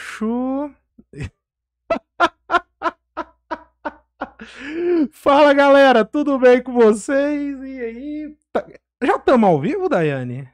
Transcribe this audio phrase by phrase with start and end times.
[0.00, 0.70] Acho.
[5.12, 7.58] Fala galera, tudo bem com vocês?
[7.62, 8.34] E aí?
[8.50, 8.66] Tá-
[9.02, 10.48] Já estamos ao vivo, Daiane?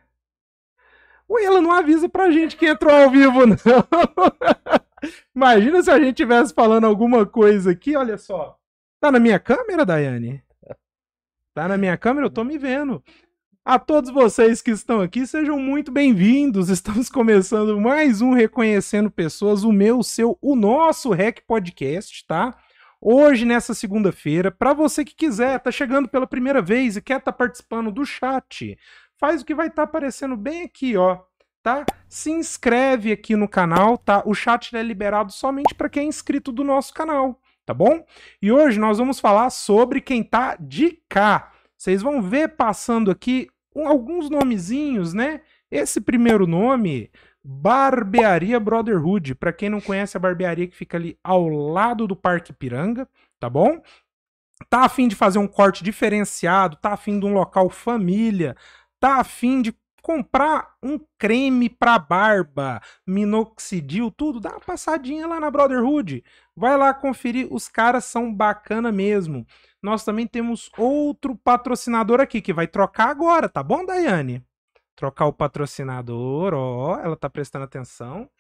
[1.31, 3.57] Ué, ela não avisa pra gente que entrou ao vivo, não.
[5.35, 8.59] Imagina se a gente estivesse falando alguma coisa aqui, olha só.
[9.01, 10.43] Tá na minha câmera, Daiane?
[11.55, 12.27] Tá na minha câmera?
[12.27, 13.03] Eu tô me vendo.
[13.69, 16.69] A todos vocês que estão aqui, sejam muito bem-vindos.
[16.69, 22.57] Estamos começando mais um Reconhecendo Pessoas, o meu, o seu, o nosso Rec Podcast, tá?
[23.01, 27.33] Hoje, nessa segunda-feira, para você que quiser, tá chegando pela primeira vez e quer estar
[27.33, 28.79] tá participando do chat,
[29.17, 31.19] faz o que vai estar tá aparecendo bem aqui, ó,
[31.61, 31.85] tá?
[32.09, 34.23] Se inscreve aqui no canal, tá?
[34.25, 38.07] O chat é liberado somente para quem é inscrito do nosso canal, tá bom?
[38.41, 41.51] E hoje nós vamos falar sobre quem tá de cá.
[41.77, 43.49] Vocês vão ver passando aqui
[43.85, 45.41] alguns nomezinhos, né?
[45.71, 47.11] Esse primeiro nome,
[47.43, 52.53] Barbearia Brotherhood, para quem não conhece a barbearia que fica ali ao lado do Parque
[52.53, 53.09] Piranga,
[53.41, 53.81] tá bom?
[54.71, 58.57] Tá afim de fazer um corte diferenciado, tá afim de um local família,
[58.99, 59.75] tá afim de
[60.07, 66.23] comprar um creme para barba, minoxidil, tudo, dá uma passadinha lá na Brotherhood.
[66.55, 69.45] Vai lá conferir, os caras são bacana mesmo.
[69.83, 74.47] Nós também temos outro patrocinador aqui que vai trocar agora, tá bom, Daiane?
[74.95, 78.31] Trocar o patrocinador, ó, ela tá prestando atenção.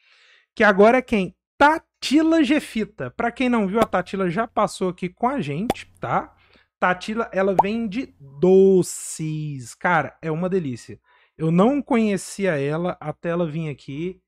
[0.54, 1.34] Que agora é quem?
[1.58, 3.10] Tatila Gefita.
[3.10, 6.32] Para quem não viu, a Tatila já passou aqui com a gente, tá?
[6.78, 9.74] Tatila, ela vende doces.
[9.74, 11.00] Cara, é uma delícia.
[11.38, 14.20] Eu não conhecia ela até ela vir aqui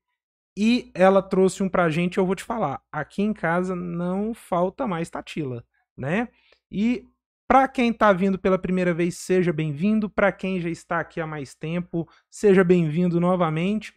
[0.57, 2.17] e ela trouxe um pra gente.
[2.17, 5.63] Eu vou te falar, aqui em casa não falta mais Tatila,
[5.97, 6.29] né?
[6.71, 7.07] E
[7.47, 10.07] para quem está vindo pela primeira vez, seja bem-vindo.
[10.07, 13.91] Para quem já está aqui há mais tempo, seja bem-vindo novamente.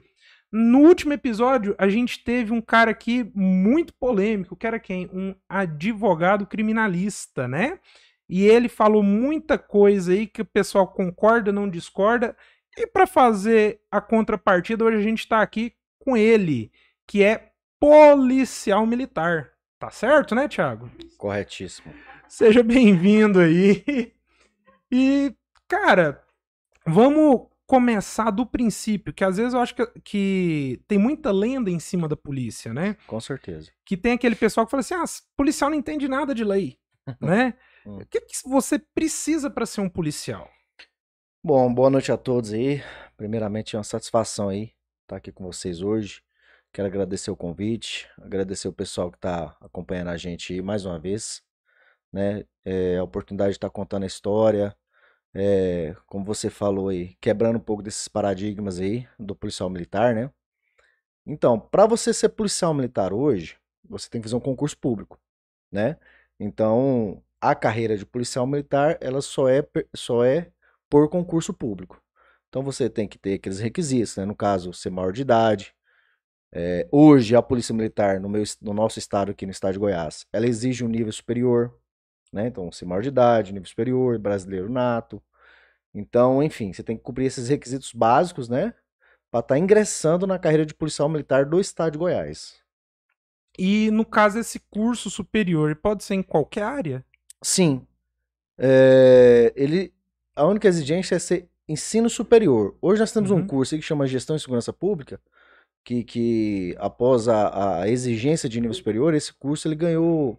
[0.51, 5.09] No último episódio, a gente teve um cara aqui muito polêmico, que era quem?
[5.13, 7.79] Um advogado criminalista, né?
[8.29, 12.35] E ele falou muita coisa aí que o pessoal concorda, não discorda.
[12.77, 16.73] E para fazer a contrapartida, hoje a gente está aqui com ele,
[17.07, 19.51] que é policial militar.
[19.79, 20.91] Tá certo, né, Thiago?
[21.19, 21.93] Corretíssimo.
[22.29, 24.13] Seja bem-vindo aí.
[24.91, 25.35] E,
[25.69, 26.23] cara,
[26.87, 31.79] vamos começar do princípio, que às vezes eu acho que, que, tem muita lenda em
[31.79, 32.97] cima da polícia, né?
[33.07, 33.71] Com certeza.
[33.85, 35.05] Que tem aquele pessoal que fala assim: ah,
[35.37, 36.79] policial não entende nada de lei,
[37.21, 37.55] né?
[37.87, 37.99] Hum.
[37.99, 40.51] O que, que você precisa para ser um policial?
[41.45, 42.83] Bom, boa noite a todos aí.
[43.17, 44.73] Primeiramente, é uma satisfação aí
[45.03, 46.23] estar aqui com vocês hoje.
[46.73, 50.99] Quero agradecer o convite, agradecer o pessoal que está acompanhando a gente aí mais uma
[50.99, 51.43] vez
[52.13, 52.45] né?
[52.65, 54.77] É, a oportunidade de estar contando a história,
[55.35, 60.31] é, como você falou aí, quebrando um pouco desses paradigmas aí do policial militar, né?
[61.27, 65.19] Então, para você ser policial militar hoje, você tem que fazer um concurso público,
[65.73, 65.99] né?
[66.41, 70.53] Então, a carreira de policial militar, ela só é, só é
[70.93, 72.03] por concurso público.
[72.51, 74.27] Então, você tem que ter aqueles requisitos, né?
[74.27, 75.75] No caso, ser maior de idade.
[76.55, 80.27] É, hoje, a Polícia Militar, no, meu, no nosso estado aqui, no estado de Goiás,
[80.31, 81.75] ela exige um nível superior,
[82.31, 82.49] né?
[82.49, 85.23] Então, ser maior de idade, nível superior, brasileiro nato.
[85.95, 88.75] Então, enfim, você tem que cumprir esses requisitos básicos, né?
[89.31, 92.61] Para estar tá ingressando na carreira de policial militar do estado de Goiás.
[93.59, 97.03] E no caso, esse curso superior pode ser em qualquer área?
[97.43, 97.87] Sim.
[98.59, 99.95] É, ele,
[100.35, 102.77] a única exigência é ser ensino superior.
[102.81, 103.39] Hoje nós temos uhum.
[103.39, 105.21] um curso que chama Gestão e Segurança Pública,
[105.85, 110.39] que, que após a, a exigência de nível superior, esse curso ele ganhou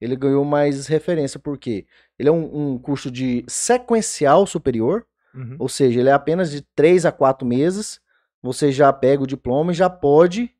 [0.00, 1.86] ele ganhou mais referência, porque
[2.18, 5.56] ele é um, um curso de sequencial superior, uhum.
[5.58, 8.00] ou seja, ele é apenas de 3 a 4 meses,
[8.42, 10.50] você já pega o diploma e já pode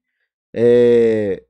[0.55, 1.43] é,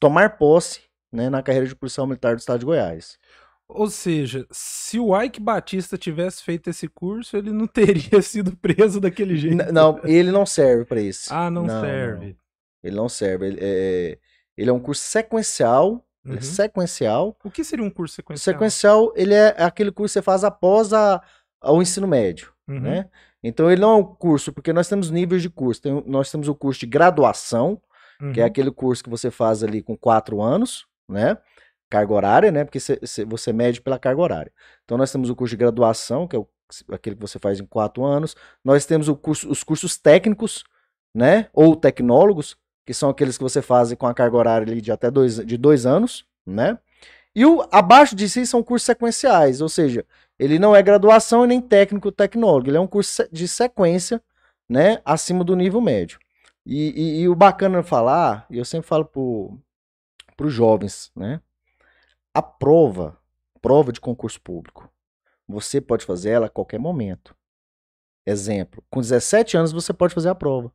[0.00, 0.80] tomar posse
[1.12, 3.18] né, na carreira de policial militar do estado de Goiás.
[3.68, 9.00] Ou seja, se o Ike Batista tivesse feito esse curso, ele não teria sido preso
[9.00, 9.62] daquele jeito.
[9.62, 11.32] N não, ele não serve para isso.
[11.32, 12.26] Ah, não, não serve.
[12.26, 12.36] Não.
[12.82, 13.46] Ele não serve.
[13.46, 14.18] Ele é,
[14.56, 16.40] ele é um curso sequencial é uhum.
[16.40, 17.36] sequencial.
[17.44, 18.54] O que seria um curso sequencial?
[18.54, 21.22] Sequencial, ele é aquele curso que você faz após a,
[21.62, 22.80] o ensino médio, uhum.
[22.80, 23.08] né?
[23.42, 25.82] Então ele não é um curso, porque nós temos níveis de curso.
[25.82, 27.80] Tem, nós temos o curso de graduação,
[28.20, 28.32] uhum.
[28.32, 28.48] que é uhum.
[28.48, 31.36] aquele curso que você faz ali com quatro anos, né?
[31.94, 32.64] Carga horária, né?
[32.64, 34.52] Porque cê, cê, você mede pela carga horária.
[34.84, 36.48] Então nós temos o curso de graduação, que é o,
[36.90, 38.34] aquele que você faz em quatro anos.
[38.64, 40.64] Nós temos curso, os cursos técnicos,
[41.14, 41.48] né?
[41.52, 45.36] Ou tecnólogos, que são aqueles que você faz com a carga horária de até dois,
[45.36, 46.76] de dois anos, né?
[47.32, 50.04] E o abaixo de si são cursos sequenciais, ou seja,
[50.36, 54.20] ele não é graduação e nem técnico tecnólogo, ele é um curso de sequência,
[54.68, 56.18] né, acima do nível médio.
[56.66, 59.04] E, e, e o bacana falar, e eu sempre falo
[60.36, 61.40] para os jovens, né?
[62.34, 63.16] A prova,
[63.62, 64.90] prova de concurso público,
[65.46, 67.34] você pode fazer ela a qualquer momento.
[68.26, 70.72] Exemplo, com 17 anos você pode fazer a prova.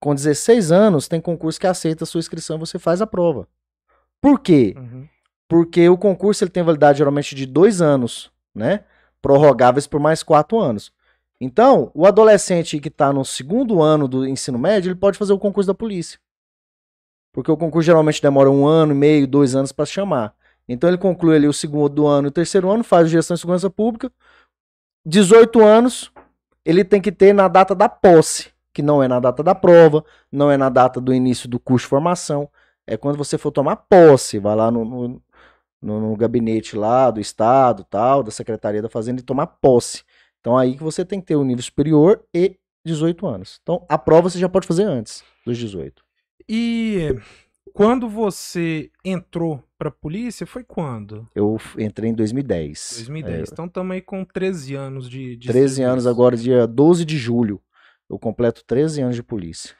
[0.00, 3.46] Com 16 anos, tem concurso que aceita a sua inscrição e você faz a prova.
[4.20, 4.74] Por quê?
[4.76, 5.06] Uhum.
[5.46, 8.84] Porque o concurso ele tem validade geralmente de dois anos, né?
[9.20, 10.92] Prorrogáveis por mais quatro anos.
[11.38, 15.38] Então, o adolescente que está no segundo ano do ensino médio, ele pode fazer o
[15.38, 16.18] concurso da polícia.
[17.32, 20.34] Porque o concurso geralmente demora um ano e meio, dois anos para chamar.
[20.68, 23.68] Então ele conclui ali o segundo ano e o terceiro ano, faz gestão de segurança
[23.68, 24.10] pública.
[25.04, 26.12] 18 anos,
[26.64, 30.04] ele tem que ter na data da posse, que não é na data da prova,
[30.30, 32.48] não é na data do início do curso de formação.
[32.86, 35.22] É quando você for tomar posse, vai lá no, no,
[35.80, 40.04] no, gabinete lá do Estado, tal, da Secretaria da Fazenda e tomar posse.
[40.40, 43.58] Então aí que você tem que ter o um nível superior e 18 anos.
[43.62, 46.02] Então a prova você já pode fazer antes dos 18.
[46.48, 47.16] E
[47.72, 51.26] quando você entrou pra polícia, foi quando?
[51.34, 52.92] Eu entrei em 2010.
[52.96, 53.38] 2010.
[53.38, 53.44] É.
[53.50, 55.90] Então estamos aí com 13 anos de, de 13 serviço.
[55.90, 57.62] anos agora, dia 12 de julho.
[58.08, 59.74] Eu completo 13 anos de polícia.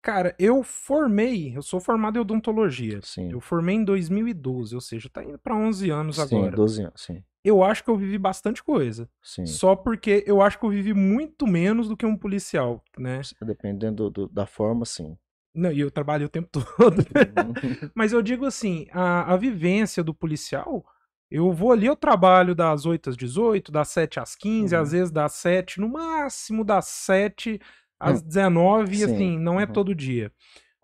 [0.00, 3.00] Cara, eu formei, eu sou formado em odontologia.
[3.02, 3.32] Sim.
[3.32, 6.50] Eu formei em 2012, ou seja, tá indo para 11 anos agora.
[6.50, 7.24] Sim, 12 anos, sim.
[7.42, 9.08] Eu acho que eu vivi bastante coisa.
[9.20, 9.46] Sim.
[9.46, 13.22] Só porque eu acho que eu vivi muito menos do que um policial, né?
[13.42, 15.18] Dependendo do, do, da forma, sim.
[15.56, 16.98] Não, e eu trabalho o tempo todo.
[16.98, 17.90] Uhum.
[17.94, 20.84] Mas eu digo assim, a, a vivência do policial,
[21.30, 24.82] eu vou ali, eu trabalho das 8 às 18, das 7 às 15, uhum.
[24.82, 27.58] às vezes das 7, no máximo das 7
[27.98, 28.26] às hum.
[28.26, 29.72] 19, e assim, não é uhum.
[29.72, 30.30] todo dia.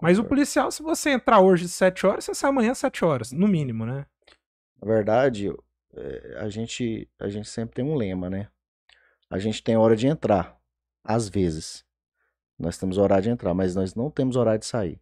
[0.00, 3.04] Mas o policial, se você entrar hoje às 7 horas, você sai amanhã às 7
[3.04, 4.06] horas, no mínimo, né?
[4.80, 5.52] Na verdade,
[5.94, 8.48] é, a gente, a gente sempre tem um lema, né?
[9.30, 10.58] A gente tem hora de entrar,
[11.04, 11.84] às vezes.
[12.58, 15.00] Nós temos horário de entrar, mas nós não temos horário de sair.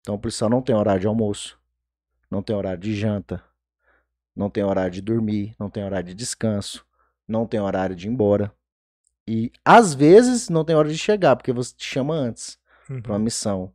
[0.00, 1.58] Então o policial não tem horário de almoço,
[2.30, 3.42] não tem horário de janta,
[4.34, 6.86] não tem horário de dormir, não tem horário de descanso,
[7.26, 8.52] não tem horário de ir embora.
[9.26, 12.58] E às vezes não tem hora de chegar, porque você te chama antes
[12.88, 13.02] uhum.
[13.02, 13.72] para uma missão.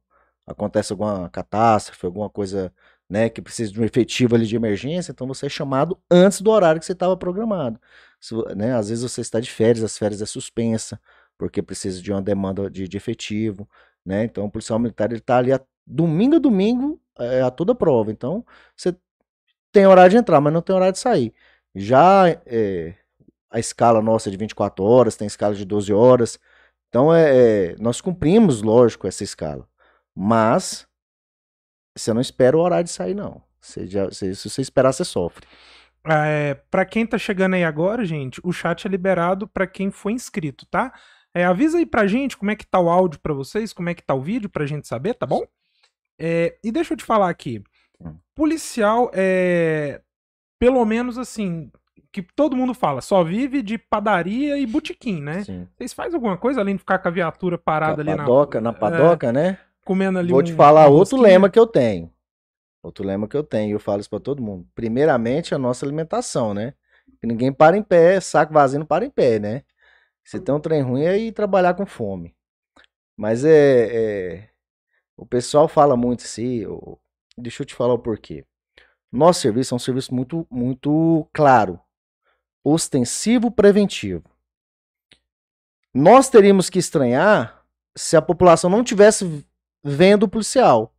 [0.47, 2.73] Acontece alguma catástrofe, alguma coisa
[3.09, 6.49] né, que precisa de um efetivo ali de emergência, então você é chamado antes do
[6.49, 7.79] horário que você estava programado.
[8.19, 10.99] Se, né, às vezes você está de férias, as férias é suspensa,
[11.43, 13.67] porque precisa de uma demanda de, de efetivo,
[14.05, 14.23] né?
[14.23, 18.11] Então o policial militar ele tá ali a, domingo a domingo é, a toda prova.
[18.11, 18.95] Então você
[19.69, 21.33] tem horário de entrar, mas não tem horário de sair.
[21.75, 22.95] Já é,
[23.51, 26.39] a escala nossa é de 24 horas, tem escala de 12 horas.
[26.87, 29.67] Então é, é, nós cumprimos, lógico, essa escala.
[30.15, 30.87] Mas
[31.93, 33.43] você não espera o horário de sair, não.
[33.59, 35.45] Você já, se você esperar, você sofre.
[36.07, 40.13] É, para quem tá chegando aí agora, gente, o chat é liberado para quem foi
[40.13, 40.93] inscrito, tá?
[41.33, 43.93] É, avisa aí pra gente como é que tá o áudio para vocês, como é
[43.93, 45.43] que tá o vídeo pra gente saber, tá bom?
[46.19, 47.63] É, e deixa eu te falar aqui.
[47.99, 48.15] Hum.
[48.35, 50.01] Policial é.
[50.59, 51.71] Pelo menos assim.
[52.11, 55.43] Que todo mundo fala, só vive de padaria e botequim, né?
[55.43, 55.67] Sim.
[55.75, 58.17] Vocês fazem alguma coisa além de ficar com a viatura parada ali na.
[58.17, 59.57] Padoca, na padoca, é, né?
[59.83, 62.11] Comendo ali Vou um, te falar outro lema que eu tenho.
[62.83, 64.67] Outro lema que eu tenho, eu falo isso pra todo mundo.
[64.75, 66.75] Primeiramente, a nossa alimentação, né?
[67.19, 69.63] Que ninguém para em pé, saco vazio não para em pé, né?
[70.23, 72.35] Se tem um trem ruim é ir trabalhar com fome.
[73.15, 73.51] Mas é,
[74.41, 74.49] é
[75.15, 76.99] o pessoal fala muito assim, eu,
[77.37, 78.45] deixa eu te falar o porquê.
[79.11, 81.79] Nosso serviço é um serviço muito, muito claro,
[82.63, 84.23] ostensivo, preventivo.
[85.93, 87.63] Nós teríamos que estranhar
[87.95, 89.45] se a população não tivesse
[89.83, 90.91] vendo o policial,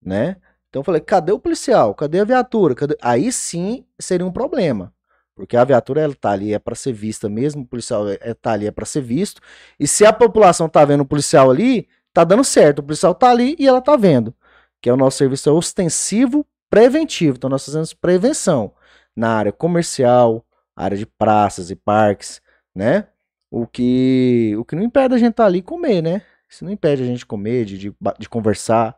[0.00, 0.36] né?
[0.68, 1.94] Então eu falei, cadê o policial?
[1.94, 2.74] Cadê a viatura?
[2.74, 2.96] Cadê?
[3.00, 4.94] Aí sim seria um problema.
[5.34, 8.34] Porque a viatura ela tá ali é para ser vista mesmo, o policial é, é,
[8.34, 9.40] tá ali é para ser visto.
[9.78, 12.78] E se a população tá vendo o policial ali, tá dando certo.
[12.78, 14.34] O policial tá ali e ela tá vendo.
[14.80, 17.36] Que é o nosso serviço ostensivo preventivo.
[17.36, 18.72] Então nós fazemos prevenção
[19.16, 20.44] na área comercial,
[20.76, 22.40] área de praças e parques,
[22.74, 23.08] né?
[23.50, 26.22] O que o que não impede a gente estar tá ali comer, né?
[26.48, 28.96] Isso não impede a gente comer, de, de, de conversar,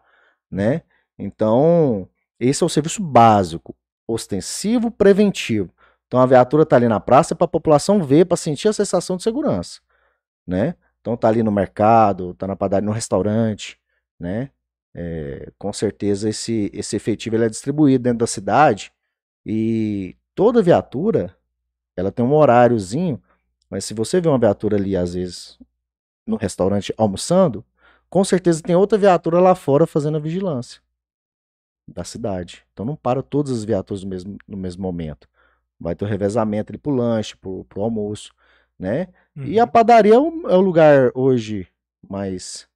[0.51, 0.83] né?
[1.19, 3.75] Então, esse é o serviço básico,
[4.07, 5.73] ostensivo preventivo.
[6.07, 9.17] Então a viatura está ali na praça para a população ver, para sentir a sensação
[9.17, 9.81] de segurança,
[10.47, 10.75] né?
[11.01, 13.79] Então está ali no mercado, está na padaria, no restaurante,
[14.19, 14.51] né?
[14.95, 18.93] É, com certeza esse, esse efetivo ele é distribuído dentro da cidade
[19.45, 21.37] e toda viatura
[21.95, 23.23] ela tem um horáriozinho,
[23.69, 25.59] mas se você vê uma viatura ali às vezes
[26.27, 27.65] no restaurante almoçando,
[28.09, 30.81] com certeza tem outra viatura lá fora fazendo a vigilância
[31.87, 32.65] da cidade.
[32.73, 35.29] Então não para todas as viaturas no mesmo, no mesmo momento.
[35.79, 38.33] Vai ter o revezamento ali pro lanche, pro, pro almoço,
[38.79, 39.09] né?
[39.37, 39.45] Uhum.
[39.45, 39.71] E a uhum.
[39.71, 41.69] padaria é o, é o, lugar hoje
[42.09, 42.69] mais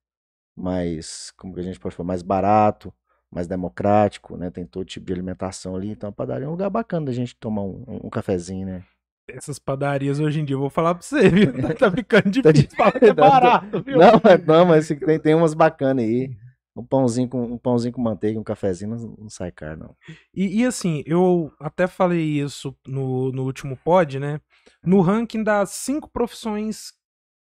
[0.55, 2.93] mais, como que a gente pode falar, mais barato,
[3.31, 4.51] mais democrático, né?
[4.51, 5.89] Tem todo tipo de alimentação ali.
[5.89, 8.83] Então a padaria é um lugar bacana da gente tomar um, um cafezinho, né?
[9.27, 11.53] Essas padarias hoje em dia, eu vou falar pra você, viu?
[11.79, 13.97] Tá ficando Tá difícil falar que é tá- barato, viu?
[13.97, 16.31] Não, mas, não, mas tem, tem umas bacanas aí.
[16.75, 19.95] Um pãozinho com um pãozinho com manteiga, um cafezinho, não, não sai caro, não.
[20.33, 24.39] E, e assim, eu até falei isso no, no último pod, né?
[24.83, 26.93] No ranking das cinco profissões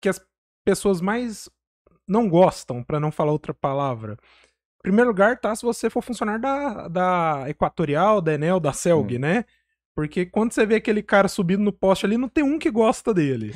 [0.01, 0.19] que as
[0.65, 1.49] pessoas mais
[2.07, 4.17] não gostam, pra não falar outra palavra.
[4.79, 9.15] Em primeiro lugar, tá se você for funcionário da, da Equatorial, da Enel, da Celg,
[9.15, 9.19] Hum.
[9.19, 9.45] né?
[9.95, 13.13] Porque quando você vê aquele cara subindo no poste ali, não tem um que gosta
[13.13, 13.53] dele.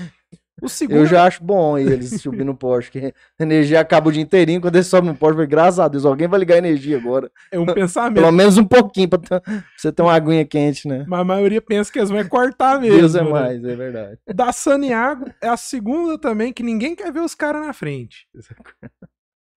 [0.61, 0.97] O segundo.
[0.97, 4.59] Eu já acho bom eles subir no poste, que a energia acaba o dia inteirinho,
[4.59, 7.31] quando eles sobem no poste, falei, graças a Deus, alguém vai ligar a energia agora.
[7.51, 8.15] É um pensamento.
[8.15, 11.05] Pelo menos um pouquinho, pra, ter- pra você ter uma aguinha quente, né?
[11.07, 12.97] Mas a maioria pensa que eles vão é cortar mesmo.
[12.97, 13.29] Deus é né?
[13.29, 14.17] mais, é verdade.
[14.33, 18.27] Da Saniago é a segunda também que ninguém quer ver os caras na frente.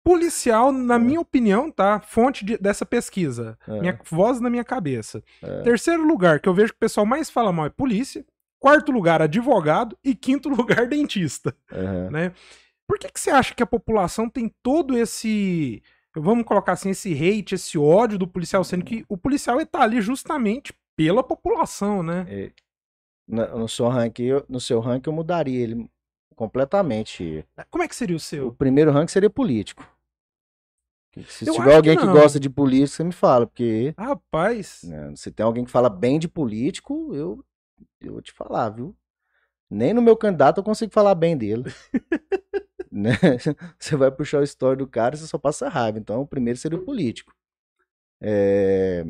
[0.04, 2.00] Policial, na minha opinião, tá?
[2.00, 3.58] Fonte de- dessa pesquisa.
[3.68, 3.80] É.
[3.82, 5.22] Minha voz na minha cabeça.
[5.44, 5.62] É.
[5.64, 8.26] Terceiro lugar, que eu vejo que o pessoal mais fala mal é polícia.
[8.60, 9.98] Quarto lugar, advogado.
[10.04, 10.50] E quinto
[10.82, 11.56] lugar, dentista.
[11.72, 12.10] Aham.
[12.12, 12.34] Né?
[12.88, 15.82] Por que, que você acha que a população tem todo esse.
[16.16, 20.02] Vamos colocar assim, esse hate, esse ódio do policial, sendo que o policial está ali
[20.02, 22.26] justamente pela população, né?
[22.28, 22.52] É,
[23.28, 25.88] no, seu ranking, eu- no seu ranking eu mudaria ele
[26.36, 27.46] completamente.
[27.70, 28.52] Como é que seria o O seu?
[28.54, 29.86] primeiro ranking seria político.
[31.28, 34.82] Se Eu tiver alguém que que, gosta de política, você me fala, porque Rapaz.
[34.84, 37.44] né, se tem alguém que fala bem de político, eu,
[38.02, 38.96] eu vou te falar, viu?
[39.70, 41.66] Nem no meu candidato eu consigo falar bem dele.
[42.92, 43.12] né?
[43.80, 46.00] Você vai puxar a história do cara e você só passa raiva.
[46.00, 47.34] Então, o primeiro seria o político.
[48.22, 49.04] É,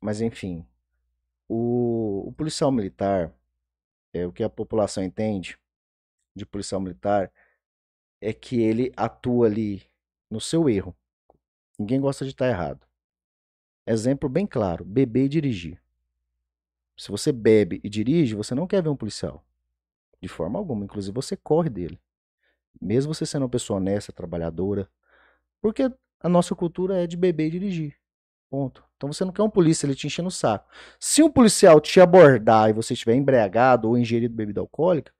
[0.00, 0.66] Mas, enfim,
[1.48, 3.34] o, o policial militar,
[4.12, 5.58] é o que a população entende
[6.36, 7.32] de policial militar,
[8.20, 9.82] é que ele atua ali
[10.30, 10.96] no seu erro.
[11.78, 12.86] Ninguém gosta de estar errado.
[13.86, 15.82] Exemplo bem claro: beber e dirigir.
[17.00, 19.42] Se você bebe e dirige, você não quer ver um policial.
[20.20, 20.84] De forma alguma.
[20.84, 21.98] Inclusive, você corre dele.
[22.78, 24.86] Mesmo você sendo uma pessoa honesta, trabalhadora.
[25.62, 25.90] Porque
[26.20, 27.96] a nossa cultura é de beber e dirigir.
[28.50, 28.84] Ponto.
[28.98, 30.68] Então você não quer um polícia ele te enchendo o saco.
[30.98, 35.10] Se um policial te abordar e você estiver embriagado ou ingerido bebida alcoólica,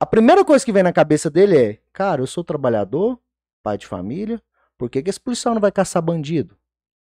[0.00, 3.20] a primeira coisa que vem na cabeça dele é: cara, eu sou trabalhador,
[3.62, 4.40] pai de família,
[4.78, 6.56] por que, que esse policial não vai caçar bandido?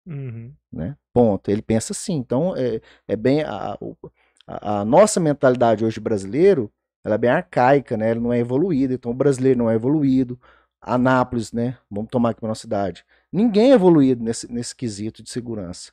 [0.05, 0.53] Uhum.
[0.71, 0.97] né?
[1.13, 1.49] Ponto.
[1.49, 2.15] Ele pensa assim.
[2.15, 3.43] Então, é, é bem.
[3.43, 3.77] A,
[4.47, 6.71] a, a nossa mentalidade hoje brasileiro,
[7.03, 8.11] ela é bem arcaica, né?
[8.11, 8.93] Ela não é evoluída.
[8.93, 10.39] Então, o brasileiro não é evoluído.
[10.81, 11.77] Anápolis, né?
[11.89, 13.05] Vamos tomar aqui para nossa cidade.
[13.31, 15.91] Ninguém é evoluído nesse, nesse quesito de segurança.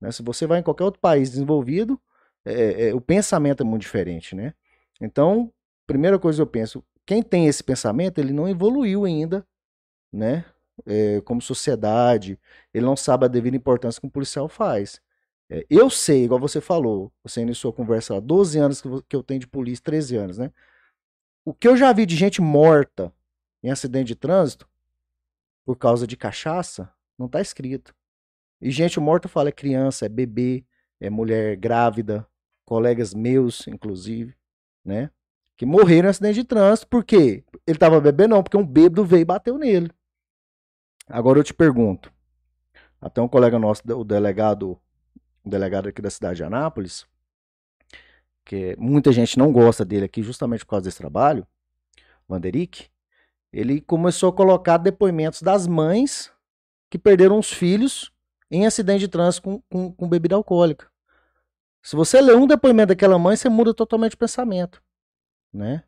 [0.00, 0.10] Né?
[0.10, 2.00] Se você vai em qualquer outro país desenvolvido,
[2.44, 4.54] é, é, o pensamento é muito diferente, né?
[5.00, 5.52] Então,
[5.86, 9.46] primeira coisa que eu penso, quem tem esse pensamento, ele não evoluiu ainda,
[10.12, 10.44] né?
[10.86, 12.38] É, como sociedade,
[12.72, 15.00] ele não sabe a devida importância que um policial faz.
[15.48, 19.22] É, eu sei, igual você falou, você iniciou a conversa há 12 anos que eu
[19.22, 20.52] tenho de polícia, 13 anos, né?
[21.44, 23.12] O que eu já vi de gente morta
[23.62, 24.68] em acidente de trânsito
[25.64, 27.94] por causa de cachaça, não tá escrito.
[28.60, 30.64] E gente morta, eu falo, é criança, é bebê,
[31.00, 32.26] é mulher grávida,
[32.64, 34.34] colegas meus, inclusive,
[34.84, 35.10] né?
[35.56, 37.42] Que morreram em acidente de trânsito, por quê?
[37.66, 39.90] Ele tava bebendo, não, porque um bêbado veio e bateu nele.
[41.10, 42.12] Agora eu te pergunto,
[43.00, 44.80] até um colega nosso, o delegado,
[45.44, 47.04] o delegado aqui da cidade de Anápolis,
[48.44, 51.44] que muita gente não gosta dele aqui justamente por causa desse trabalho,
[52.28, 52.88] Vanderick,
[53.52, 56.32] ele começou a colocar depoimentos das mães
[56.88, 58.12] que perderam os filhos
[58.48, 60.88] em acidente de trânsito com, com, com bebida alcoólica.
[61.82, 64.80] Se você lê um depoimento daquela mãe, você muda totalmente o pensamento,
[65.52, 65.82] né?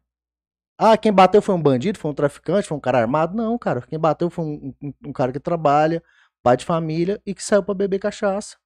[0.84, 3.36] Ah, quem bateu foi um bandido, foi um traficante, foi um cara armado?
[3.36, 3.82] Não, cara.
[3.82, 6.02] Quem bateu foi um, um- um cara que trabalha,
[6.42, 8.56] pai de família e que saiu pra beber cachaça.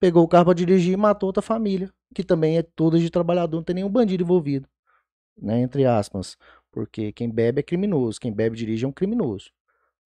[0.00, 3.56] Pegou o carro pra dirigir e matou outra família, que também é toda de trabalhador,
[3.58, 4.68] não tem nenhum bandido envolvido,
[5.40, 5.60] né?
[5.60, 6.36] Entre aspas.
[6.72, 9.50] Porque quem bebe é criminoso, quem bebe e dirige é um criminoso.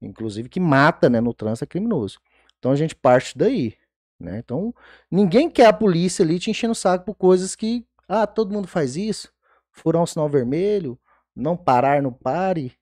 [0.00, 2.18] Inclusive que mata, né, no trânsito é criminoso.
[2.58, 3.74] Então a gente parte daí,
[4.20, 4.38] né?
[4.38, 4.74] Então
[5.10, 8.68] ninguém quer a polícia ali te enchendo o saco por coisas que, ah, todo mundo
[8.68, 9.32] faz isso,
[9.72, 10.98] furar um sinal vermelho,
[11.36, 12.72] não parar no pare,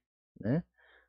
[0.40, 0.62] né?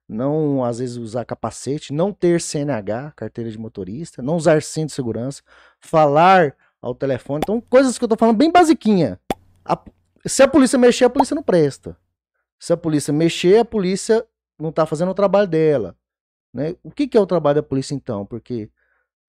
[0.08, 4.94] Não, às vezes, usar capacete, não ter CNH, carteira de motorista, não usar cinto de
[4.94, 5.42] segurança,
[5.80, 7.42] falar ao telefone.
[7.44, 9.20] Então, coisas que eu tô falando bem basiquinha.
[9.64, 9.84] A-
[10.26, 11.98] se a polícia mexer, a polícia não presta.
[12.60, 14.26] Se a polícia mexer, a polícia
[14.60, 15.96] não tá fazendo o trabalho dela.
[16.54, 16.76] Né?
[16.84, 18.26] O que, que é o trabalho da polícia, então?
[18.26, 18.70] Porque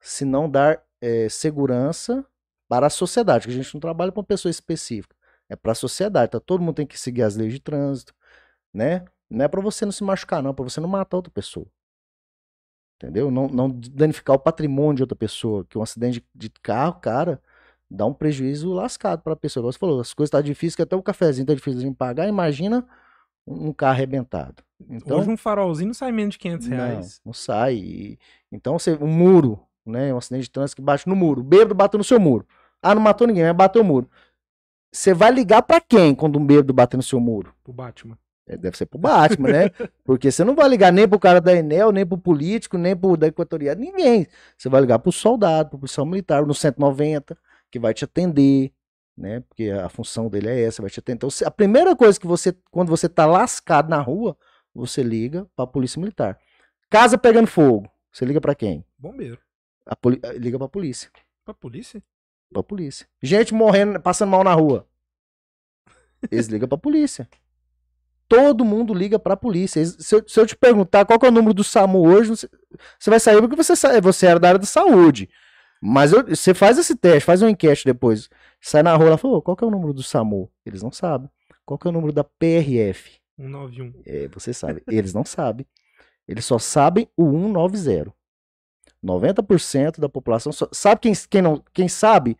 [0.01, 2.25] se não dar eh, segurança
[2.69, 5.16] para a sociedade, que a gente não trabalha para uma pessoa específica
[5.49, 6.41] é para a sociedade, tá?
[6.41, 8.15] Todo mundo tem que seguir as leis de trânsito,
[8.73, 9.05] né?
[9.29, 11.67] Não é para você não se machucar, não, é para você não matar outra pessoa.
[12.97, 13.31] Entendeu?
[13.31, 15.65] Não, não danificar o patrimônio de outra pessoa.
[15.69, 17.43] Que um acidente de, de carro, cara,
[17.91, 19.71] dá um prejuízo lascado para a pessoa.
[19.71, 22.27] Você falou, as coisas estão tá difíceis, que até o cafezinho tá difícil de pagar.
[22.27, 22.87] Imagina
[23.47, 24.63] um carro arrebentado.
[24.89, 27.21] Então, Hoje um farolzinho não sai menos de 500 reais.
[27.25, 28.19] Não, não sai.
[28.51, 30.13] Então, você, um muro, né?
[30.13, 31.43] Um acidente de trânsito que bate no muro.
[31.43, 32.47] O bêbado bateu no seu muro.
[32.83, 34.09] Ah, não matou ninguém, mas bateu o muro.
[34.97, 37.55] Você vai ligar para quem quando um bêbado bater no seu muro?
[37.63, 38.17] Pro Batman.
[38.47, 39.71] É, deve ser pro Batman, né?
[40.03, 43.15] Porque você não vai ligar nem pro cara da Enel, nem pro político, nem pro
[43.15, 44.27] da Equatorial, ninguém.
[44.57, 47.37] Você vai ligar pro soldado, pro policial militar, no 190,
[47.71, 48.73] que vai te atender,
[49.15, 49.41] né?
[49.41, 51.17] Porque a função dele é essa, vai te atender.
[51.17, 54.35] Então, a primeira coisa que você, quando você tá lascado na rua,
[54.75, 56.39] você liga pra polícia militar.
[56.89, 58.83] Casa pegando fogo, você liga para quem?
[58.97, 59.39] Bombeiro.
[59.85, 60.19] A poli...
[60.39, 61.11] Liga pra polícia.
[61.45, 62.03] Pra polícia?
[62.53, 63.07] Pra polícia.
[63.23, 64.87] Gente morrendo, passando mal na rua.
[66.31, 67.29] Eles ligam pra polícia.
[68.29, 69.85] Todo mundo liga pra polícia.
[69.85, 72.49] Se eu, se eu te perguntar qual é o número do SAMU hoje, você,
[72.99, 75.29] você vai saber porque você, você era da área da saúde.
[75.81, 78.29] Mas eu, você faz esse teste, faz uma enquete depois.
[78.61, 80.51] Sai na rua e fala, qual é o número do SAMU?
[80.65, 81.31] Eles não sabem.
[81.65, 83.21] Qual é o número da PRF?
[83.37, 84.03] 191.
[84.05, 84.83] É, você sabe.
[84.89, 85.67] Eles não sabem.
[86.27, 88.13] Eles só sabem o 190.
[89.05, 92.37] 90% da população só, sabe quem, quem, não, quem sabe?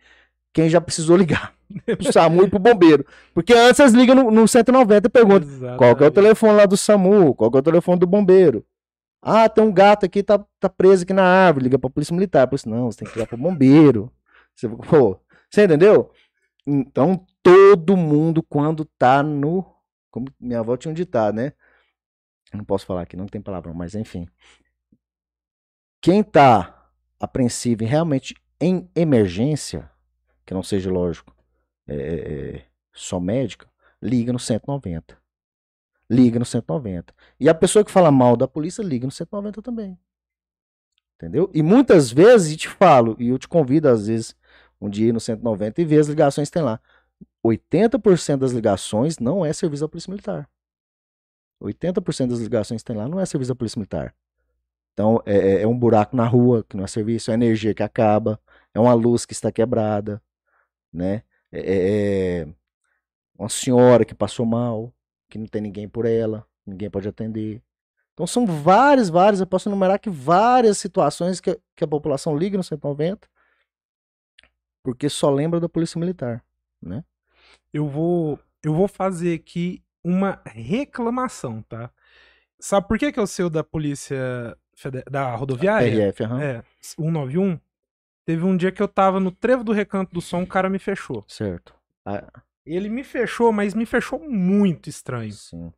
[0.53, 1.53] Quem já precisou ligar.
[1.85, 3.05] pro SAMU e pro bombeiro.
[3.33, 5.77] Porque antes eles ligam no, no 190 e perguntam Exatamente.
[5.77, 8.65] qual que é o telefone lá do SAMU, qual que é o telefone do bombeiro.
[9.21, 12.47] Ah, tem um gato aqui, tá, tá preso aqui na árvore, liga pra polícia militar.
[12.47, 14.11] Polícia, não, você tem que ligar pro bombeiro.
[14.55, 16.11] Você, pô, você entendeu?
[16.65, 19.65] Então, todo mundo, quando tá no.
[20.11, 21.53] Como minha avó tinha um ditado, né?
[22.53, 24.27] Não posso falar aqui, não tem palavra, mas enfim.
[26.07, 26.89] Quem tá
[27.19, 29.91] apreensivo realmente em emergência,
[30.45, 31.35] que não seja lógico,
[31.85, 33.69] é, é, só médica,
[34.01, 35.17] liga no 190
[36.09, 37.13] liga no 190.
[37.37, 39.99] E a pessoa que fala mal da polícia liga no 190 também.
[41.15, 41.51] Entendeu?
[41.53, 44.33] E muitas vezes, e te falo, e eu te convido às vezes
[44.79, 46.79] um dia no 190 e ver as ligações que tem lá.
[47.45, 50.49] 80% das ligações não é serviço da Polícia Militar.
[51.61, 54.15] 80% das ligações que tem lá não é serviço da Polícia Militar.
[54.97, 57.83] Então, é, é, é um buraco na rua que não é serviço, é energia que
[57.83, 58.39] acaba,
[58.73, 60.19] é uma luz que está quebrada,
[60.91, 61.21] né?
[61.51, 62.47] É, é, é
[63.37, 64.91] uma senhora que passou mal,
[65.29, 67.61] que não tem ninguém por ela, ninguém pode atender.
[68.15, 72.57] Então são várias, várias, eu posso enumerar aqui várias situações que, que a população liga
[72.57, 73.29] no 190
[74.81, 76.43] porque só lembra da polícia militar,
[76.81, 77.03] né?
[77.71, 81.91] Eu vou, eu vou fazer aqui uma reclamação, tá?
[82.59, 84.57] Sabe por que que eu sei da polícia
[85.09, 86.09] da rodoviária?
[86.09, 86.39] RF, uhum.
[86.39, 87.59] É, 191.
[88.25, 90.79] Teve um dia que eu tava no trevo do recanto do som, um cara me
[90.79, 91.23] fechou.
[91.27, 91.73] Certo.
[92.05, 92.25] Ah,
[92.65, 95.31] ele me fechou, mas me fechou muito estranho.
[95.31, 95.71] Sim.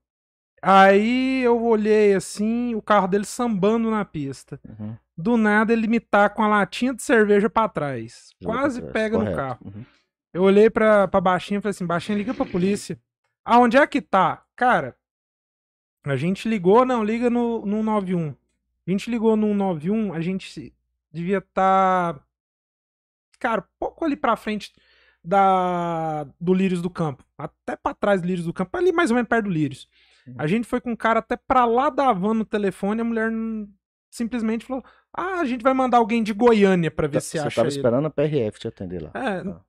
[0.62, 4.60] Aí eu olhei assim, o carro dele sambando na pista.
[4.68, 4.98] Uhum.
[5.16, 8.32] Do nada ele me tá com a latinha de cerveja para trás.
[8.44, 9.04] Quase pra trás.
[9.04, 9.32] pega Correto.
[9.32, 9.60] no carro.
[9.66, 9.86] Uhum.
[10.34, 13.00] Eu olhei pra, pra baixinha e falei assim: baixinha, liga pra polícia.
[13.46, 14.44] Aonde é que tá?
[14.56, 14.96] Cara,
[16.06, 18.36] a gente ligou, não, liga no, no 91.
[18.90, 20.74] A gente ligou no 91, a gente
[21.12, 22.16] devia estar.
[22.16, 22.24] Tá,
[23.38, 24.74] cara, pouco ali pra frente
[25.24, 27.24] da do Lírios do Campo.
[27.38, 29.88] Até para trás do Lírios do Campo, ali mais ou menos perto do Lírios.
[30.40, 33.32] A gente foi com um cara até pra lá da van no telefone, a mulher
[34.10, 34.84] simplesmente falou:
[35.16, 37.50] Ah, a gente vai mandar alguém de Goiânia pra ver tá, se você acha.
[37.50, 37.76] Você tava ele.
[37.76, 39.12] esperando a PRF te atender lá.
[39.14, 39.62] É, ah.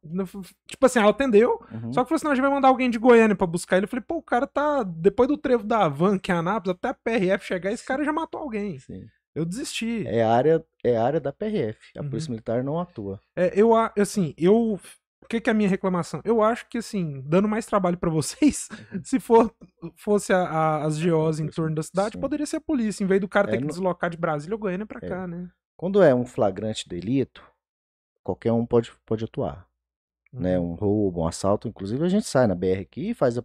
[0.68, 1.92] tipo assim, ela atendeu, uhum.
[1.92, 3.84] só que falou assim: não, a gente vai mandar alguém de Goiânia pra buscar ele.
[3.84, 4.82] Eu falei: pô, o cara tá.
[4.82, 8.12] Depois do trevo da van, que é Anápolis, até a PRF chegar, esse cara já
[8.12, 8.78] matou alguém.
[8.78, 9.06] Sim.
[9.34, 10.04] Eu desisti.
[10.06, 11.78] É área, é área da PRF.
[11.96, 12.10] A uhum.
[12.10, 13.20] Polícia Militar não atua.
[13.36, 14.78] É, eu, assim, eu
[15.28, 16.20] que, que é a minha reclamação?
[16.24, 19.00] Eu acho que, assim, dando mais trabalho para vocês, uhum.
[19.04, 19.54] se for
[19.94, 22.20] fosse a, a, as GOs em torno da cidade, Sim.
[22.20, 23.70] poderia ser a polícia, em vez do cara é, ter que no...
[23.70, 25.08] deslocar de Brasília ou Goiânia pra é.
[25.08, 25.48] cá, né?
[25.76, 27.42] Quando é um flagrante delito,
[28.22, 29.66] qualquer um pode, pode atuar.
[30.32, 30.40] Uhum.
[30.40, 33.36] Né, um roubo, um assalto, inclusive a gente sai na BR aqui e faz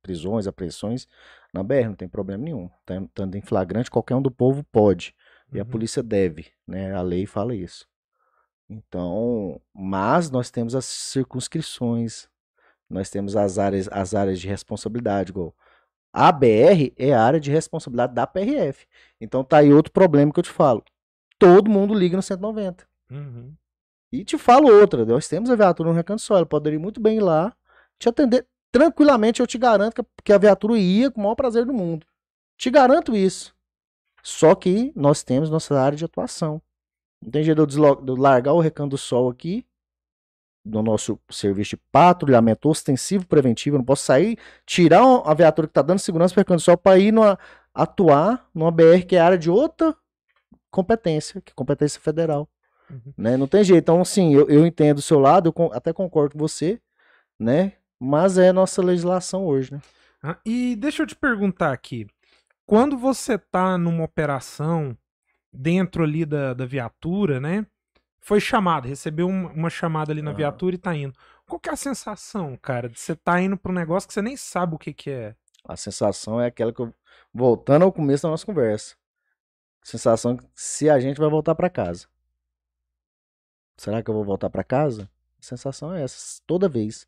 [0.00, 1.08] prisões, apreensões
[1.52, 2.70] na BR, não tem problema nenhum.
[2.88, 5.14] Estando em flagrante, qualquer um do povo pode.
[5.52, 5.68] E a uhum.
[5.68, 6.94] polícia deve, né?
[6.94, 7.86] A lei fala isso.
[8.72, 12.26] Então, mas nós temos as circunscrições,
[12.88, 15.54] nós temos as áreas, as áreas de responsabilidade, igual.
[16.12, 18.86] A BR é a área de responsabilidade da PRF.
[19.20, 20.82] Então tá aí outro problema que eu te falo.
[21.38, 22.86] Todo mundo liga no 190.
[23.10, 23.54] Uhum.
[24.10, 27.16] E te falo outra, nós temos a viatura no Recanto Só, ela poderia muito bem
[27.16, 27.54] ir lá
[27.98, 31.72] te atender tranquilamente, eu te garanto que a viatura ia com o maior prazer do
[31.72, 32.06] mundo.
[32.56, 33.54] Te garanto isso.
[34.22, 36.60] Só que nós temos nossa área de atuação.
[37.22, 39.64] Não tem jeito de eu, de largar o recanto do sol aqui,
[40.64, 43.76] no nosso serviço de patrulhamento ostensivo preventivo.
[43.76, 46.64] Eu não posso sair, tirar a viatura que está dando segurança para o recanto do
[46.64, 47.38] sol para ir numa,
[47.74, 49.94] atuar numa BR que é área de outra
[50.70, 52.48] competência, que é competência federal.
[52.90, 53.12] Uhum.
[53.16, 53.36] Né?
[53.36, 53.82] Não tem jeito.
[53.82, 56.80] Então, assim, eu, eu entendo o seu lado, eu até concordo com você,
[57.38, 57.74] né?
[57.98, 59.80] Mas é nossa legislação hoje, né?
[60.22, 62.06] Ah, e deixa eu te perguntar aqui.
[62.66, 64.96] Quando você tá numa operação
[65.52, 67.66] dentro ali da, da viatura, né?
[68.20, 71.12] Foi chamado, recebeu uma, uma chamada ali na viatura e tá indo.
[71.46, 74.22] Qual que é a sensação, cara, de você tá indo pra um negócio que você
[74.22, 75.34] nem sabe o que que é?
[75.64, 76.94] A sensação é aquela que eu...
[77.34, 78.96] Voltando ao começo da nossa conversa.
[79.82, 82.06] Sensação que se a gente vai voltar para casa.
[83.76, 85.10] Será que eu vou voltar para casa?
[85.40, 87.06] A sensação é essa, toda vez.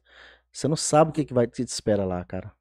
[0.50, 2.52] Você não sabe o que, que vai te espera lá, cara.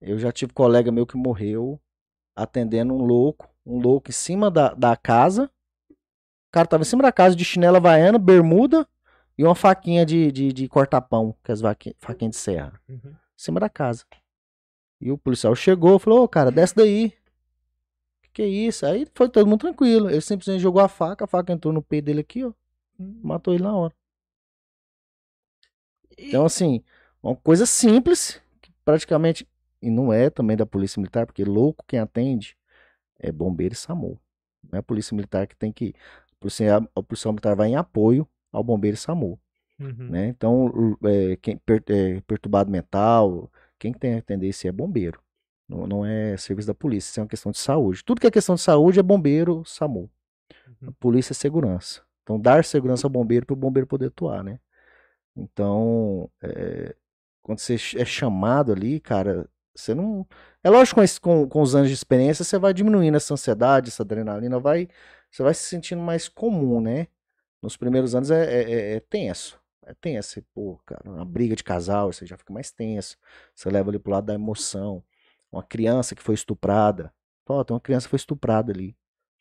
[0.00, 1.80] Eu já tive colega meu que morreu
[2.36, 5.50] atendendo um louco, um louco em cima da, da casa.
[5.90, 8.86] O cara tava em cima da casa de chinela havaiana, bermuda
[9.36, 11.60] e uma faquinha de, de, de cortar pão, que é as
[11.98, 12.80] faquinhas de serra.
[12.88, 13.00] Uhum.
[13.04, 14.04] Em cima da casa.
[15.00, 17.12] E o policial chegou, falou, ô cara, desce daí.
[18.22, 18.86] Que que é isso?
[18.86, 20.08] Aí foi todo mundo tranquilo.
[20.08, 22.52] Ele simplesmente jogou a faca, a faca entrou no peito dele aqui, ó.
[22.98, 23.20] Hum.
[23.22, 23.94] Matou ele na hora.
[26.16, 26.82] Então, assim,
[27.20, 29.48] uma coisa simples, que praticamente,
[29.82, 32.56] e não é também da Polícia Militar, porque louco quem atende
[33.28, 34.20] é bombeiro e SAMU.
[34.62, 35.94] Não é a Polícia Militar que tem que.
[36.32, 39.38] A Polícia, a Polícia Militar vai em apoio ao bombeiro e SAMU.
[39.78, 40.08] Uhum.
[40.10, 40.28] Né?
[40.28, 45.20] Então, é, quem, per, é, perturbado mental, quem tem atender isso é bombeiro.
[45.68, 48.04] Não, não é serviço da polícia, isso é uma questão de saúde.
[48.04, 50.10] Tudo que é questão de saúde é bombeiro, SAMU.
[50.82, 50.88] Uhum.
[50.88, 52.02] A polícia é segurança.
[52.22, 54.58] Então, dar segurança ao bombeiro para o bombeiro poder atuar, né?
[55.36, 56.94] Então, é,
[57.42, 60.26] quando você é chamado ali, cara, você não.
[60.64, 64.58] É lógico com, com, os anos de experiência, você vai diminuindo essa ansiedade, essa adrenalina,
[64.58, 64.88] vai,
[65.30, 67.06] você vai se sentindo mais comum, né?
[67.62, 69.60] Nos primeiros anos é, é, é, é tenso.
[69.86, 70.42] É tenso.
[70.54, 73.16] Pô, cara, uma briga de casal, você já fica mais tenso.
[73.54, 75.04] Você leva ali pro lado da emoção.
[75.52, 77.12] Uma criança que foi estuprada.
[77.44, 78.96] Pô, tem uma criança que foi estuprada ali.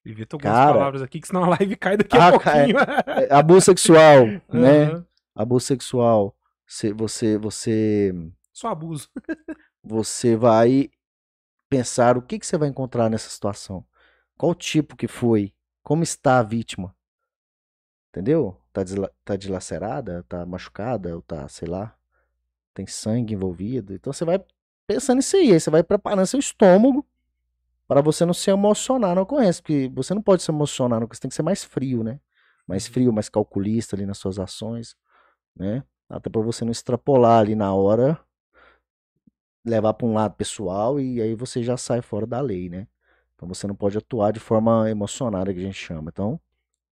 [0.05, 2.77] Evita algumas cara, palavras aqui, que senão a live cai daqui a ah, pouquinho.
[3.07, 4.91] É, é, abuso sexual, né?
[4.91, 5.05] Uhum
[5.35, 8.13] abuso sexual, você, você, você
[8.51, 9.09] só abuso.
[9.83, 10.89] você vai
[11.77, 13.85] pensar o que, que você vai encontrar nessa situação.
[14.37, 15.53] Qual tipo que foi?
[15.81, 16.95] Como está a vítima?
[18.09, 18.57] Entendeu?
[18.71, 20.23] Tá, desla tá dilacerada?
[20.29, 21.15] Tá machucada?
[21.15, 21.95] Ou tá, sei lá,
[22.73, 23.93] tem sangue envolvido?
[23.93, 24.43] Então você vai
[24.85, 25.51] pensando nisso aí.
[25.51, 27.05] Aí você vai preparando seu estômago
[27.87, 29.61] para você não se emocionar na ocorrência.
[29.61, 32.19] Porque você não pode se emocionar, você tem que ser mais frio, né?
[32.67, 32.93] Mais uhum.
[32.93, 34.95] frio, mais calculista ali nas suas ações
[35.55, 35.83] né?
[36.09, 38.19] Até para você não extrapolar ali na hora,
[39.65, 42.87] levar para um lado pessoal e aí você já sai fora da lei, né?
[43.35, 46.09] Então você não pode atuar de forma emocionada que a gente chama.
[46.13, 46.39] Então,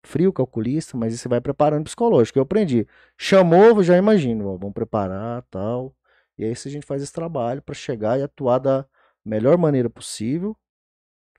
[0.04, 2.40] frio calculista, mas você vai preparando psicológico.
[2.40, 2.88] Eu aprendi.
[3.18, 5.96] Chamou, já imagino, vamos preparar, tal.
[6.38, 8.86] E aí a gente faz esse trabalho para chegar e atuar da
[9.24, 10.58] melhor maneira possível,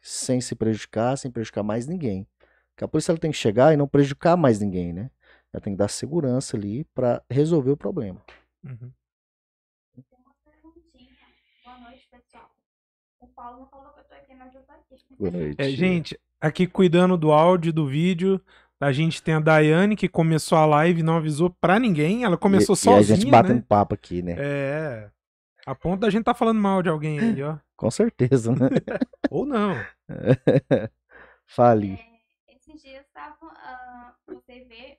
[0.01, 2.27] sem se prejudicar, sem prejudicar mais ninguém.
[2.71, 5.11] Porque a polícia ela tem que chegar e não prejudicar mais ninguém, né?
[5.53, 8.23] Ela tem que dar segurança ali para resolver o problema.
[8.65, 8.91] Uhum.
[11.65, 12.51] Boa noite, pessoal.
[13.23, 15.55] O Paulo não falou que eu tô aqui, mas eu tô aqui.
[15.57, 18.43] É, gente, aqui cuidando do áudio do vídeo,
[18.81, 22.25] a gente tem a Daiane que começou a live e não avisou pra ninguém.
[22.25, 23.15] Ela começou e, sozinha.
[23.15, 23.65] E a gente batendo né?
[23.69, 24.35] papo aqui, né?
[24.37, 25.11] É.
[25.65, 27.57] A ponto da gente tá falando mal de alguém aí, ó.
[27.77, 28.69] Com certeza, né?
[29.31, 29.75] Ou não.
[31.47, 31.95] Fale.
[32.49, 34.99] É, esses dias tava, uh, você vê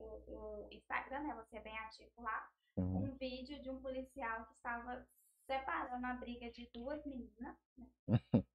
[0.00, 1.34] o, Instagram, né?
[1.36, 2.48] Você é bem ativo lá.
[2.76, 3.04] Uhum.
[3.04, 5.06] Um vídeo de um policial que estava
[5.50, 7.86] separando a briga de duas meninas, né?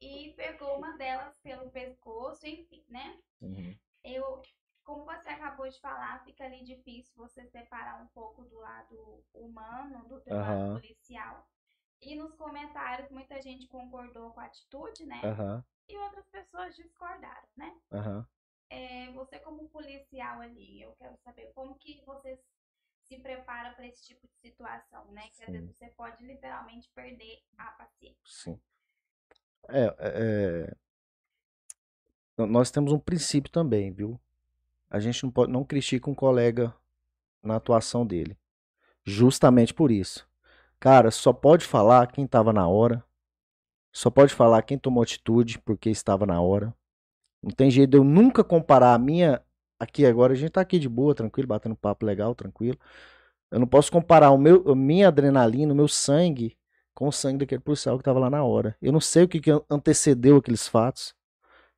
[0.00, 3.20] e pegou uma delas pelo pescoço, enfim, né?
[3.42, 3.76] Uhum.
[4.02, 4.40] Eu,
[4.82, 10.08] como você acabou de falar, fica ali difícil você separar um pouco do lado humano,
[10.08, 10.38] do uhum.
[10.38, 11.46] lado policial.
[12.00, 15.20] E nos comentários muita gente concordou com a atitude, né?
[15.24, 15.62] Uhum.
[15.86, 17.78] E outras pessoas discordaram, né?
[17.90, 18.24] Uhum
[18.70, 22.38] é, você como policial ali, eu quero saber como que você
[23.08, 25.22] se prepara para esse tipo de situação, né?
[25.34, 28.20] Que às vezes você pode literalmente perder a paciência.
[28.24, 28.60] Sim.
[29.68, 30.74] É, é,
[32.38, 34.20] é, nós temos um princípio também, viu?
[34.90, 36.74] A gente não pode não critica um colega
[37.42, 38.36] na atuação dele.
[39.04, 40.28] Justamente por isso.
[40.78, 43.04] Cara, só pode falar quem estava na hora.
[43.90, 46.74] Só pode falar quem tomou atitude porque estava na hora.
[47.42, 49.42] Não tem jeito de eu nunca comparar a minha.
[49.78, 52.78] Aqui agora, a gente tá aqui de boa, tranquilo, batendo papo legal, tranquilo.
[53.50, 56.56] Eu não posso comparar o meu, a minha adrenalina, o meu sangue,
[56.94, 58.76] com o sangue daquele policial que estava lá na hora.
[58.82, 61.14] Eu não sei o que, que antecedeu aqueles fatos.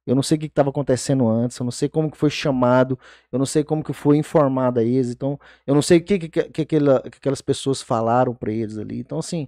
[0.06, 2.98] Eu não sei o que estava acontecendo antes, eu não sei como que foi chamado,
[3.30, 6.18] eu não sei como que foi informado a eles, então eu não sei o que,
[6.18, 8.98] que, que, aquela, que aquelas pessoas falaram para eles ali.
[8.98, 9.46] Então, assim,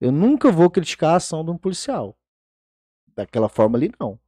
[0.00, 2.16] eu nunca vou criticar a ação de um policial.
[3.14, 4.18] Daquela forma ali, não.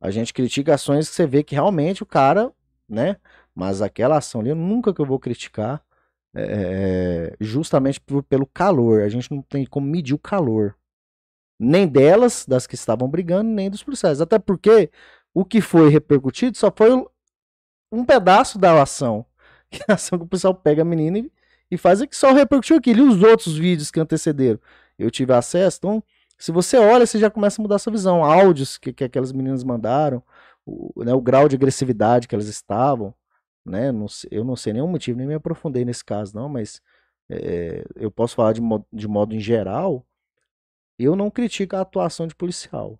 [0.00, 2.52] A gente critica ações que você vê que realmente o cara,
[2.88, 3.16] né?
[3.54, 5.82] Mas aquela ação ali, nunca que eu vou criticar,
[6.34, 9.02] é, justamente por, pelo calor.
[9.02, 10.76] A gente não tem como medir o calor.
[11.58, 14.20] Nem delas, das que estavam brigando, nem dos policiais.
[14.20, 14.90] Até porque
[15.32, 16.90] o que foi repercutido só foi
[17.90, 19.24] um pedaço da ação.
[19.68, 21.32] Que é a ação que o pessoal pega a menina e,
[21.72, 23.00] e faz é que só repercutiu aquilo.
[23.00, 24.60] E os outros vídeos que antecederam.
[24.96, 26.04] Eu tive acesso, então
[26.38, 28.24] se você olha, você já começa a mudar sua visão.
[28.24, 30.22] Áudios que, que aquelas meninas mandaram,
[30.66, 33.14] o, né, o grau de agressividade que elas estavam,
[33.64, 33.92] né?
[33.92, 36.82] Não, eu não sei nenhum motivo, nem me aprofundei nesse caso, não, mas
[37.28, 40.04] é, eu posso falar de modo, de modo em geral.
[40.98, 42.98] Eu não critico a atuação de policial.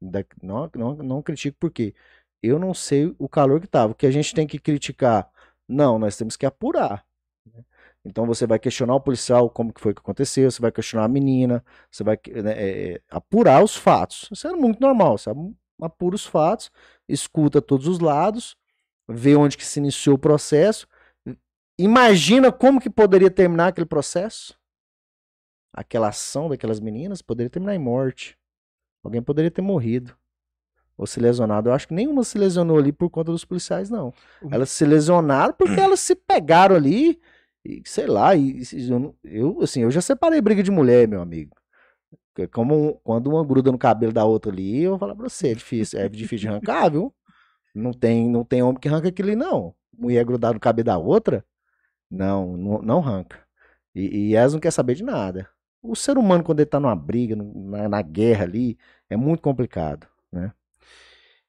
[0.00, 1.94] Da, não, não, não critico porque
[2.42, 3.92] eu não sei o calor que estava.
[3.92, 5.30] O que a gente tem que criticar?
[5.66, 7.04] Não, nós temos que apurar.
[7.46, 7.64] Né?
[8.04, 11.08] Então você vai questionar o policial como que foi que aconteceu, você vai questionar a
[11.08, 14.28] menina, você vai né, é, apurar os fatos.
[14.32, 15.54] Isso é muito normal, sabe?
[15.80, 16.70] Apura os fatos,
[17.08, 18.56] escuta todos os lados,
[19.08, 20.86] vê onde que se iniciou o processo,
[21.78, 24.58] imagina como que poderia terminar aquele processo.
[25.72, 28.36] Aquela ação daquelas meninas poderia terminar em morte.
[29.04, 30.16] Alguém poderia ter morrido
[30.96, 31.68] ou se lesionado.
[31.68, 34.12] Eu acho que nenhuma se lesionou ali por conta dos policiais, não.
[34.50, 37.20] Elas se lesionaram porque elas se pegaram ali
[37.64, 38.62] e sei lá, e,
[39.24, 41.56] eu, assim, eu já separei briga de mulher, meu amigo.
[42.46, 45.54] Como quando uma gruda no cabelo da outra ali, eu vou falar pra você, é
[45.54, 47.14] difícil, é difícil de arrancar, viu?
[47.74, 49.74] Não tem, não tem homem que arranca aquilo ali, não.
[49.96, 51.44] Mulher grudar no cabelo da outra,
[52.10, 53.38] não, não, não arranca.
[53.94, 55.48] E, e elas não quer saber de nada.
[55.82, 60.06] O ser humano, quando ele tá numa briga, na, na guerra ali, é muito complicado,
[60.32, 60.52] né?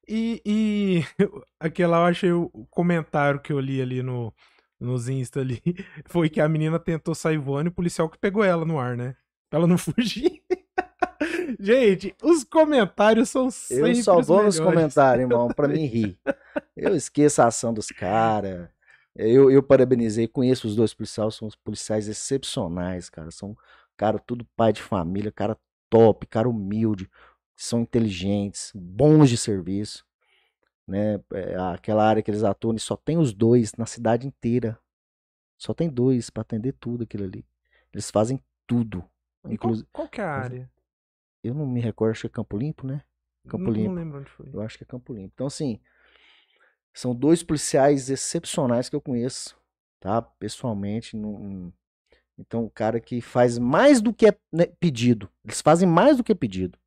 [0.07, 1.03] E, e
[1.59, 4.33] aquela, eu achei o comentário que eu li ali no,
[4.79, 5.61] nos Insta ali,
[6.07, 8.97] foi que a menina tentou sair voando e o policial que pegou ela no ar,
[8.97, 9.15] né?
[9.49, 10.43] Pra ela não fugir.
[11.59, 16.19] Gente, os comentários são sempre Eu só vou nos comentários, irmão, pra mim rir.
[16.75, 18.69] Eu esqueço a ação dos caras.
[19.15, 23.31] Eu, eu parabenizei, conheço os dois policiais, são policiais excepcionais, cara.
[23.31, 23.57] São,
[23.97, 25.57] cara, tudo pai de família, cara
[25.89, 27.09] top, cara humilde,
[27.55, 30.05] são inteligentes, bons de serviço
[30.89, 31.21] né?
[31.33, 34.77] É, aquela área que eles atuam, só tem os dois na cidade inteira.
[35.57, 37.45] Só tem dois para atender tudo aquilo ali.
[37.93, 39.03] Eles fazem tudo.
[39.45, 40.71] Inclusive, qual, qual que é a área?
[41.43, 43.03] Eu não me recordo, acho que é Campo Limpo, né?
[43.47, 43.89] Campo não, Limpo.
[43.89, 44.49] Não lembro onde foi.
[44.51, 45.31] Eu acho que é Campo Limpo.
[45.33, 45.79] Então, assim,
[46.93, 49.55] são dois policiais excepcionais que eu conheço,
[49.99, 50.21] tá?
[50.21, 51.15] Pessoalmente.
[51.15, 51.71] Não...
[52.37, 55.29] Então, o cara que faz mais do que é né, pedido.
[55.43, 56.77] Eles fazem mais do que é pedido.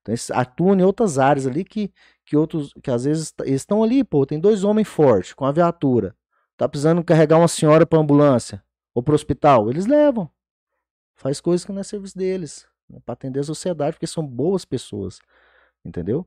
[0.00, 1.92] Então, eles atuam em outras áreas ali que,
[2.24, 6.16] que outros, que às vezes estão ali, pô, tem dois homens fortes com a viatura.
[6.56, 8.62] Tá precisando carregar uma senhora pra ambulância
[8.94, 9.70] ou pro hospital.
[9.70, 10.30] Eles levam.
[11.20, 12.66] Faz coisas que não é serviço deles.
[12.88, 15.20] Né, para atender a sociedade, porque são boas pessoas.
[15.84, 16.26] Entendeu?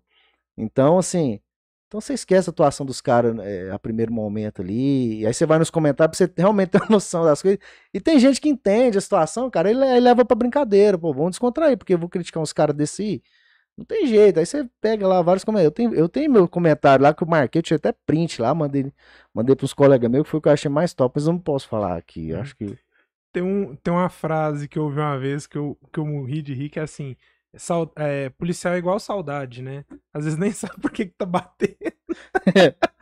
[0.58, 1.40] Então, assim.
[1.88, 5.22] Então você esquece a atuação dos caras é, a primeiro momento ali.
[5.22, 7.60] E aí você vai nos comentários pra você realmente ter uma noção das coisas.
[7.94, 10.98] E tem gente que entende a situação, cara, ele, ele leva pra brincadeira.
[10.98, 13.22] Pô, vamos descontrair, porque eu vou criticar uns caras desse
[13.78, 14.40] não tem jeito.
[14.40, 15.68] Aí você pega lá vários comentários.
[15.68, 18.54] Eu tenho, eu tenho meu comentário lá que eu marquei, eu tinha até print lá,
[18.54, 18.92] mandei,
[19.34, 21.40] mandei pros colegas meus, que foi o que eu achei mais top, mas eu não
[21.40, 22.30] posso falar aqui.
[22.30, 22.78] Eu acho que.
[23.34, 26.42] Tem, um, tem uma frase que eu ouvi uma vez que eu, que eu morri
[26.42, 27.18] de rir, que é assim.
[27.56, 29.86] Sal, é, policial é igual saudade, né?
[30.14, 31.76] Às vezes nem sabe por que, que tá batendo.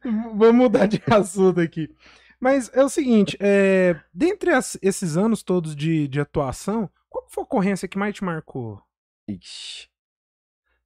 [0.34, 1.92] Vamos mudar de assunto aqui.
[2.38, 7.42] Mas é o seguinte, é, dentre as, esses anos todos de, de atuação, qual foi
[7.42, 8.80] a ocorrência que mais te marcou?
[9.28, 9.88] Ixi.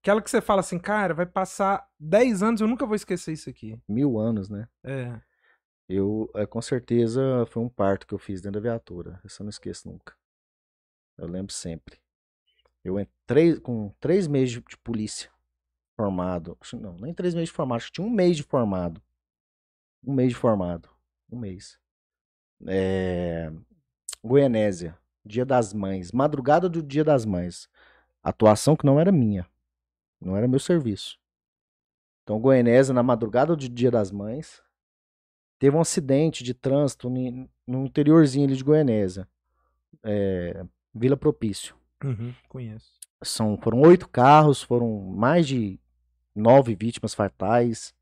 [0.01, 3.51] Aquela que você fala assim, cara, vai passar 10 anos, eu nunca vou esquecer isso
[3.51, 3.79] aqui.
[3.87, 4.67] Mil anos, né?
[4.83, 5.21] É.
[5.93, 9.21] Eu, é, com certeza, foi um parto que eu fiz dentro da viatura.
[9.25, 10.15] Isso eu não esqueço nunca.
[11.19, 11.99] Eu lembro sempre.
[12.85, 15.33] Eu entrei com três meses de, de polícia
[15.97, 16.57] formado.
[16.75, 19.03] Não, nem três meses de formado, acho que tinha um mês de formado.
[20.07, 20.89] Um mês de formado.
[21.29, 21.77] Um mês.
[22.69, 23.53] É...
[24.23, 24.97] Goianésia.
[25.27, 26.13] Dia das Mães.
[26.13, 27.69] Madrugada do Dia das Mães.
[28.23, 29.45] Atuação que não era minha.
[30.21, 31.19] Não era meu serviço.
[32.23, 34.63] Então, Goianésia, na madrugada do Dia das Mães,
[35.61, 39.29] teve um acidente de trânsito no interiorzinho ali de Goianésia.
[40.03, 41.77] É, Vila Propício.
[42.03, 42.91] Uhum, conheço.
[43.23, 45.79] São, foram oito carros, foram mais de
[46.35, 47.95] nove vítimas fatais.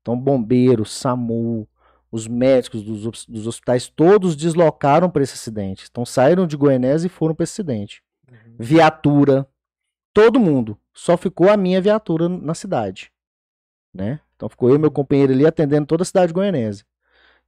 [0.00, 1.68] Então, bombeiros, SAMU,
[2.10, 5.86] os médicos dos, dos hospitais, todos deslocaram para esse acidente.
[5.90, 8.02] Então, saíram de Goianésia e foram para esse acidente.
[8.26, 8.56] Uhum.
[8.58, 9.46] Viatura,
[10.14, 10.78] todo mundo.
[10.94, 13.12] Só ficou a minha viatura na cidade.
[13.92, 14.20] Né?
[14.36, 16.84] Então ficou eu e meu companheiro ali atendendo toda a cidade goianese.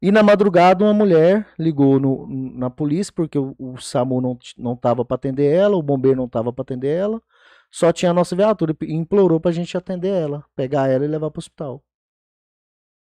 [0.00, 4.76] E na madrugada uma mulher ligou no, na polícia porque o, o SAMU não não
[4.76, 7.22] para atender ela, o bombeiro não tava para atender ela.
[7.70, 11.30] só tinha a nossa viatura e implorou pra gente atender ela, pegar ela e levar
[11.30, 11.82] pro hospital.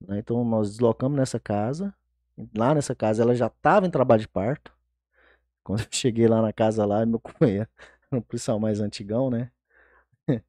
[0.01, 0.19] Né?
[0.19, 1.95] Então nós deslocamos nessa casa.
[2.57, 4.73] Lá nessa casa ela já estava em trabalho de parto.
[5.63, 7.69] Quando eu cheguei lá na casa lá, meu companheiro,
[8.13, 9.51] um policial mais antigão, né?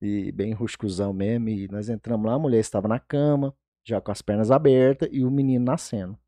[0.00, 1.48] e bem ruscuzão mesmo.
[1.48, 3.54] E nós entramos lá, a mulher estava na cama,
[3.88, 6.18] já com as pernas abertas, e o menino nascendo.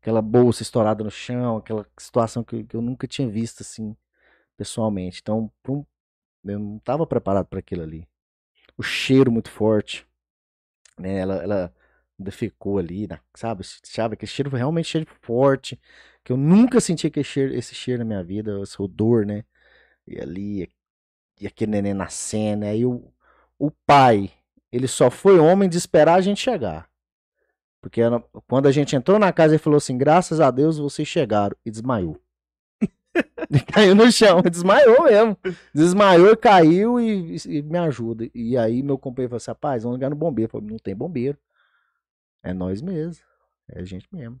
[0.00, 3.96] Aquela bolsa estourada no chão, aquela situação que, que eu nunca tinha visto assim,
[4.56, 5.20] pessoalmente.
[5.20, 5.52] Então,
[6.44, 8.08] eu não estava preparado para aquilo ali.
[8.78, 10.06] O cheiro muito forte,
[10.98, 11.18] né?
[11.18, 11.74] Ela, ela
[12.18, 13.62] defecou ali, sabe?
[13.64, 15.78] Sabe, aquele cheiro realmente cheiro forte,
[16.24, 19.44] que eu nunca senti aquele cheiro, esse cheiro na minha vida, esse odor, né?
[20.06, 20.70] E ali,
[21.40, 23.12] e aquele neném nascendo, aí o,
[23.58, 24.32] o pai,
[24.76, 26.88] ele só foi homem de esperar a gente chegar.
[27.80, 31.08] Porque era, quando a gente entrou na casa, ele falou assim: graças a Deus vocês
[31.08, 32.20] chegaram, e desmaiou.
[33.50, 35.38] e caiu no chão, desmaiou mesmo.
[35.74, 38.28] Desmaiou, caiu e, e, me ajuda.
[38.34, 40.48] E aí meu companheiro falou assim: rapaz, vamos ligar no bombeiro.
[40.48, 41.38] Eu falei, não tem bombeiro.
[42.42, 43.24] É nós mesmo.
[43.68, 44.38] É a gente mesmo.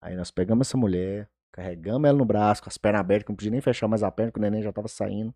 [0.00, 3.36] Aí nós pegamos essa mulher, carregamos ela no braço, com as pernas abertas, que não
[3.36, 5.34] podia nem fechar mais a perna, que o neném já tava saindo.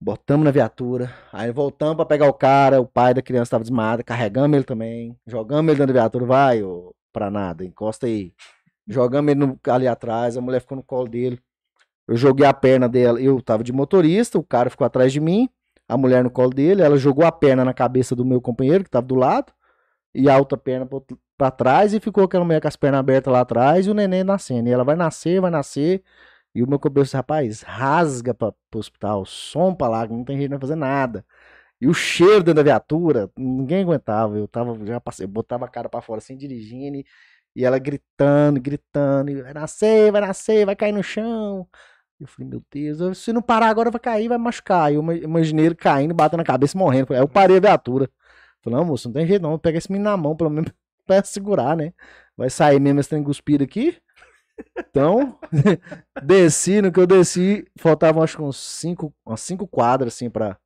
[0.00, 4.04] Botamos na viatura, aí voltamos para pegar o cara, o pai da criança estava desmaiado,
[4.04, 8.32] carregamos ele também, jogamos ele dentro da viatura, vai, ô, pra nada, encosta aí.
[8.86, 11.40] Jogamos ele no, ali atrás, a mulher ficou no colo dele.
[12.06, 15.48] Eu joguei a perna dela, eu tava de motorista, o cara ficou atrás de mim,
[15.88, 18.90] a mulher no colo dele, ela jogou a perna na cabeça do meu companheiro, que
[18.90, 19.52] tava do lado,
[20.14, 20.88] e a outra perna
[21.36, 24.22] para trás, e ficou aquela mulher com as pernas abertas lá atrás, e o neném
[24.22, 24.68] nascendo.
[24.68, 26.04] E ela vai nascer, vai nascer,
[26.54, 30.52] e o meu disse, rapaz, rasga para o hospital, som pra lá, não tem jeito
[30.54, 31.24] de fazer nada.
[31.80, 34.36] E o cheiro dentro da viatura, ninguém aguentava.
[34.36, 37.06] Eu tava, já passei, eu botava a cara para fora assim, dirigindo, e,
[37.56, 41.68] e ela gritando, gritando, e vai nascer, vai nascer, vai cair no chão.
[42.20, 44.92] Eu falei, meu Deus, se não parar agora vai cair, vai machucar.
[44.92, 47.14] Eu imaginei ele caindo, batendo na cabeça e morrendo.
[47.14, 48.10] Aí eu parei a viatura.
[48.62, 50.72] Falei, não, moço, não tem jeito não, pega esse menino na mão, pelo menos
[51.06, 51.92] pra segurar, né?
[52.36, 53.96] Vai sair mesmo esse trem cuspido aqui.
[54.78, 55.38] Então,
[56.22, 60.58] desci, no que eu desci, faltavam acho que uns cinco, umas cinco quadras assim pra,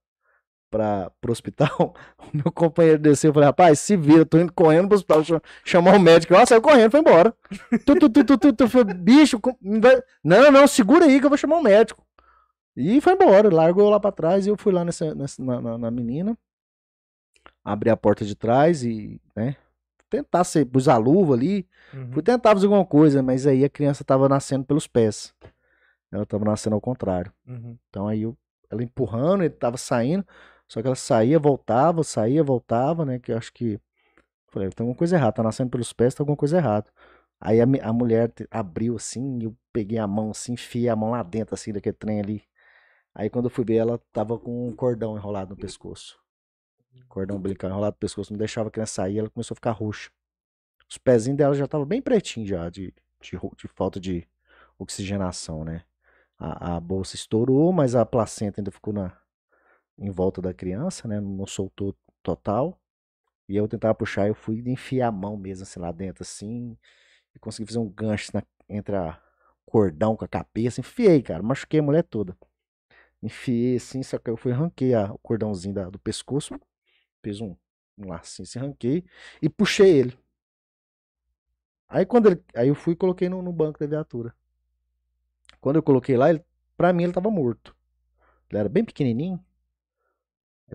[0.71, 1.95] pra, pro hospital.
[2.33, 5.23] O meu companheiro desceu, eu falei, rapaz, se vira, tô indo correndo pro hospital,
[5.65, 6.33] chamar o médico.
[6.33, 7.35] Ela saiu correndo, foi embora.
[7.85, 9.39] Tu, tu, tu, tu, tu, tu, falei, bicho,
[10.25, 12.03] não, não, segura aí que eu vou chamar o médico.
[12.75, 15.77] E foi embora, largou lá pra trás e eu fui lá nessa, nessa na, na,
[15.77, 16.39] na menina,
[17.63, 19.57] abri a porta de trás e, né,
[20.13, 22.13] tentar ser, pus a luva ali, uhum.
[22.13, 25.35] fui tentar fazer alguma coisa, mas aí a criança tava nascendo pelos pés.
[26.11, 27.33] Ela tava nascendo ao contrário.
[27.47, 27.79] Uhum.
[27.89, 28.37] Então aí eu,
[28.71, 30.27] ela empurrando, ele tava saindo,
[30.69, 33.19] só que ela saía, voltava, saía, voltava, né?
[33.19, 33.81] Que eu acho que.
[34.49, 36.91] Falei, tem alguma coisa errada, tá nascendo pelos pés, tá alguma coisa errada.
[37.41, 41.23] Aí a, a mulher abriu assim, eu peguei a mão assim, enfiei a mão lá
[41.23, 42.43] dentro, assim, daquele trem ali.
[43.15, 46.22] Aí quando eu fui ver, ela tava com um cordão enrolado no pescoço.
[47.09, 50.11] Cordão umbilical enrolado no pescoço, não deixava a criança sair, ela começou a ficar roxa.
[50.89, 54.29] Os pezinhos dela já estavam bem pretinhos já, de, de, de, falta de
[54.79, 55.85] oxigenação, né?
[56.39, 59.17] A, a, bolsa estourou, mas a placenta ainda ficou na,
[59.99, 61.21] em volta da criança, né?
[61.21, 62.79] Não soltou total.
[63.49, 66.77] E eu tentava puxar, eu fui enfiar a mão mesmo assim lá dentro, assim,
[67.35, 69.21] e consegui fazer um gancho na, entre a
[69.67, 70.81] cordão com a cabeça.
[70.81, 72.37] Enfiei, cara, machuquei a mulher toda.
[73.23, 76.59] Enfiei assim, só que eu fui arranquei a, o cordãozinho da, do pescoço,
[77.23, 77.57] Fiz um,
[77.97, 79.05] um lacinho, se ranquei
[79.41, 80.19] e puxei ele.
[81.89, 84.35] Aí quando ele, aí eu fui e coloquei no, no, banco da viatura.
[85.61, 86.43] Quando eu coloquei lá, ele,
[86.77, 87.77] pra mim ele tava morto.
[88.51, 89.39] Ele era bem pequenininho.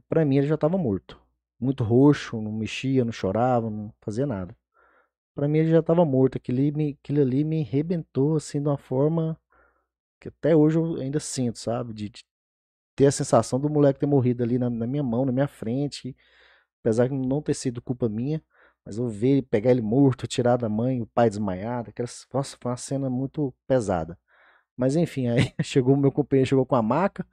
[0.08, 1.20] Pra mim ele já tava morto.
[1.60, 4.56] Muito roxo, não mexia, não chorava, não fazia nada.
[5.34, 6.38] Pra mim ele já tava morto.
[6.38, 9.40] Aquilo ali me, aquilo ali me arrebentou assim de uma forma
[10.20, 11.94] que até hoje eu ainda sinto, sabe?
[11.94, 12.24] De, de
[12.98, 16.18] ter a sensação do moleque ter morrido ali na, na, minha mão, na minha frente,
[16.82, 18.44] apesar de não ter sido culpa minha,
[18.84, 22.72] mas eu ver pegar ele morto, tirar da mãe, o pai desmaiado, aquela, nossa, foi
[22.72, 24.18] uma cena muito pesada.
[24.76, 27.26] Mas enfim, aí chegou o meu companheiro, chegou com a maca,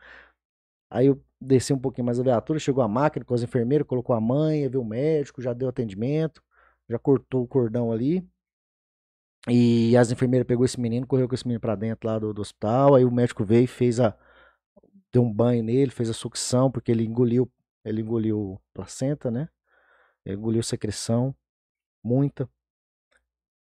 [0.91, 4.15] aí eu desci um pouquinho mais a viatura, chegou a máquina com as enfermeiras, colocou
[4.15, 6.43] a mãe, viu o médico, já deu atendimento,
[6.91, 8.27] já cortou o cordão ali.
[9.49, 12.43] E as enfermeiras pegou esse menino, correu com esse menino para dentro lá do, do
[12.43, 14.17] hospital, aí o médico veio e fez a,
[15.15, 17.49] deu um banho nele, fez a sucção, porque ele engoliu,
[17.85, 19.49] ele engoliu placenta, né?
[20.25, 21.33] Ele engoliu secreção,
[22.03, 22.51] muita.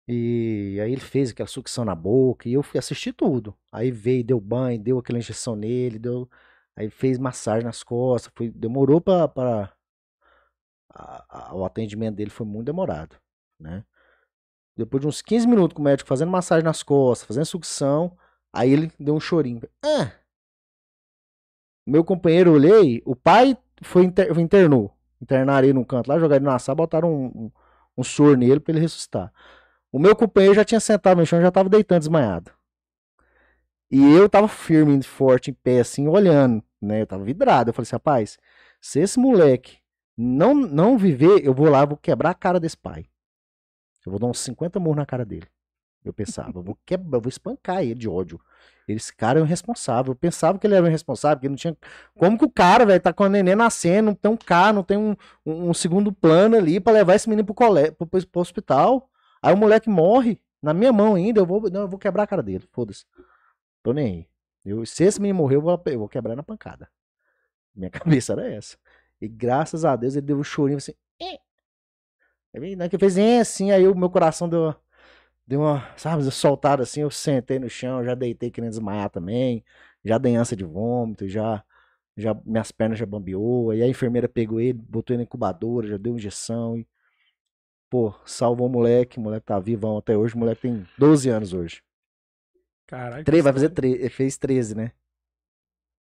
[0.09, 3.55] E aí ele fez aquela sucção na boca e eu fui assistir tudo.
[3.71, 6.27] Aí veio, deu banho, deu aquela injeção nele, deu,
[6.75, 9.71] aí fez massagem nas costas, foi, demorou para
[11.53, 13.17] o atendimento dele foi muito demorado,
[13.61, 13.85] né?
[14.75, 18.17] Depois de uns 15 minutos com o médico fazendo massagem nas costas, fazendo sucção,
[18.51, 19.61] aí ele deu um chorinho.
[19.85, 20.22] Ah,
[21.87, 24.97] Meu companheiro, olhei, o pai foi inter, internou.
[25.21, 27.51] Internaram ele num canto lá, jogaram ele na sala, botaram um, um,
[27.99, 29.33] um soro nele pra ele ressuscitar.
[29.91, 32.53] O meu companheiro já tinha sentado no chão, já tava deitando desmaiado.
[33.91, 37.03] E eu tava firme, forte, em pé, assim, olhando, né?
[37.03, 37.69] Eu tava vidrado.
[37.69, 38.39] Eu falei assim, rapaz,
[38.81, 39.79] se esse moleque
[40.17, 43.05] não, não viver, eu vou lá, vou quebrar a cara desse pai.
[44.05, 45.47] Eu vou dar uns 50 murros na cara dele.
[46.03, 48.41] Eu pensava, eu vou quebrar, eu vou espancar ele de ódio.
[48.87, 50.13] Esse cara é irresponsável.
[50.13, 51.77] Eu pensava que ele era um irresponsável, que não tinha.
[52.15, 54.83] Como que o cara, velho, tá com a neném nascendo, não tem um carro, não
[54.83, 58.27] tem um, um, um segundo plano ali para levar esse menino pro, colégio, pro, pro,
[58.27, 59.09] pro hospital.
[59.41, 62.27] Aí o moleque morre na minha mão ainda, eu vou, não, eu vou quebrar a
[62.27, 63.05] cara dele, foda-se.
[63.83, 64.29] Tô nem aí.
[64.65, 66.89] Eu, se esse menino morrer, eu vou, eu vou quebrar na pancada.
[67.75, 68.77] Minha cabeça era essa.
[69.21, 70.95] E graças a Deus ele deu um chorinho assim.
[71.21, 71.39] Eh.
[72.55, 74.75] Aí que fez assim, aí o meu coração deu,
[75.47, 79.65] deu uma, sabe, soltada assim, eu sentei no chão, já deitei querendo desmaiar também,
[80.05, 81.65] já dei ânsia de vômito, já,
[82.17, 85.97] já minhas pernas já bambeou, aí a enfermeira pegou ele, botou ele na incubadora, já
[85.97, 86.87] deu injeção e,
[87.91, 91.53] pô, salvou o moleque, o moleque tá vivão até hoje, o moleque tem 12 anos
[91.53, 91.83] hoje.
[92.87, 93.25] Caralho.
[93.43, 94.93] Vai fazer 13, fez 13, né?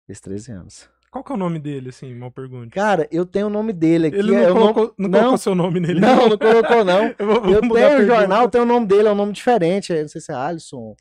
[0.07, 0.89] Fez 13 anos.
[1.11, 2.69] Qual que é o nome dele, assim, mal pergunta?
[2.69, 4.17] Cara, eu tenho o nome dele aqui.
[4.17, 5.99] Ele não, eu colocou, não, não colocou seu nome nele.
[5.99, 7.07] Não, não colocou, não.
[7.17, 9.93] eu vou, vou eu tenho o jornal, tem o nome dele, é um nome diferente.
[9.93, 10.95] Não sei se é Alisson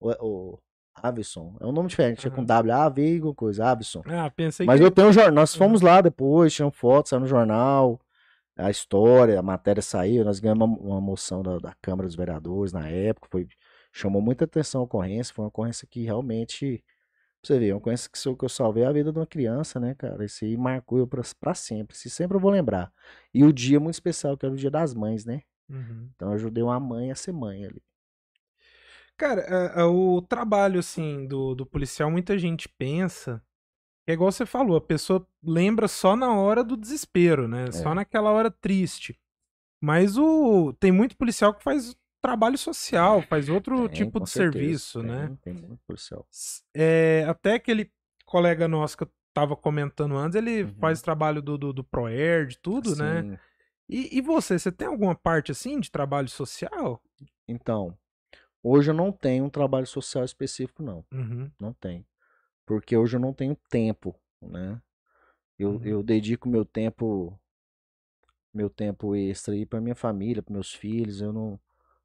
[0.00, 0.62] ou, ou
[1.02, 1.56] Avison.
[1.60, 2.44] É um nome diferente, é com.
[2.44, 4.02] W, A, V, alguma coisa, Avison.
[4.06, 4.86] Ah, pensei Mas que...
[4.86, 8.00] eu tenho o jornal, nós fomos lá depois, tiramos fotos, saiu no jornal,
[8.56, 12.72] a história, a matéria saiu, nós ganhamos uma, uma moção da, da Câmara dos Vereadores
[12.72, 13.46] na época, foi,
[13.92, 16.84] chamou muita atenção a ocorrência, foi uma ocorrência que realmente,
[17.48, 19.80] você ver, uma ocorrência que, se eu- que eu salvei a vida de uma criança,
[19.80, 22.92] né, cara, isso aí marcou eu pra, pra sempre, isso sempre eu vou lembrar.
[23.34, 26.08] E o dia muito especial, que era o dia das mães, né, Uhum.
[26.14, 27.82] então eu ajudei uma mãe a ser mãe ali.
[29.16, 29.40] Cara,
[29.76, 33.42] é, é, o trabalho, assim, do, do policial, muita gente pensa.
[34.06, 37.70] É igual você falou, a pessoa lembra só na hora do desespero, né?
[37.72, 37.94] Só É.
[37.94, 39.18] naquela hora triste.
[39.80, 44.52] Mas o tem muito policial que faz trabalho social, faz outro Tem, tipo de certeza,
[44.52, 45.38] serviço, tem, né?
[45.42, 46.26] Tem muito policial.
[46.30, 47.90] S- é, até aquele
[48.24, 50.74] colega nosso que eu tava comentando antes, ele Uhum.
[50.80, 53.24] faz trabalho do, do, do ProErd, tudo, né?
[53.88, 57.00] E, e você, você tem alguma parte assim de trabalho social?
[57.46, 57.96] Então,
[58.62, 61.04] hoje eu não tenho um trabalho social específico, não.
[61.12, 61.50] Uhum.
[61.60, 62.04] Não tem.
[62.66, 64.80] Porque hoje eu não tenho tempo, né?
[65.58, 65.86] Eu, Uhum.
[65.86, 67.38] eu dedico meu tempo
[68.52, 71.20] meu tempo extra aí para minha família, para meus filhos.
[71.20, 71.60] Eu não,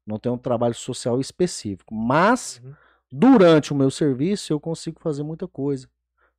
[0.06, 1.94] não tenho um trabalho social específico.
[1.94, 2.74] Mas Uhum.
[3.10, 5.88] durante o meu serviço eu consigo fazer muita coisa.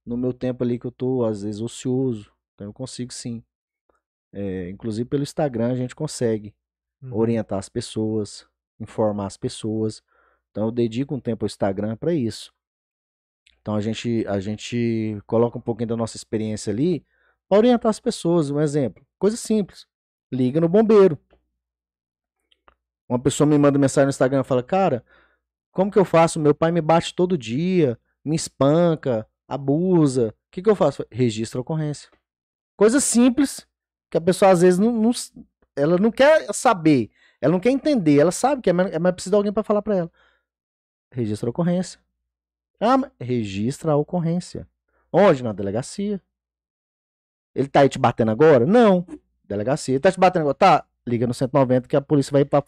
[0.06, 3.44] No meu tempo ali que eu tô às vezes ocioso, então eu consigo sim.
[4.34, 6.54] É, inclusive pelo Instagram a gente consegue
[7.02, 7.14] Uhum.
[7.18, 8.48] orientar as pessoas,
[8.80, 10.02] informar as pessoas.
[10.52, 12.54] Então eu dedico um tempo ao Instagram para isso.
[13.62, 17.06] Então a gente a gente coloca um pouquinho da nossa experiência ali
[17.50, 18.50] para orientar as pessoas.
[18.52, 19.88] Um exemplo, coisa simples.
[20.32, 21.18] Liga no bombeiro.
[23.08, 25.04] Uma pessoa me manda mensagem no Instagram e fala: "Cara,
[25.72, 26.40] como que eu faço?
[26.40, 30.30] Meu pai me bate todo dia, me espanca, abusa.
[30.30, 31.06] O que que eu faço?
[31.12, 32.10] Registra a ocorrência.
[32.78, 33.68] Coisa simples
[34.10, 35.12] que a pessoa às vezes não, não-
[35.76, 37.10] ela não quer saber,
[37.42, 39.82] ela não quer entender, ela sabe que é, mas mas precisa de alguém para falar
[39.82, 40.12] para ela.
[41.12, 42.00] Registra a ocorrência.
[42.80, 44.68] Ah, mas registra a ocorrência.
[45.12, 45.44] Onde?
[45.44, 46.22] Na delegacia.
[47.54, 48.66] Ele tá aí te batendo agora?
[48.66, 49.06] Não.
[49.46, 49.94] Delegacia.
[49.94, 50.56] Ele tá te batendo agora?
[50.56, 50.86] Tá.
[51.08, 52.62] Liga no 190 que a polícia vai pra,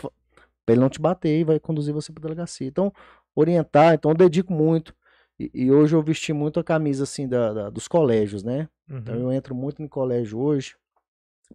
[0.67, 2.67] pra ele não te bater e vai conduzir você pra delegacia.
[2.67, 2.93] Então,
[3.33, 4.93] orientar, então eu dedico muito.
[5.39, 8.67] E, e hoje eu vesti muito a camisa assim da, da- dos colégios, né?
[8.89, 9.21] Então Uhum.
[9.21, 10.75] eu entro muito no colégio hoje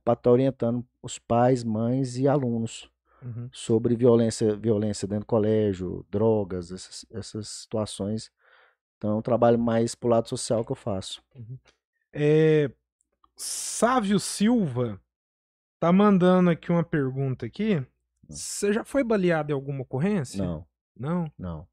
[0.03, 2.91] para estar orientando os pais, mães e alunos
[3.23, 3.51] Uhum.
[3.53, 8.31] sobre violência, violência dentro do colégio, drogas, essas, essas situações.
[8.97, 11.23] Então é um trabalho mais pro lado social que eu faço.
[12.15, 12.71] É,
[13.37, 14.99] Sávio Silva
[15.79, 17.85] tá mandando aqui uma pergunta aqui.
[18.33, 20.43] Você já foi baleado em alguma ocorrência?
[20.45, 20.67] Não,
[20.97, 21.33] Não?
[21.39, 21.67] não.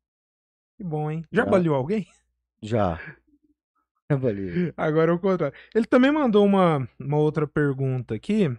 [0.78, 1.26] Que bom, hein?
[1.32, 1.50] Já Já.
[1.50, 2.08] baleou alguém?
[2.62, 3.00] Já.
[4.10, 5.56] Eu falei, Agora é o contrário.
[5.74, 8.50] Ele também mandou uma, uma outra pergunta aqui.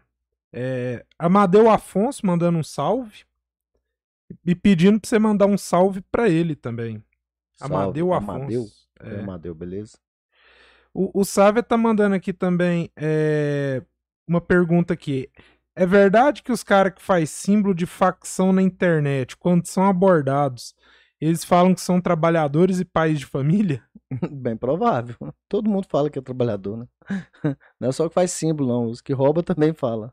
[0.53, 3.25] É, Amadeu Afonso mandando um salve.
[4.47, 7.03] E pedindo pra você mandar um salve pra ele também.
[7.55, 8.31] salve, Amadeu Afonso.
[8.33, 8.67] Amadeu?
[9.01, 9.21] É.
[9.21, 9.99] Amadeu, beleza?
[10.95, 13.83] O, o Sávia tá mandando aqui também é,
[14.27, 15.29] uma pergunta aqui.
[15.77, 20.75] É verdade que os caras que faz símbolo de facção na internet, quando são abordados,
[21.21, 23.83] eles falam que são trabalhadores e pais de família?
[24.31, 25.15] Bem provável.
[25.49, 26.87] Todo mundo fala que é trabalhador, né?
[27.79, 28.85] Não é só que faz símbolo, não.
[28.87, 30.11] Os que roubam também falam.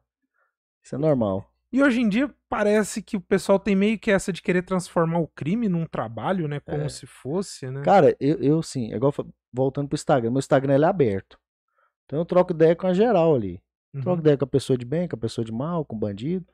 [0.84, 1.52] Isso é normal.
[1.72, 5.20] E hoje em dia parece que o pessoal tem meio que essa de querer transformar
[5.20, 6.60] o crime num trabalho, né?
[6.62, 6.90] Como É.
[6.90, 7.82] se fosse, né?
[7.82, 9.14] Cara, eu, eu sim, é igual
[9.52, 11.38] voltando pro Instagram, meu Instagram ele é aberto.
[12.06, 13.62] Então eu troco ideia com a geral ali.
[13.98, 14.02] Uhum.
[14.04, 16.46] Troco ideia com a pessoa de bem, com a pessoa de mal, com o bandido.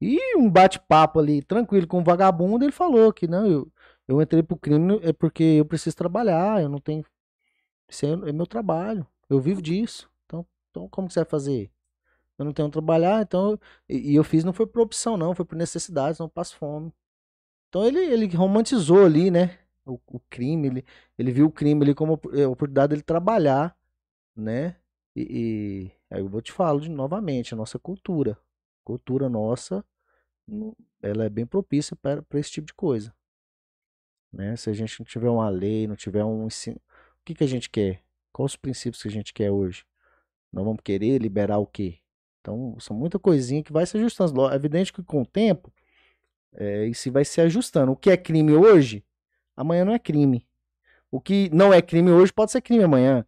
[0.00, 3.72] E um bate-papo ali, tranquilo, com o vagabundo, ele falou que não, eu,
[4.08, 7.04] eu entrei pro crime é porque eu preciso trabalhar, eu não tenho.
[7.88, 10.10] Isso é, é meu trabalho, eu vivo disso.
[10.26, 11.70] Então, então como que você vai fazer?
[12.38, 13.58] Eu não tenho onde trabalhar, então.
[13.88, 16.92] E, e eu fiz não foi por opção, não, foi por necessidade, não passo fome.
[17.68, 19.58] Então ele, ele romantizou ali, né?
[19.86, 20.84] O, o crime, ele,
[21.18, 23.76] ele viu o crime ali como a oportunidade dele trabalhar,
[24.36, 24.76] né?
[25.14, 28.38] E, e eu vou te falar de novamente, a nossa cultura.
[28.84, 29.84] Cultura nossa
[31.02, 33.14] ela é bem propícia para esse tipo de coisa.
[34.32, 34.56] Né?
[34.56, 37.48] Se a gente não tiver uma lei, não tiver um ensino, o que, que a
[37.48, 38.02] gente quer?
[38.32, 39.84] Quais os princípios que a gente quer hoje?
[40.52, 41.98] Nós vamos querer liberar o quê?
[42.40, 44.50] Então, são muita coisinha que vai se ajustando.
[44.50, 45.72] É evidente que com o tempo,
[46.54, 47.92] é, isso vai se ajustando.
[47.92, 49.04] O que é crime hoje,
[49.56, 50.46] amanhã não é crime.
[51.10, 53.24] O que não é crime hoje pode ser crime amanhã.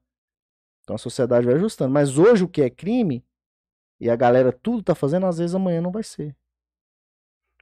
[0.85, 1.93] Então a sociedade vai ajustando.
[1.93, 3.24] Mas hoje o que é crime,
[3.99, 6.37] e a galera tudo tá fazendo, às vezes amanhã não vai ser.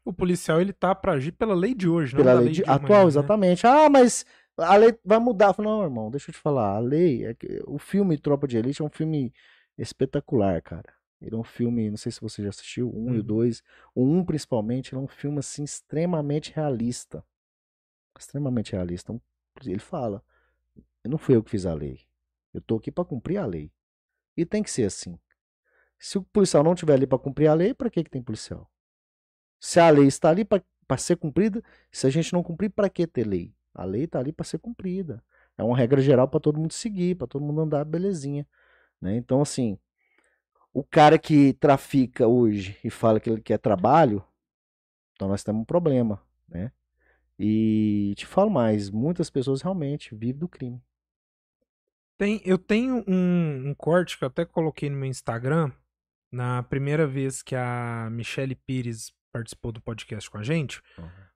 [0.04, 2.62] O policial ele tá para agir pela lei de hoje, pela não lei, lei de,
[2.64, 3.08] de atual, amanhã, né?
[3.08, 3.66] exatamente.
[3.66, 5.54] Ah, mas a lei vai mudar.
[5.54, 6.74] Falo, não, irmão, deixa eu te falar.
[6.74, 9.32] A lei, é que, o filme Tropa de Elite é um filme
[9.78, 10.92] espetacular, cara.
[11.20, 13.14] Ele é um filme, não sei se você já assistiu, um Uhum.
[13.14, 13.62] e o dois.
[13.94, 17.24] O um, principalmente, ele é um filme, assim, extremamente realista.
[18.18, 19.14] Extremamente realista.
[19.64, 20.20] Ele fala,
[21.04, 22.00] não fui eu que fiz a lei.
[22.52, 23.70] Eu tô aqui para cumprir a lei.
[24.36, 25.18] E tem que ser assim.
[25.98, 28.70] Se o policial não tiver ali para cumprir a lei, para que que tem policial?
[29.60, 33.06] Se a lei está ali para ser cumprida, se a gente não cumprir, para que
[33.06, 33.54] ter lei?
[33.72, 35.22] A lei está ali para ser cumprida.
[35.56, 38.46] É uma regra geral para todo mundo seguir, para todo mundo andar belezinha.
[39.00, 39.16] Né?
[39.16, 39.78] Então, assim,
[40.72, 44.24] o cara que trafica hoje e fala que ele quer trabalho,
[45.14, 46.20] então nós temos um problema.
[46.48, 46.72] Né?
[47.38, 50.82] E te falo mais, muitas pessoas realmente vivem do crime.
[52.22, 55.72] Tem, eu tenho um, um corte que eu até coloquei no meu Instagram
[56.30, 60.80] na primeira vez que a Michele Pires participou do podcast com a gente.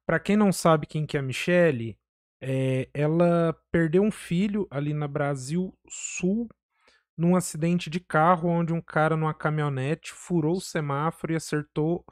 [0.06, 1.98] Pra quem não sabe quem que é a Michele,
[2.40, 6.48] é, ela perdeu um filho ali na Brasil Sul
[7.18, 12.04] num acidente de carro onde um cara numa caminhonete furou o semáforo e acertou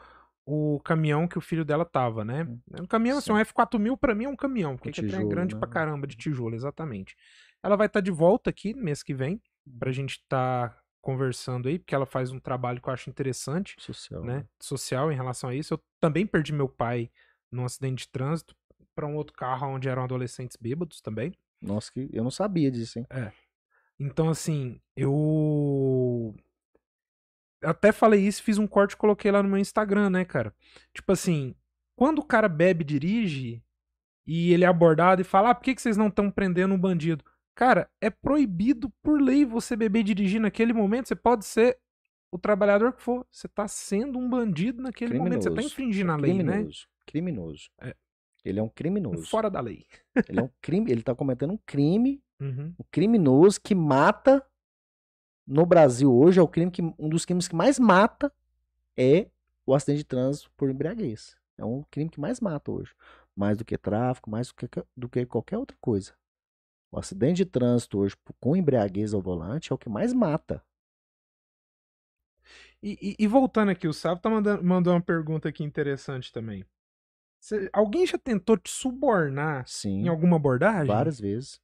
[0.45, 2.45] o caminhão que o filho dela tava, né?
[2.77, 5.55] É um caminhão, assim, um F4000 pra mim é um caminhão, porque é tijolo, grande
[5.55, 5.61] né?
[5.61, 7.17] pra caramba de tijolo, exatamente.
[7.65, 9.41] Ela vai estar de volta aqui mês que vem
[9.79, 14.25] pra gente estar conversando aí, porque ela faz um trabalho que eu acho interessante Social.
[14.25, 15.75] né, social em relação a isso.
[15.75, 17.11] Eu também perdi meu pai
[17.51, 18.55] num acidente de trânsito
[18.95, 21.33] para um outro carro onde eram adolescentes bêbados também.
[21.61, 23.07] Nossa, que eu não sabia disso, hein?
[23.99, 26.35] Então, assim, eu
[27.63, 30.55] até falei isso, fiz um corte e coloquei lá no meu Instagram, né, cara?
[30.93, 31.55] Tipo assim,
[31.97, 33.63] quando o cara bebe e dirige
[34.27, 36.79] e ele é abordado e fala, ah, por que, que vocês não estão prendendo um
[36.79, 37.25] bandido?
[37.55, 41.09] Cara, é proibido por lei você beber e dirigir naquele momento.
[41.09, 41.79] Você pode ser
[42.33, 43.27] o trabalhador que for.
[43.31, 45.43] Você tá sendo um bandido naquele momento.
[45.43, 45.73] Você tá Criminoso.
[45.75, 46.53] infringindo a lei, né?
[46.53, 46.89] criminoso.
[47.07, 47.71] Criminoso.
[47.81, 47.95] É.
[48.45, 49.27] Ele é um criminoso.
[49.31, 49.87] Fora da lei.
[50.29, 52.75] Ele é um crime, ele tá cometendo um crime, Uhum.
[52.79, 54.45] um criminoso que mata
[55.47, 58.31] no Brasil hoje é o crime que um dos crimes que mais mata
[58.97, 59.29] é
[59.65, 61.37] o acidente de trânsito por embriaguez.
[61.57, 62.93] É um crime que mais mata hoje,
[63.37, 66.13] mais do que tráfico, mais do que, do que qualquer outra coisa.
[66.95, 70.63] O acidente de trânsito hoje com embriaguez ao volante é o que mais mata.
[72.81, 76.65] E, e- e voltando aqui, o Sávio tá mandando, mandou uma pergunta aqui interessante também.
[77.41, 80.87] Cê- alguém já tentou te subornar Sim, em alguma abordagem?
[80.87, 81.61] várias vezes.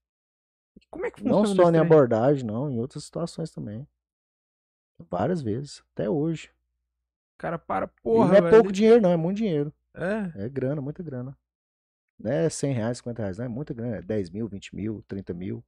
[0.91, 3.87] Como é que funciona Não só em abordagem, não, em outras situações também.
[5.09, 6.51] Várias vezes, até hoje.
[7.39, 8.57] Cara, para, e porra, não é velho.
[8.57, 9.72] pouco dinheiro, não, é muito dinheiro.
[9.95, 10.45] É.
[10.45, 11.39] É grana, muita grana.
[12.23, 13.97] Não é 100 reais, 50 reais, não é muita grana.
[13.97, 15.64] É 10 mil, 20 mil, 30 mil.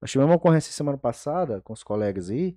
[0.00, 2.56] Nós tivemos uma ocorrência semana passada com os colegas aí.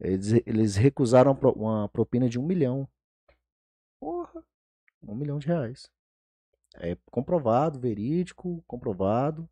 [0.00, 2.88] Eles, eles recusaram uma propina de um milhão.
[4.00, 4.42] Porra.
[5.02, 5.90] Um milhão de reais.
[6.76, 9.48] É comprovado, verídico, comprovado.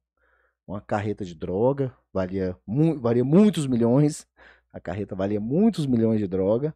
[0.66, 4.26] Uma carreta de droga valia, mu valia muitos milhões.
[4.72, 6.74] A carreta valia muitos milhões de droga.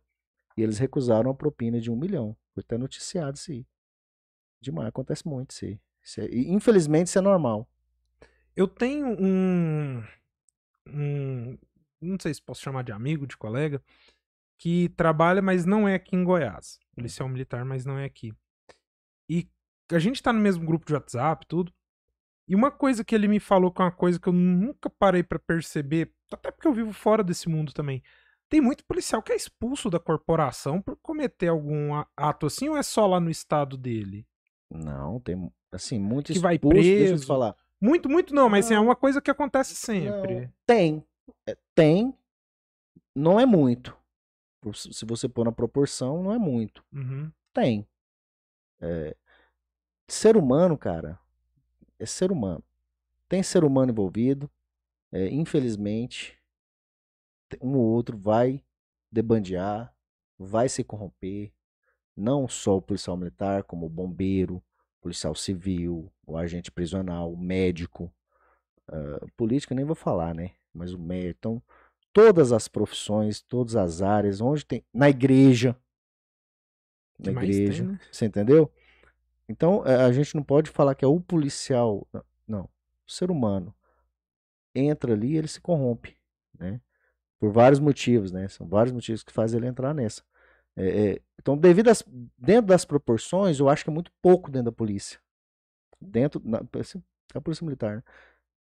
[0.56, 2.36] E eles recusaram a propina de um milhão.
[2.54, 3.66] Foi até noticiado isso aí.
[4.60, 5.80] Demais, acontece muito isso aí.
[6.18, 7.68] É- infelizmente isso é normal.
[8.54, 10.02] Eu tenho um,
[10.86, 11.58] um.
[12.00, 13.82] Não sei se posso chamar de amigo, de colega,
[14.58, 16.78] que trabalha, mas não é aqui em Goiás.
[16.94, 18.32] Policial militar, mas não é aqui.
[19.28, 19.48] E
[19.92, 21.72] a gente tá no mesmo grupo de WhatsApp, tudo.
[22.48, 25.22] E uma coisa que ele me falou que é uma coisa que eu nunca parei
[25.22, 28.02] pra perceber, até porque eu vivo fora desse mundo também.
[28.48, 32.82] Tem muito policial que é expulso da corporação por cometer algum ato assim ou é
[32.82, 34.24] só lá no estado dele?
[34.70, 37.26] Não, tem assim, muito Que vai expulso, Deixa eu te preso.
[37.26, 37.56] falar.
[37.80, 40.40] Muito, muito não, mas assim, é uma coisa que acontece sempre.
[40.40, 41.04] Não, tem.
[41.46, 42.14] É, tem.
[43.14, 43.96] Não é muito.
[44.74, 46.84] Se você pôr na proporção, não é muito.
[46.92, 47.30] Uhum.
[47.52, 47.86] Tem.
[48.80, 49.16] É,
[50.08, 51.18] ser humano, cara,
[51.98, 52.64] é ser humano.
[53.28, 54.50] Tem ser humano envolvido.
[55.12, 56.36] É, infelizmente,
[57.60, 58.62] um ou outro vai
[59.10, 59.94] debandear,
[60.38, 61.52] vai se corromper.
[62.16, 64.62] Não só o policial militar, como o bombeiro,
[65.06, 68.12] policial civil, o agente prisional, o médico.
[68.88, 70.50] Uh, política nem vou falar, né?
[70.74, 71.38] Mas o médico.
[71.38, 71.62] Então,
[72.12, 74.84] todas as profissões, todas as áreas, onde tem.
[74.92, 75.76] Na igreja.
[77.20, 77.84] Na igreja.
[77.84, 78.00] Tem, né?
[78.10, 78.72] Você entendeu?
[79.48, 82.06] Então, eh, a gente não pode falar que é o policial.
[82.46, 82.64] Não.
[83.06, 83.72] O ser humano
[84.74, 86.16] entra ali e ele se corrompe,
[86.58, 86.80] né?
[87.38, 88.48] Por vários motivos, né?
[88.48, 90.22] São vários motivos que fazem ele entrar nessa.
[90.76, 92.04] É, é, então, devido às,
[92.36, 95.18] dentro das proporções, eu acho que é muito pouco dentro da polícia.
[96.00, 97.02] Dentro na, assim,
[97.34, 98.02] a polícia militar, né?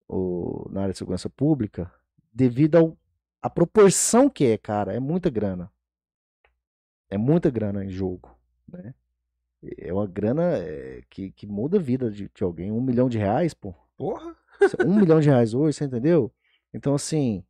[0.08, 1.92] ou na área de segurança pública,
[2.34, 2.98] devido ao,
[3.42, 5.72] à proporção que é, cara, é muita grana.
[7.10, 8.36] É muita grana em jogo,
[8.68, 8.94] né?
[9.78, 12.72] É uma grana é, que, que muda a vida de, de alguém.
[12.72, 13.74] Um milhão de reais, pô.
[13.98, 14.36] Porra!
[14.86, 16.34] Um milhão de reais hoje, você entendeu?
[16.74, 17.44] Então, assim,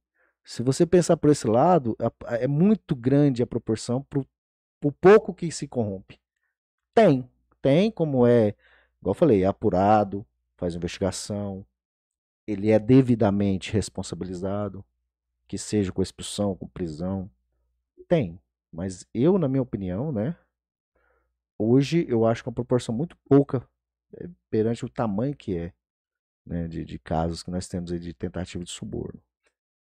[0.44, 1.96] se você pensar por esse lado,
[2.28, 4.26] é muito grande a proporção pro,
[4.80, 6.20] pro pouco que se corrompe.
[6.94, 7.30] Tem,
[7.62, 8.50] tem, como é,
[9.00, 10.26] igual eu falei, é apurado,
[10.58, 11.66] faz investigação,
[12.48, 14.84] ele é devidamente responsabilizado,
[15.48, 17.30] que seja com expulsão, com prisão.
[18.08, 18.40] Tem,
[18.72, 20.36] mas eu, na minha opinião, né,
[21.58, 23.68] hoje eu acho que é uma proporção muito pouca
[24.14, 25.74] é, perante o tamanho que é
[26.46, 29.22] né, de, de casos que nós temos aí de tentativa de suborno.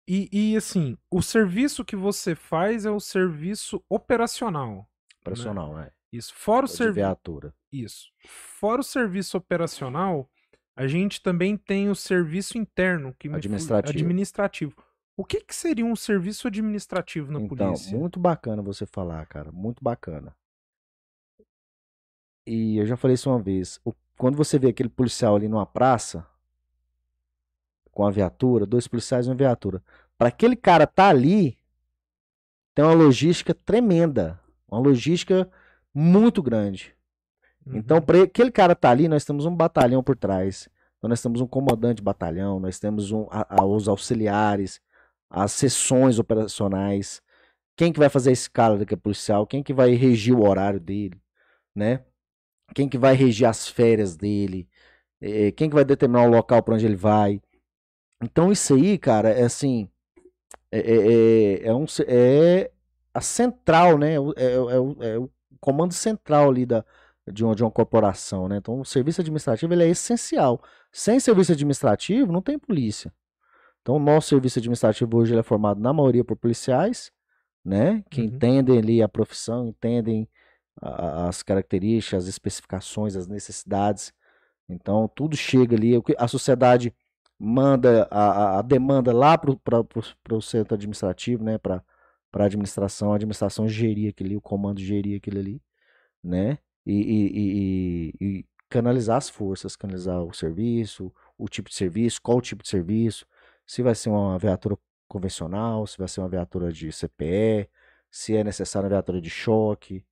[0.09, 4.77] E, e, assim, o serviço que você faz é o serviço operacional.
[4.77, 4.85] Né?
[5.21, 5.89] Operacional, né?
[5.89, 6.17] é.
[6.17, 6.33] Isso.
[6.35, 6.95] Fora o serviço.
[6.95, 7.55] viatura.
[7.71, 8.11] Isso.
[8.25, 10.27] Fora o serviço operacional,
[10.75, 13.99] a gente também tem o serviço interno, que administrativo.
[13.99, 14.85] administrativo.
[15.15, 17.99] O que, que seria um serviço administrativo na então, polícia?
[17.99, 19.53] Muito bacana você falar, cara.
[19.53, 20.35] Muito bacana.
[22.47, 23.79] E eu já falei isso uma vez.
[23.85, 26.27] O, quando você vê aquele policial ali numa praça,
[27.99, 29.83] com a viatura, dois policiais e uma viatura.
[30.17, 31.59] Para aquele cara tá ali,
[32.73, 34.39] tem uma logística tremenda.
[34.71, 35.51] Uma logística
[35.93, 36.95] muito grande.
[37.67, 37.79] Então, uhum.
[37.81, 40.69] Então, para aquele cara tá ali, nós temos um batalhão por trás.
[40.97, 44.81] Então, nós temos um comandante de batalhão, nós temos um, a, a, os auxiliares,
[45.29, 47.21] as sessões operacionais.
[47.77, 49.45] Quem que vai fazer a escala daquele policial?
[49.45, 51.21] Quem que vai regir o horário dele?
[51.75, 52.05] Né?
[52.75, 54.69] quem que vai regir as férias dele,
[55.21, 57.41] é, quem que vai determinar o local para onde ele vai.
[58.23, 59.89] Então isso aí, cara, é assim,
[60.71, 62.71] é, é, é, é um, é
[63.15, 64.15] a central, né?
[64.15, 66.85] É, é, é, é, o comando central ali da,
[67.31, 68.59] de, uma, de uma corporação, né?
[68.59, 70.63] Então o serviço administrativo ele é essencial.
[70.93, 73.13] Sem serviço administrativo não tem polícia.
[73.83, 77.13] Então o nosso serviço administrativo hoje é formado na maioria por policiais,
[77.65, 78.05] né?
[78.11, 78.27] Que uhum.
[78.29, 80.29] entendem ali a profissão, entendem
[80.81, 84.13] as características, as especificações, as necessidades.
[84.69, 85.95] Então, tudo chega ali.
[86.17, 86.95] A sociedade
[87.39, 89.51] manda a, a demanda lá para
[90.31, 91.59] o centro administrativo, né?
[91.59, 91.83] para
[92.35, 93.13] a administração.
[93.13, 95.63] A administração gerir aquele, o comando gerir aquele ali,
[96.23, 96.59] né?
[96.85, 102.39] E, e, e, e, canalizar as forças, canalizar o serviço, o tipo de serviço, qual
[102.39, 103.27] o tipo de serviço,
[103.67, 104.77] se vai ser uma viatura
[105.07, 107.69] convencional, se vai ser uma viatura de CPE,
[108.11, 110.05] se é necessário uma viatura de choque,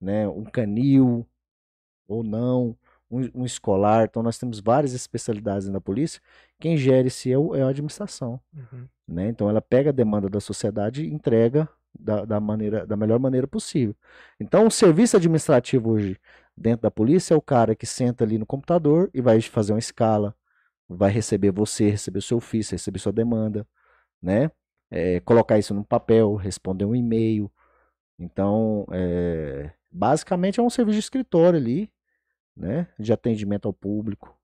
[0.00, 1.26] né, um canil
[2.08, 2.76] ou não,
[3.10, 4.04] um, um, escolar.
[4.04, 6.20] Então nós temos várias especialidades na polícia.
[6.62, 8.40] Quem gere se é, é a administração.
[8.54, 8.86] Uhum.
[9.08, 9.28] Né?
[9.28, 13.46] Então ela pega a demanda da sociedade e entrega da, da, maneira, da melhor maneira
[13.46, 13.94] possível.
[14.38, 16.16] Então o serviço administrativo hoje
[16.56, 19.78] dentro da polícia é o cara que senta ali no computador e vai fazer uma
[19.78, 20.34] escala,
[20.88, 23.66] vai receber você, receber o seu ofício, receber sua demanda,
[24.22, 24.50] né?
[24.90, 27.50] É, colocar isso no papel, responder um e-mail.
[28.18, 31.92] Então, é, Basicamente é um serviço de escritório ali,
[32.56, 32.88] né?
[32.98, 34.34] De atendimento ao público.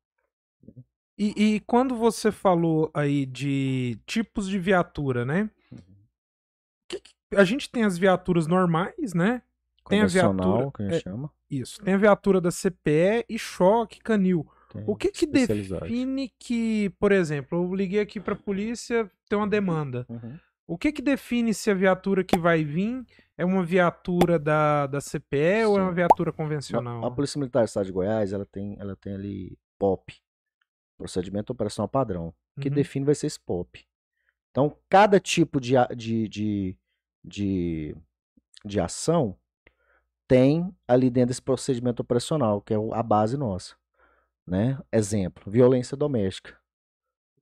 [1.19, 5.51] E, e quando você falou aí de tipos de viatura, né?
[6.89, 7.03] Que,
[7.35, 9.43] a gente tem as viaturas normais, né?
[9.89, 10.71] Tem a viatura.
[10.71, 11.31] Que a gente é, chama.
[11.51, 11.83] Isso.
[11.83, 14.47] Tem a viatura da CPE e choque canil.
[14.73, 19.37] Tem o que que define que, por exemplo, eu liguei aqui para a polícia, tem
[19.37, 20.07] uma demanda.
[20.09, 20.39] Uhum.
[20.67, 23.05] O que que define se a viatura que vai vir
[23.37, 25.65] é uma viatura da, da CPE Sim.
[25.65, 27.03] ou é uma viatura convencional?
[27.03, 30.13] A, a Polícia Militar do Estado de Goiás, ela tem, ela tem ali POP,
[30.99, 32.75] Procedimento Operacional Padrão, que uhum.
[32.75, 33.87] define vai ser esse POP.
[34.51, 36.79] Então, cada tipo de, de, de,
[37.25, 37.97] de,
[38.65, 39.39] de ação
[40.27, 43.77] tem ali dentro desse procedimento operacional, que é a base nossa.
[44.47, 44.79] Né?
[44.93, 46.59] Exemplo, violência doméstica.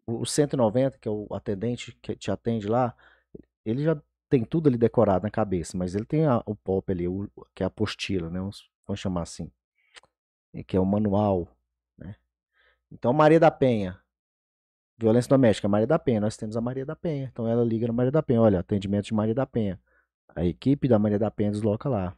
[0.06, 2.94] o 190, que é o atendente que te atende lá,
[3.64, 7.08] ele já tem tudo ali decorado na cabeça, mas ele tem a, o POP ali,
[7.08, 8.38] o, que é a apostila, né?
[8.86, 9.50] Vamos chamar assim.
[10.66, 11.48] Que é o manual?
[12.90, 13.98] Então, Maria da Penha.
[14.98, 16.20] Violência doméstica, Maria da Penha.
[16.20, 17.28] Nós temos a Maria da Penha.
[17.32, 18.40] Então, ela liga na Maria da Penha.
[18.40, 19.80] Olha, atendimento de Maria da Penha.
[20.34, 22.16] A equipe da Maria da Penha desloca lá.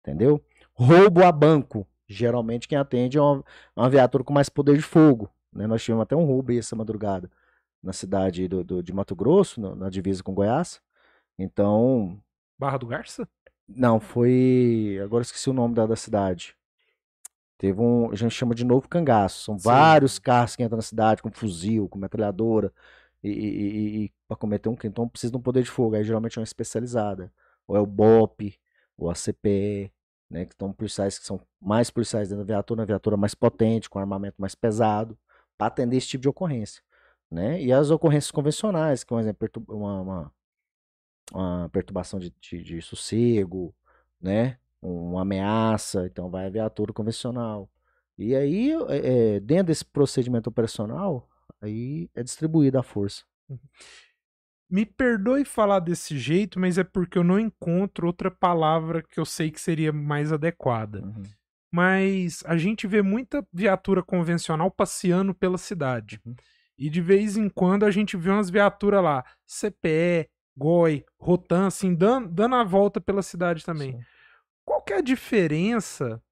[0.00, 0.44] Entendeu?
[0.74, 1.86] Roubo a banco.
[2.06, 3.42] Geralmente, quem atende é uma,
[3.74, 5.30] uma viatura com mais poder de fogo.
[5.52, 5.66] Né?
[5.66, 7.30] Nós tivemos até um roubo aí essa madrugada
[7.82, 10.80] na cidade do, do de Mato Grosso, no, na divisa com Goiás.
[11.38, 12.20] Então.
[12.58, 13.28] Barra do Garça?
[13.68, 14.98] Não, foi.
[15.02, 16.56] Agora esqueci o nome da, da cidade.
[17.64, 18.10] Teve um.
[18.10, 19.42] A gente chama de novo cangaço.
[19.42, 19.64] São Sim.
[19.64, 22.70] vários carros que entram na cidade com fuzil, com metralhadora.
[23.22, 24.90] E, e, e para cometer um crime.
[24.92, 25.96] Então precisa de um poder de fogo.
[25.96, 27.32] Aí geralmente é uma especializada.
[27.66, 28.60] Ou é o BOP,
[28.98, 29.90] ou a CPE,
[30.28, 30.44] né?
[30.44, 33.98] Que estão policiais que são mais policiais dentro da viatura, uma viatura mais potente, com
[33.98, 35.16] armamento mais pesado,
[35.56, 36.82] para atender esse tipo de ocorrência.
[37.30, 37.62] Né?
[37.62, 40.32] E as ocorrências convencionais, que, por exemplo, uma, uma
[41.32, 43.74] uma perturbação de, de, de sossego,
[44.20, 44.58] né?
[44.84, 47.70] Uma ameaça, então vai a viatura convencional.
[48.18, 51.28] E aí, é, dentro desse procedimento operacional,
[51.60, 53.24] aí é distribuída a força.
[53.48, 53.58] Uhum.
[54.70, 59.24] Me perdoe falar desse jeito, mas é porque eu não encontro outra palavra que eu
[59.24, 61.02] sei que seria mais adequada.
[61.02, 61.22] Uhum.
[61.72, 66.20] Mas a gente vê muita viatura convencional passeando pela cidade.
[66.24, 66.34] Uhum.
[66.76, 71.94] E de vez em quando a gente vê umas viaturas lá, CPE, Goi, Rotan, assim,
[71.94, 73.92] dando, dando a volta pela cidade também.
[73.92, 74.00] Sim.
[74.64, 76.22] Qual que é a diferença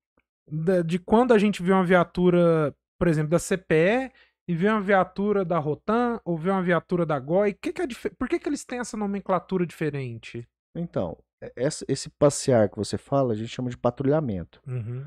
[0.50, 4.12] da, de quando a gente vê uma viatura, por exemplo, da CPE
[4.48, 7.54] e vê uma viatura da Rotan ou vê uma viatura da Goi?
[7.54, 7.86] Que que é
[8.18, 10.48] Por que, que eles têm essa nomenclatura diferente?
[10.74, 11.18] Então,
[11.56, 14.60] esse passear que você fala, a gente chama de patrulhamento.
[14.66, 15.04] Uhum.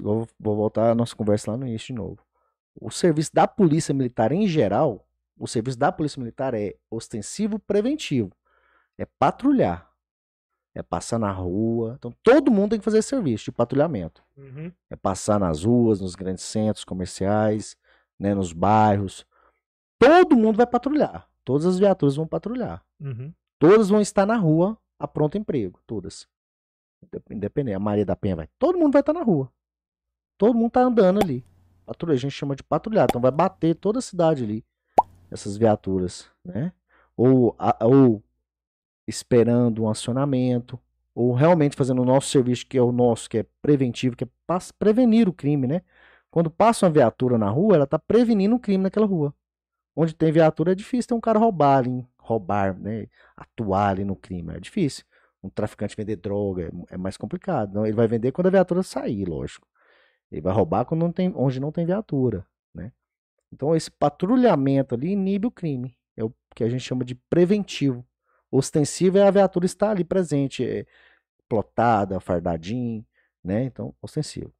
[0.00, 2.18] Vou, vou voltar a nossa conversa lá no início de novo.
[2.80, 5.06] O serviço da Polícia Militar em geral,
[5.38, 8.32] o serviço da Polícia Militar é ostensivo preventivo
[8.98, 9.87] é patrulhar.
[10.78, 11.96] É passar na rua.
[11.98, 14.22] Então todo mundo tem que fazer esse serviço de patrulhamento.
[14.36, 14.70] Uhum.
[14.88, 17.76] É passar nas ruas, nos grandes centros comerciais,
[18.16, 19.26] né, nos bairros.
[19.98, 21.28] Todo mundo vai patrulhar.
[21.44, 22.84] Todas as viaturas vão patrulhar.
[23.00, 23.34] Uhum.
[23.58, 25.80] Todas vão estar na rua a pronto emprego.
[25.84, 26.28] Todas.
[27.28, 27.74] Independente.
[27.74, 28.48] A Maria da Penha vai.
[28.56, 29.50] Todo mundo vai estar na rua.
[30.36, 31.44] Todo mundo tá andando ali.
[31.84, 33.08] Patrulha, a gente chama de patrulhar.
[33.10, 34.64] Então vai bater toda a cidade ali.
[35.28, 36.72] Essas viaturas, né?
[37.16, 38.22] Ou, a, ou
[39.08, 40.78] esperando um acionamento,
[41.14, 44.28] ou realmente fazendo o nosso serviço, que é o nosso, que é preventivo, que é
[44.78, 45.82] prevenir o crime, né?
[46.30, 49.34] Quando passa uma viatura na rua, ela está prevenindo um crime naquela rua.
[49.96, 53.08] Onde tem viatura é difícil ter um cara roubar ali, roubar, né?
[53.36, 55.04] Atuar ali no crime, é difícil.
[55.42, 57.70] Um traficante vender droga é, é mais complicado.
[57.70, 59.66] Então, ele vai vender quando a viatura sair, lógico.
[60.30, 62.92] Ele vai roubar quando não tem, onde não tem viatura, né?
[63.52, 65.96] Então esse patrulhamento ali inibe o crime.
[66.16, 68.04] É o que a gente chama de preventivo.
[68.50, 70.86] Ostensivo é a viatura estar ali presente, é,
[71.48, 73.04] plotada, fardadinho,
[73.42, 73.64] né?
[73.64, 74.52] Então, ostensivo.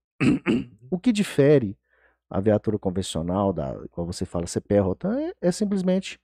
[0.90, 1.76] o que difere
[2.28, 4.84] a viatura convencional, da, como você fala, CPR
[5.40, 6.20] é, é simplesmente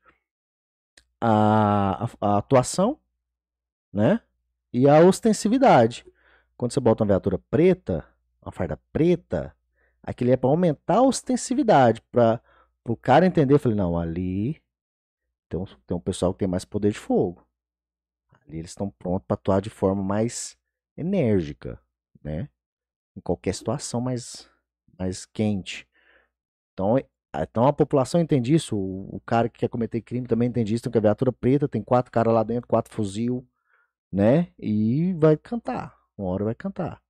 [1.20, 2.98] a, a, a, atuação,
[3.92, 4.20] né?
[4.72, 6.04] E a ostensividade.
[6.56, 8.04] Quando você bota uma viatura preta,
[8.42, 9.54] uma farda preta,
[10.02, 12.40] aquilo é para aumentar a ostensividade, para
[12.84, 14.60] o cara entender, eu falei, não, ali
[15.48, 17.43] tem um, tem um pessoal que tem mais poder de fogo.
[18.46, 20.56] Ali eles estão prontos para atuar de forma mais
[20.96, 21.80] enérgica,
[22.22, 22.48] né?
[23.16, 24.48] Em qualquer situação mais,
[24.98, 25.88] mais quente.
[26.72, 26.98] Então,
[27.42, 30.98] então a população entende isso, o, cara que quer cometer crime também entende isso, tem
[30.98, 33.46] a viatura preta, tem quatro caras lá dentro, quatro fuzil,
[34.12, 34.48] né?
[34.58, 37.02] E vai cantar, uma hora vai cantar.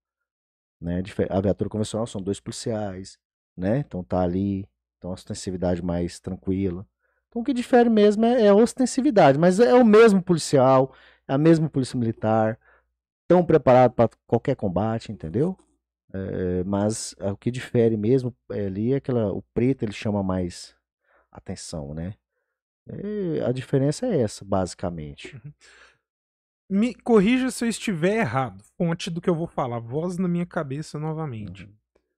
[0.80, 1.02] Né?
[1.30, 3.18] A viatura convencional são dois policiais,
[3.56, 3.78] né?
[3.78, 4.68] Então tá ali,
[4.98, 6.86] então a ostensividade mais tranquila.
[7.28, 10.94] Então o que difere mesmo é, é a ostensividade, mas é o mesmo policial,
[11.26, 12.58] a mesma polícia militar,
[13.26, 15.58] tão preparado para qualquer combate, entendeu?
[16.12, 20.22] É, mas é, o que difere mesmo é, ali é aquela, o preto ele chama
[20.22, 20.76] mais
[21.30, 22.14] atenção, né?
[22.86, 25.34] E a diferença é essa, basicamente.
[25.34, 25.52] Uhum.
[26.70, 28.62] Me corrija se eu estiver errado.
[28.76, 29.78] Fonte do que eu vou falar.
[29.78, 31.64] Voz na minha cabeça novamente.
[31.64, 31.74] Uhum.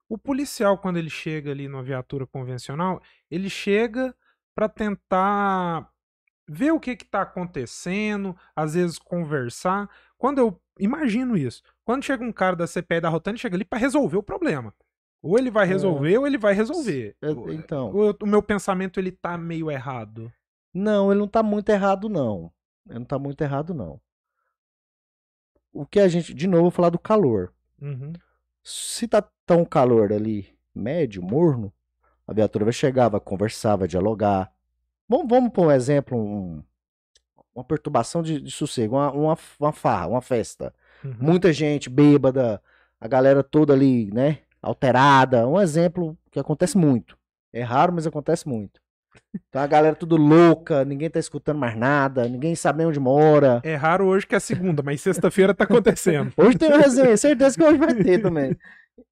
[0.08, 3.00] O policial, quando ele chega ali numa viatura convencional,
[3.30, 4.14] ele chega
[4.54, 5.90] para tentar
[6.48, 9.88] ver o que está acontecendo, às vezes conversar.
[10.16, 13.64] Quando eu imagino isso, quando chega um cara da CPI da Rotan, ele chega ali
[13.64, 14.74] para resolver o problema.
[15.22, 15.68] Ou ele vai é.
[15.68, 16.18] resolver é.
[16.18, 17.16] ou ele vai resolver.
[17.20, 20.32] É, então, o, o, meu pensamento ele tá meio errado.
[20.72, 22.52] Não, ele não tá muito errado não.
[22.88, 24.00] Ele não tá muito errado não.
[25.72, 27.52] O que a gente, de novo, vou falar do calor.
[27.80, 28.12] Uhum.
[28.62, 31.72] Se tá tão calor ali, médio, morno,
[32.26, 34.52] a viatura vai chegar, vai conversar, vai dialogar,
[35.08, 36.62] Vamos, vamos por um exemplo, um,
[37.54, 40.74] uma perturbação de, de sossego, uma, uma, uma farra, uma festa.
[41.04, 41.16] Uhum.
[41.20, 42.60] Muita gente bêbada,
[43.00, 44.38] a galera toda ali, né?
[44.60, 45.46] Alterada.
[45.46, 47.16] Um exemplo que acontece muito.
[47.52, 48.80] É raro, mas acontece muito.
[49.48, 53.60] Então a galera tudo louca, ninguém tá escutando mais nada, ninguém sabe nem onde mora.
[53.64, 56.32] É raro hoje que é segunda, mas sexta-feira tá acontecendo.
[56.36, 58.56] Hoje tem uma resenha, certeza que hoje vai ter também.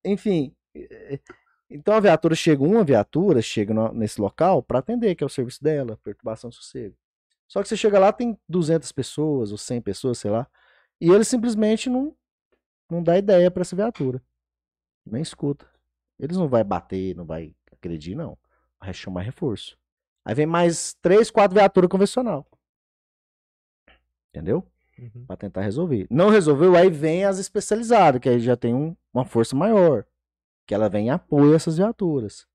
[0.04, 1.18] Enfim, eh,
[1.74, 5.30] então a viatura chega, uma viatura chega no- nesse local para atender, que é o
[5.30, 6.96] serviço dela, perturbação de sossego.
[7.48, 10.46] Só que você chega lá, tem 200 pessoas ou 100 pessoas, sei lá,
[11.00, 12.16] e ele simplesmente não,
[12.90, 14.22] não dá ideia para essa viatura.
[15.04, 15.66] Nem escuta.
[16.18, 18.38] Eles não vai bater, não vai agredir, não.
[18.80, 19.76] Vai chamar reforço.
[20.24, 22.46] Aí vem mais três, quatro viaturas convencional.
[24.30, 24.66] Entendeu?
[24.98, 25.26] Uhum.
[25.26, 26.06] Pra tentar resolver.
[26.10, 30.06] Não resolveu, aí vem as especializadas, que aí já tem um- uma força maior,
[30.66, 32.46] que ela vem em apoio a essas viaturas,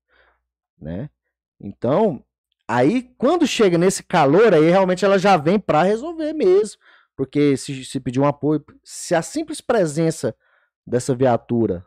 [0.80, 1.10] né?
[1.60, 2.24] Então,
[2.66, 6.80] aí quando chega nesse calor, aí realmente ela já vem pra resolver mesmo,
[7.16, 10.34] porque se, se pedir um apoio, se a simples presença
[10.86, 11.86] dessa viatura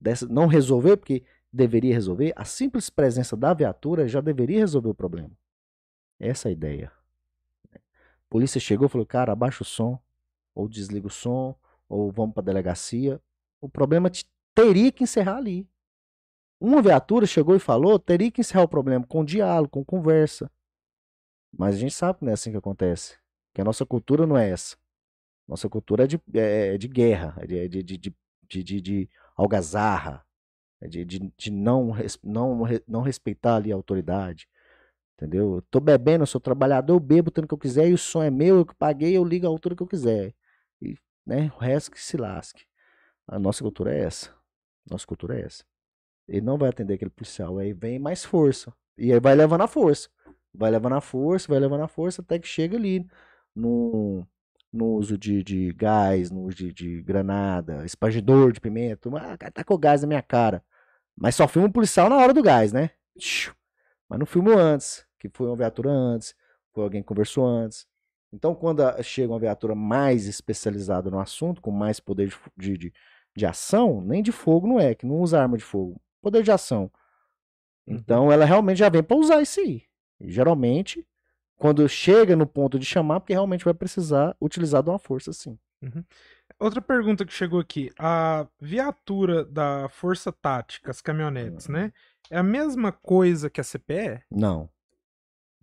[0.00, 4.94] dessa, não resolver, porque deveria resolver, a simples presença da viatura já deveria resolver o
[4.94, 5.30] problema.
[6.18, 6.92] Essa é a ideia.
[7.74, 7.78] A
[8.30, 9.98] polícia chegou e falou, cara, abaixa o som,
[10.54, 11.54] ou desliga o som,
[11.88, 13.20] ou vamos pra delegacia.
[13.60, 15.68] O problema te- teria que encerrar ali.
[16.60, 20.50] Uma viatura chegou e falou, teria que encerrar o problema com diálogo, com conversa.
[21.56, 23.18] Mas a gente sabe que não é assim que acontece.
[23.52, 24.76] Que a nossa cultura não é essa.
[25.46, 28.14] Nossa cultura é de, é de guerra, é de, de, de,
[28.48, 30.24] de, de, de- algazarra,
[30.80, 31.92] é de, de, de não,
[32.22, 34.48] não, não respeitar ali a autoridade.
[35.16, 35.56] Entendeu?
[35.56, 38.22] Eu tô bebendo, eu sou trabalhador, eu bebo tanto que eu quiser, e o som
[38.22, 40.34] é meu, eu que paguei, eu ligo a altura que eu quiser.
[40.80, 40.96] E,
[41.26, 42.64] né, o resto que se lasque.
[43.26, 44.34] A nossa cultura é essa.
[44.90, 45.64] Nossa cultura é essa.
[46.28, 48.72] Ele não vai atender aquele policial, aí vem mais força.
[48.96, 50.08] E aí vai levando a força.
[50.54, 53.06] Vai levando a força, vai levando a força até que chega ali
[53.54, 54.26] no,
[54.72, 59.08] no uso de, de gás, no uso de, de granada, espargidor de pimenta.
[59.16, 60.64] Ah, tá com gás na minha cara.
[61.16, 62.90] Mas só filma o policial na hora do gás, né?
[64.08, 66.34] Mas não filmou antes, que foi uma viatura antes,
[66.72, 67.86] foi alguém que conversou antes.
[68.32, 72.92] Então, quando chega uma viatura mais especializada no assunto, com mais poder de, de,
[73.34, 76.50] de, ação, nem de fogo não é, que não usa arma de fogo, poder de
[76.52, 76.90] ação.
[77.86, 79.82] Então, ela realmente já vem para usar isso aí.
[80.20, 81.06] E, geralmente,
[81.56, 85.58] quando chega no ponto de chamar, porque realmente vai precisar utilizar de uma força assim.
[86.60, 87.90] Outra pergunta que chegou aqui.
[87.98, 91.72] A viatura da Força Tática, as caminhonetes, Uhum.
[91.72, 91.92] né?
[92.30, 94.22] É a mesma coisa que a CPE?
[94.30, 94.68] Não.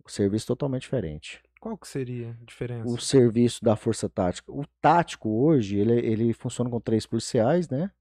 [0.04, 1.42] O serviço totalmente diferente.
[1.60, 2.88] Qual que seria a diferença?
[2.88, 4.50] o serviço da Força Tática.
[4.50, 7.92] O tático hoje, ele, ele funciona com três policiais, né?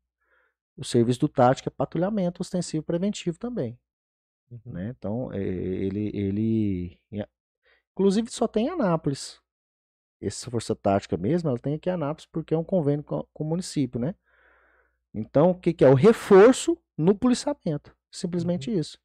[0.77, 3.77] O serviço do tático é patrulhamento ostensivo preventivo também,
[4.49, 4.59] Uhum.
[4.73, 4.95] né?
[4.97, 6.99] Então, é, ele, ele...
[7.91, 9.41] Inclusive, só tem em Anápolis.
[10.21, 13.43] Essa Força Tática mesmo, ela tem aqui em Anápolis porque é um convênio com, com
[13.43, 14.15] o município, né?
[15.13, 15.89] Então, o que, que é?
[15.89, 17.95] O reforço no policiamento.
[18.09, 18.97] Simplesmente isso.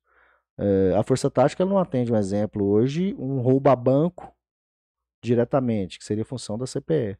[0.56, 4.32] É, a Força Tática ela não atende, um exemplo, hoje, um roubo a banco
[5.24, 7.16] diretamente, que seria função da CPE.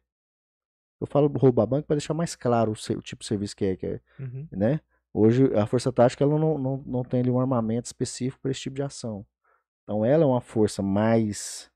[1.01, 3.65] Eu falo roubo a banco para deixar mais claro o, o tipo de serviço que
[3.65, 4.47] é, que é, Uhum.
[4.51, 4.79] né?
[5.13, 8.61] Hoje a Força Tática ela não, não, não tem ali um armamento específico para esse
[8.61, 9.25] tipo de ação.
[9.83, 11.71] Então ela é uma força mais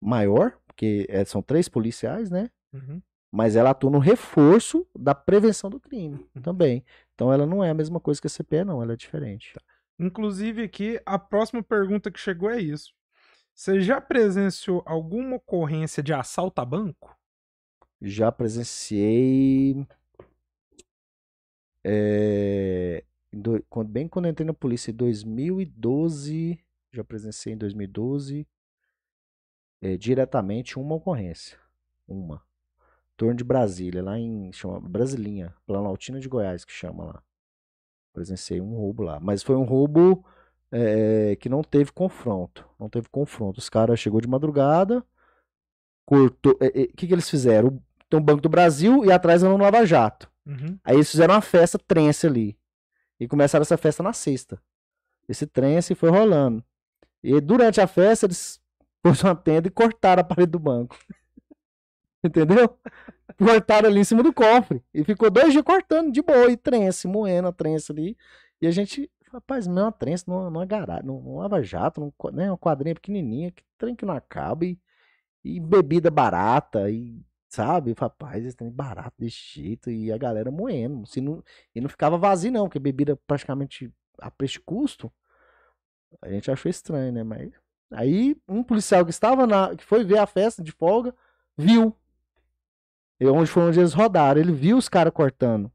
[0.00, 2.50] maior, porque é, são três policiais, né?
[2.72, 3.00] Uhum.
[3.30, 6.84] Mas ela atua no reforço da prevenção do crime também.
[7.14, 9.54] Então ela não é a mesma coisa que a CPE, não, ela é diferente.
[9.98, 12.92] Inclusive aqui, a próxima pergunta que chegou é isso.
[13.54, 17.16] Você já presenciou alguma ocorrência de assalto a banco?
[18.00, 19.86] Já presenciei.
[21.84, 26.58] é, do- bem quando entrei na polícia em 2012,
[26.92, 28.46] já presenciei em 2012,
[29.80, 31.58] é, diretamente uma ocorrência.
[32.06, 32.42] Uma.
[33.16, 34.52] Torno de Brasília, lá em.
[34.52, 37.22] Chama Brasilinha, Planaltina de Goiás, que chama lá.
[38.12, 39.18] Presenciei um roubo lá.
[39.20, 40.24] Mas foi um roubo
[40.72, 42.66] é, que não teve confronto.
[42.80, 43.58] Não teve confronto.
[43.58, 45.04] Os caras chegou de madrugada,
[46.04, 46.52] cortou.
[46.52, 47.80] O que, que eles fizeram?
[48.08, 50.30] Tem um Banco do Brasil e atrás era um Lava Jato.
[50.46, 50.78] Uhum.
[50.82, 52.58] Aí eles fizeram uma festa trance ali.
[53.20, 54.60] E começaram essa festa na sexta.
[55.28, 56.64] Esse trance foi rolando.
[57.22, 58.60] E durante a festa eles
[59.02, 60.98] pôs uma tenda e cortaram a parede do banco.
[62.24, 62.78] Entendeu?
[63.38, 64.82] Cortaram ali em cima do cofre.
[64.92, 66.50] E ficou dois dias cortando de boa.
[66.50, 68.16] E trance, moendo a trance ali.
[68.60, 69.94] E a gente, rapaz, é uma
[70.26, 73.94] não, não é garagem, não, não lava jato, não, né, uma quadrinha pequenininha, que trem
[73.94, 74.64] que não acaba.
[74.64, 74.78] E,
[75.44, 76.90] e bebida barata.
[76.90, 77.94] E sabe?
[77.98, 79.90] Rapaz, esse trem barato desse jeito.
[79.90, 81.06] E a galera moendo.
[81.06, 81.42] Se não,
[81.74, 85.12] e não ficava vazio, não, porque bebida praticamente a preço custo.
[86.20, 87.24] A gente achou estranho, né?
[87.24, 87.52] Mas
[87.92, 89.76] Aí um policial que estava na.
[89.76, 91.14] que foi ver a festa de folga,
[91.56, 91.96] viu.
[93.20, 94.40] E onde foi onde eles rodaram.
[94.40, 95.70] Ele viu os caras cortando.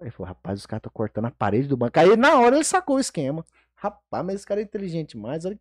[0.00, 1.98] Aí falou, rapaz, os caras estão cortando a parede do banco.
[1.98, 3.44] Aí na hora ele sacou o esquema.
[3.74, 5.44] Rapaz, mas esse cara é inteligente demais.
[5.44, 5.58] E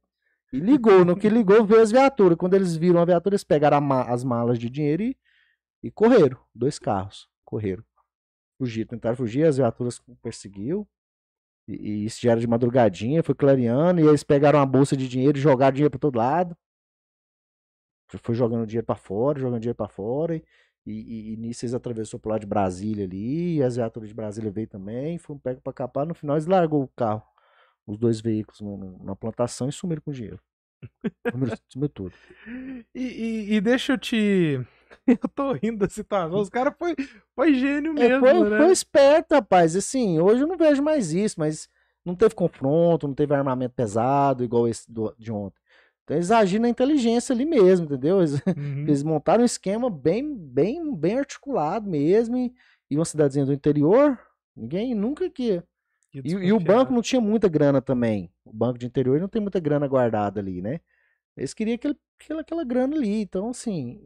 [0.59, 2.37] ligou, no que ligou, veio as viaturas.
[2.37, 5.17] Quando eles viram a viatura, eles pegaram ma as malas de dinheiro e,
[5.83, 6.39] e correram.
[6.55, 7.83] Dois carros, correram.
[8.57, 10.87] Fugiram, tentaram fugir, as viaturas perseguiu.
[11.67, 15.07] E, e, isso já era de madrugadinha, foi clareando, e eles pegaram uma bolsa de
[15.07, 16.57] dinheiro e jogaram dinheiro para todo lado.
[18.23, 20.35] Foi jogando dinheiro para fora, jogando dinheiro para fora.
[20.35, 20.43] E,
[20.85, 24.51] e, e, nisso eles atravessou pro lado de Brasília ali, e as viaturas de Brasília
[24.51, 27.23] veio também, foi um pego para capar, no final eles largou o carro
[27.89, 30.39] os dois veículos no, na plantação e sumiram com o dinheiro.
[31.31, 32.13] Sumiram, sumiu tudo.
[32.93, 34.61] E, e, e, deixa eu te.
[35.05, 36.39] Eu tô rindo da situação.
[36.39, 36.95] Os caras foi,
[37.35, 38.15] foi gênio mesmo.
[38.15, 38.57] É, foi, né?
[38.57, 39.75] foi esperto, rapaz.
[39.75, 41.69] Assim, hoje eu não vejo mais isso, mas
[42.03, 45.58] não teve confronto, não teve armamento pesado, igual esse do, de ontem.
[46.09, 48.17] Então eles agiram na inteligência ali mesmo, entendeu?
[48.17, 48.81] Eles, uhum.
[48.89, 52.35] eles montaram um esquema bem, bem, bem articulado mesmo.
[52.35, 52.51] E,
[52.89, 54.19] e uma cidadezinha do interior,
[54.55, 55.61] ninguém nunca que
[56.11, 58.33] e, e, o banco não tinha muita grana também.
[58.43, 60.79] O banco de interior não tem muita grana guardada ali, né?
[61.37, 63.21] Eles queriam aquele, aquela, aquela grana ali.
[63.21, 64.01] Então, assim,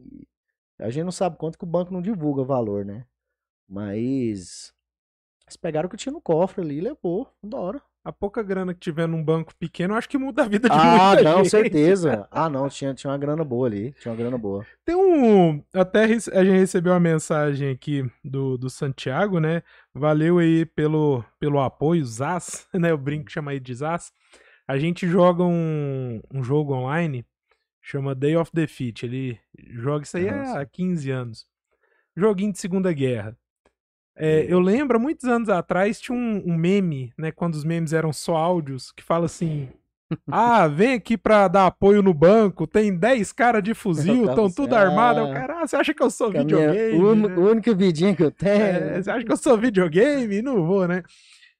[0.78, 3.06] a gente não sabe quanto que o banco não divulga valor, né?
[3.66, 4.74] Mas
[5.46, 7.26] eles pegaram o que tinha no cofre ali e levou.
[7.42, 10.76] Embora a pouca grana que tiver num banco pequeno, acho que muda a vida de
[10.76, 11.50] ah, muita não, gente.
[11.50, 12.28] certeza.
[12.30, 13.92] Ah, não, tinha, tinha uma grana boa ali.
[13.92, 14.66] Tinha uma grana boa.
[14.84, 15.62] Tem um.
[15.72, 19.62] Até a gente recebeu uma mensagem aqui do, do Santiago, né?
[19.94, 22.92] Valeu aí pelo, pelo apoio, Zaz, né?
[22.92, 24.12] O brinco chama aí de Zaz.
[24.66, 27.24] A gente joga um, um jogo online,
[27.80, 29.06] chama Day of Defeat.
[29.06, 29.38] Ele
[29.70, 30.60] joga isso aí Nossa.
[30.60, 31.46] há 15 anos.
[32.16, 33.36] Joguinho de Segunda Guerra.
[34.16, 37.32] É, eu lembro, muitos anos atrás, tinha um, um, meme, né?
[37.32, 39.68] Quando os memes eram só áudios, que fala assim:
[40.30, 44.74] Ah, vem aqui pra dar apoio no banco, tem 10 caras de fuzil, estão tudo
[44.74, 45.20] armado.
[45.20, 46.96] Eu, cara, ah, você acha que eu sou videogame?
[46.96, 47.36] O né?
[47.36, 48.62] único vidinho que eu tenho.
[48.62, 50.42] É, você acha que eu sou videogame?
[50.42, 51.02] Não vou, né?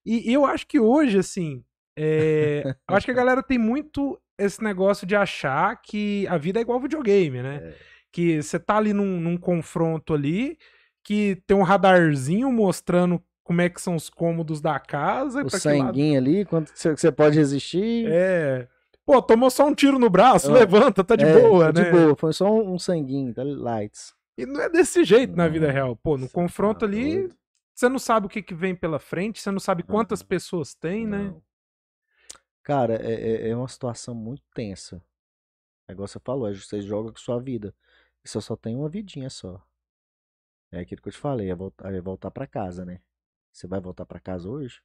[0.07, 1.65] E, e eu acho que hoje, assim,
[1.97, 6.61] é, eu acho que a galera tem muito esse negócio de achar que a vida
[6.61, 7.61] é igual videogame, né?
[7.63, 7.75] É.
[8.13, 10.57] Que você tá ali num, num confronto ali
[11.05, 15.45] que tem um radarzinho mostrando como é que são os cômodos da casa.
[15.45, 18.11] O sanguinho ali, quanto você pode resistir.
[18.11, 18.67] É.
[19.05, 20.55] Pô, tomou só um tiro no braço, é.
[20.55, 21.91] levanta, tá de é, boa, tá né?
[21.91, 24.15] De boa, foi só um sanguinho, tá lights.
[24.37, 25.45] E não é desse jeito não.
[25.45, 25.95] na vida real.
[25.95, 27.29] Pô, no confronto tá ali,
[27.75, 30.27] você não sabe o que, que vem pela frente, você não sabe quantas não.
[30.27, 31.19] pessoas tem, né?
[31.19, 31.35] não.
[31.35, 31.41] né?
[32.63, 35.03] Cara, é, é, é uma situação muito tensa.
[35.87, 37.75] É igual você falou, é você joga com sua vida.
[38.25, 39.63] E você só tem uma vidinha só.
[40.75, 43.01] É aquilo que eu te falei, é voltar, é voltar para casa, né?
[43.53, 44.83] Você vai voltar para casa hoje?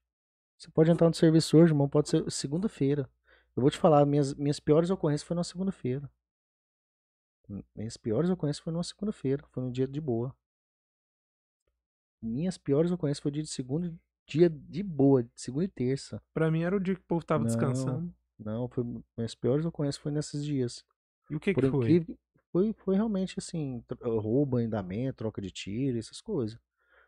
[0.55, 3.09] Você pode entrar no serviço hoje, irmão, pode ser segunda-feira.
[3.55, 6.09] Eu vou te falar, minhas, minhas piores ocorrências foi na segunda-feira.
[7.75, 10.35] Minhas piores ocorrências foi numa segunda-feira, foi um dia de boa.
[12.21, 13.91] Minhas piores ocorrências foi dia de segunda,
[14.27, 16.21] dia de boa, de segunda e terça.
[16.31, 18.13] Pra mim era o dia que o povo tava não, descansando.
[18.37, 18.83] Não, foi,
[19.17, 20.85] minhas piores ocorrências foi nesses dias.
[21.31, 21.79] E o que, Por que foi?
[21.79, 22.19] Incrível,
[22.51, 26.59] foi, foi realmente assim, roubo, andamento, troca de tiro, essas coisas.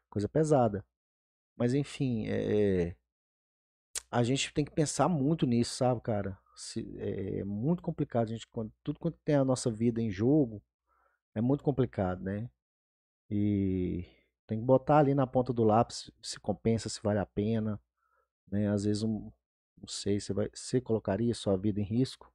[0.09, 0.85] Coisa pesada.
[1.55, 2.95] Mas enfim, é, é,
[4.09, 6.37] a gente tem que pensar muito nisso, sabe, cara?
[6.55, 8.27] Se, é, é, muito complicado.
[8.29, 10.61] A gente, quando, tudo quanto tem a nossa vida em jogo,
[11.33, 12.49] é muito complicado, né?
[13.29, 14.05] E
[14.45, 17.79] tem que botar ali na ponta do lápis se compensa, se vale a pena.
[18.51, 18.67] Né?
[18.67, 19.31] Às vezes, um,
[19.77, 22.31] não sei, você, vai, você colocaria sua vida em risco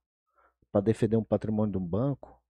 [0.72, 2.42] para defender um patrimônio de um banco?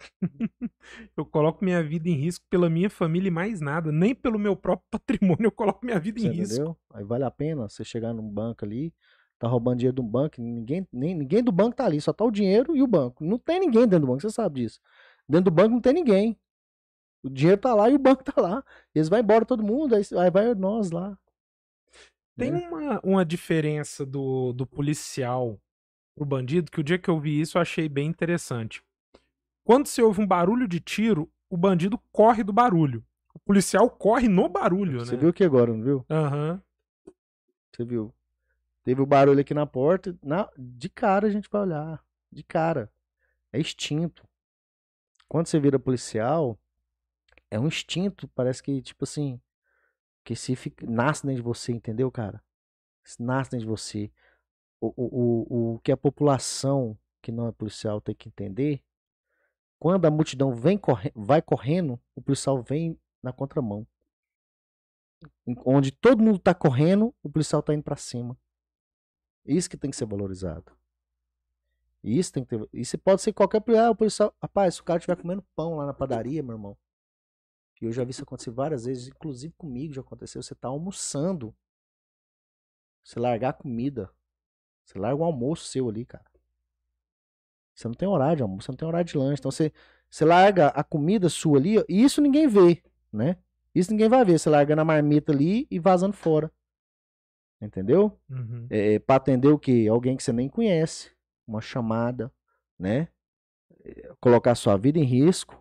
[1.16, 3.90] eu coloco minha vida em risco pela minha família e mais nada.
[3.92, 6.68] Nem pelo meu próprio patrimônio eu coloco minha vida você em entendeu?
[6.68, 6.78] risco.
[6.92, 8.92] Aí vale a pena você chegar num banco ali,
[9.38, 12.24] tá roubando dinheiro de um banco, ninguém, nem, ninguém do banco tá ali, só tá
[12.24, 13.24] o dinheiro e o banco.
[13.24, 14.80] Não tem ninguém dentro do banco, você sabe disso.
[15.28, 16.38] Dentro do banco não tem ninguém.
[17.22, 18.62] O dinheiro tá lá e o banco tá lá.
[18.94, 21.18] Eles vão embora todo mundo, aí, aí vai nós lá.
[22.36, 22.68] Tem né?
[22.68, 25.58] uma, uma diferença do, do policial
[26.14, 28.82] pro bandido, que o dia que eu vi isso eu achei bem interessante.
[29.64, 33.04] Quando se ouve um barulho de tiro, o bandido corre do barulho.
[33.34, 35.04] O policial corre no barulho, Você né?
[35.06, 36.06] Você viu aqui agora, não viu?
[36.08, 36.52] Aham.
[37.06, 37.14] Uhum.
[37.72, 38.14] Você viu?
[38.84, 42.04] Teve o barulho aqui na porta, na, de cara a gente vai olhar.
[42.30, 42.92] De cara.
[43.50, 44.28] É instinto.
[45.26, 46.58] Quando você vira policial,
[47.50, 49.40] é um instinto, parece que, tipo assim,
[50.22, 52.42] que se fica, nasce dentro de você, entendeu, cara?
[53.18, 54.12] Nasce dentro de você.
[54.80, 58.84] O, o, o, o que a população que não é policial tem que entender
[59.84, 63.86] quando a multidão vem corre vai correndo, o policial vem na contramão.
[65.46, 68.34] Onde todo mundo está correndo, o policial está indo para cima.
[69.44, 70.74] Isso que tem que ser valorizado.
[72.02, 72.66] Isso tem que ter.
[72.72, 73.62] Isso pode ser qualquer.
[73.78, 74.34] Ah, o policial.
[74.40, 76.78] Rapaz, se o cara estiver comendo pão lá na padaria, meu irmão.
[77.78, 80.42] E eu já vi isso acontecer várias vezes, inclusive comigo já aconteceu.
[80.42, 81.54] Você tá almoçando.
[83.04, 84.10] Você largar a comida.
[84.82, 86.33] Você larga o almoço seu ali, cara.
[87.74, 89.40] Você não tem horário de almoço, você não tem horário de lanche.
[89.40, 89.72] Então você,
[90.08, 93.36] você larga a comida sua ali, e isso ninguém vê, né?
[93.74, 94.38] Isso ninguém vai ver.
[94.38, 96.50] Você larga na marmita ali e vazando fora.
[97.60, 98.16] Entendeu?
[98.30, 98.66] Uhum.
[98.70, 99.86] É, pra atender o quê?
[99.90, 101.10] Alguém que você nem conhece.
[101.46, 102.32] Uma chamada,
[102.78, 103.08] né?
[103.84, 105.60] É, colocar sua vida em risco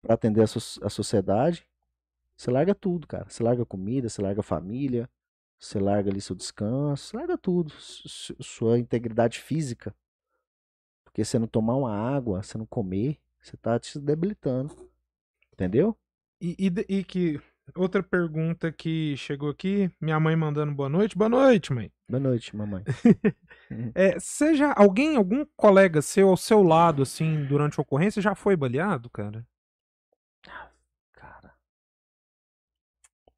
[0.00, 1.66] para atender a, so a sociedade.
[2.36, 3.28] Você larga tudo, cara.
[3.28, 5.08] Você larga comida, você larga família,
[5.58, 7.72] você larga ali seu descanso, você larga tudo.
[7.74, 9.94] S sua integridade física.
[11.16, 14.76] Porque você não tomar uma água, você não comer, você tá te debilitando.
[15.50, 15.96] Entendeu?
[16.38, 17.40] E, e, e, que
[17.74, 21.16] outra pergunta que chegou aqui, minha mãe mandando boa noite.
[21.16, 21.90] Boa noite, mãe.
[22.06, 22.84] Boa noite, mamãe.
[23.94, 28.54] é, seja alguém, algum colega seu ao seu lado, assim, durante a ocorrência, já foi
[28.54, 29.42] baleado, cara?
[31.14, 31.54] Cara.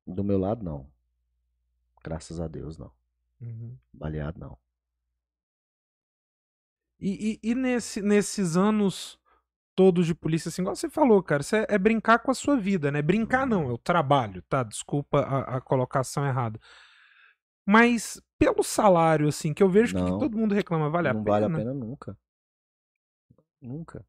[0.04, 0.84] Do meu lado, não.
[2.02, 2.90] Graças a Deus, não.
[3.40, 3.78] Uhum.
[3.94, 4.58] Baleado, não.
[7.00, 9.18] E, e, e nesse, nesses anos
[9.74, 12.56] todos de polícia, assim, igual você falou, cara, você é, é brincar com a sua
[12.56, 13.00] vida, né?
[13.00, 14.64] Brincar não, é o trabalho, tá?
[14.64, 16.58] Desculpa a, a colocação errada.
[17.64, 21.22] Mas pelo salário, assim, que eu vejo que, que todo mundo reclama, vale a não
[21.22, 21.40] pena?
[21.40, 22.18] Não vale a pena nunca.
[23.60, 24.06] Nunca.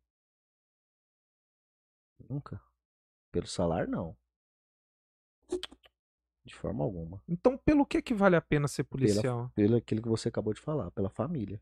[2.28, 2.62] Nunca.
[3.32, 4.18] Pelo salário, não.
[6.44, 7.22] De forma alguma.
[7.28, 9.52] Então, pelo que que vale a pena ser policial?
[9.54, 11.62] Pela, pelo aquilo que você acabou de falar, pela família.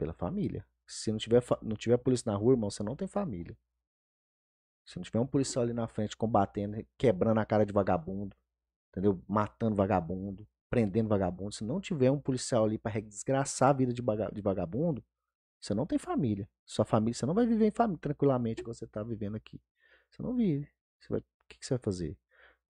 [0.00, 0.64] Pela família.
[0.86, 3.54] Se não tiver, não tiver polícia na rua, irmão, você não tem família.
[4.82, 8.34] Se não tiver um policial ali na frente combatendo, quebrando a cara de vagabundo,
[8.88, 9.22] entendeu?
[9.28, 11.54] Matando vagabundo, prendendo vagabundo.
[11.54, 15.04] Se não tiver um policial ali para desgraçar a vida de vagabundo,
[15.60, 16.48] você não tem família.
[16.64, 19.60] Sua família, você não vai viver em família tranquilamente como você tá vivendo aqui.
[20.08, 20.66] Você não vive.
[20.98, 22.18] Você vai, o que, que você vai fazer?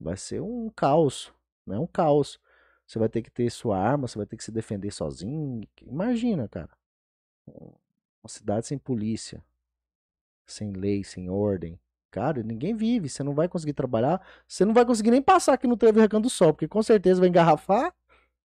[0.00, 1.32] Vai ser um caos,
[1.64, 1.78] né?
[1.78, 2.40] Um caos.
[2.88, 5.62] Você vai ter que ter sua arma, você vai ter que se defender sozinho.
[5.80, 6.79] Imagina, cara.
[8.22, 9.42] Uma cidade sem polícia,
[10.46, 11.78] sem lei, sem ordem.
[12.10, 13.08] Cara, ninguém vive.
[13.08, 14.20] Você não vai conseguir trabalhar.
[14.46, 17.20] Você não vai conseguir nem passar aqui no Trevo Recanto do Sol, porque com certeza
[17.20, 17.94] vai engarrafar.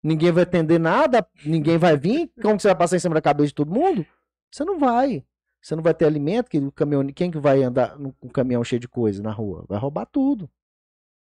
[0.04, 1.28] Ninguém vai atender nada.
[1.44, 2.32] Ninguém vai vir.
[2.42, 4.06] Como você vai passar em cima da cabeça de todo mundo?
[4.52, 5.26] Você não vai.
[5.60, 6.50] Você não vai ter alimento.
[6.50, 9.66] Que o caminhão, quem que vai andar com um caminhão cheio de coisa na rua?
[9.68, 10.50] Vai roubar tudo.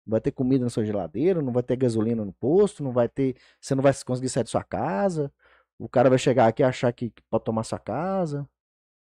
[0.06, 3.08] Não vai ter comida na sua geladeira, não vai ter gasolina no posto, não vai
[3.08, 3.36] ter.
[3.60, 5.30] Você não vai conseguir sair de sua casa.
[5.78, 8.48] O cara vai chegar aqui e achar que pode tomar sua casa,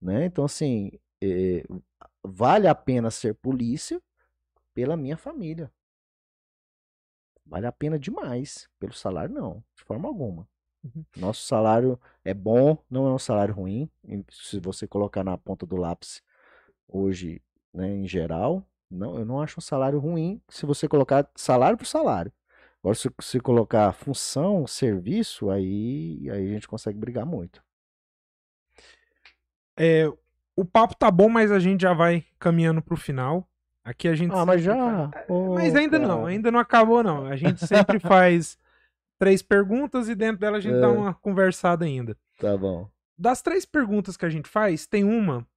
[0.01, 0.25] né?
[0.25, 1.63] Então, assim, é,
[2.23, 4.01] vale a pena ser polícia
[4.73, 5.71] pela minha família.
[7.45, 8.69] Vale a pena demais.
[8.79, 10.47] Pelo salário, não, de forma alguma.
[10.83, 11.05] Uhum.
[11.15, 13.89] Nosso salário é bom, não é um salário ruim.
[14.29, 16.21] Se você colocar na ponta do lápis
[16.87, 17.41] hoje,
[17.73, 21.87] né, em geral, não, eu não acho um salário ruim se você colocar salário por
[21.87, 22.31] salário.
[22.83, 27.63] Agora, se colocar função, serviço, aí, aí a gente consegue brigar muito.
[29.79, 30.11] É,
[30.53, 33.47] o papo tá bom, mas a gente já vai caminhando pro final.
[33.85, 34.33] Aqui a gente.
[34.33, 35.09] Ah, mas já.
[35.29, 36.11] Oh, mas ainda cara.
[36.11, 37.25] não, ainda não acabou, não.
[37.25, 38.57] A gente sempre faz
[39.17, 40.81] três perguntas e dentro dela a gente é.
[40.81, 42.17] dá uma conversada ainda.
[42.37, 42.89] Tá bom.
[43.17, 45.47] Das três perguntas que a gente faz, tem uma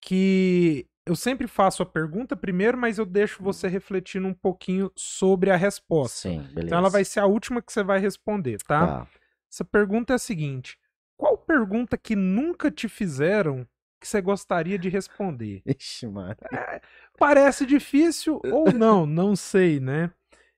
[0.00, 5.50] que eu sempre faço a pergunta primeiro, mas eu deixo você refletindo um pouquinho sobre
[5.50, 6.28] a resposta.
[6.28, 6.66] Sim, beleza.
[6.66, 8.86] Então ela vai ser a última que você vai responder, tá?
[8.86, 9.08] tá.
[9.52, 10.78] Essa pergunta é a seguinte:
[11.16, 13.66] qual pergunta que nunca te fizeram
[14.00, 15.62] que você gostaria de responder?
[15.66, 16.36] Ixi, mano.
[16.52, 16.80] É,
[17.18, 20.10] parece difícil ou não, não sei, né?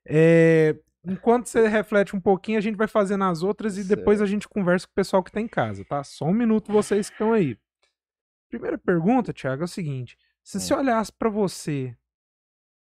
[0.07, 0.77] É,
[1.07, 3.99] enquanto você reflete um pouquinho, a gente vai fazendo as outras e certo.
[3.99, 6.05] depois a gente conversa com o pessoal que tá em casa, tá?
[6.05, 7.59] Só um minuto vocês que estão aí.
[8.51, 11.97] Primeira pergunta, Thiago, é o seguinte: se você olhasse para você.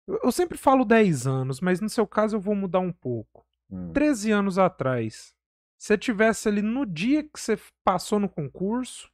[0.07, 3.45] Eu sempre falo 10 anos, mas no seu caso eu vou mudar um pouco.
[3.69, 3.93] Hum.
[3.93, 5.35] 13 anos atrás,
[5.77, 9.11] você tivesse ali no dia que você passou no concurso,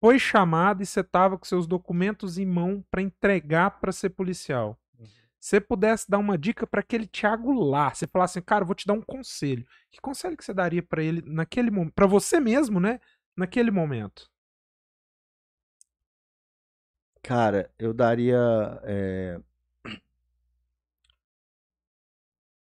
[0.00, 4.76] foi chamado e você tava com seus documentos em mão para entregar para ser policial.
[4.98, 5.06] Uhum.
[5.38, 8.86] Você pudesse dar uma dica para aquele Thiago lá, você falasse assim, cara, vou te
[8.86, 9.64] dar um conselho.
[9.92, 13.00] Que conselho que você daria para ele naquele momento, para você mesmo, né?
[13.36, 14.31] Naquele momento?
[17.22, 18.36] Cara, eu daria
[18.82, 19.40] é,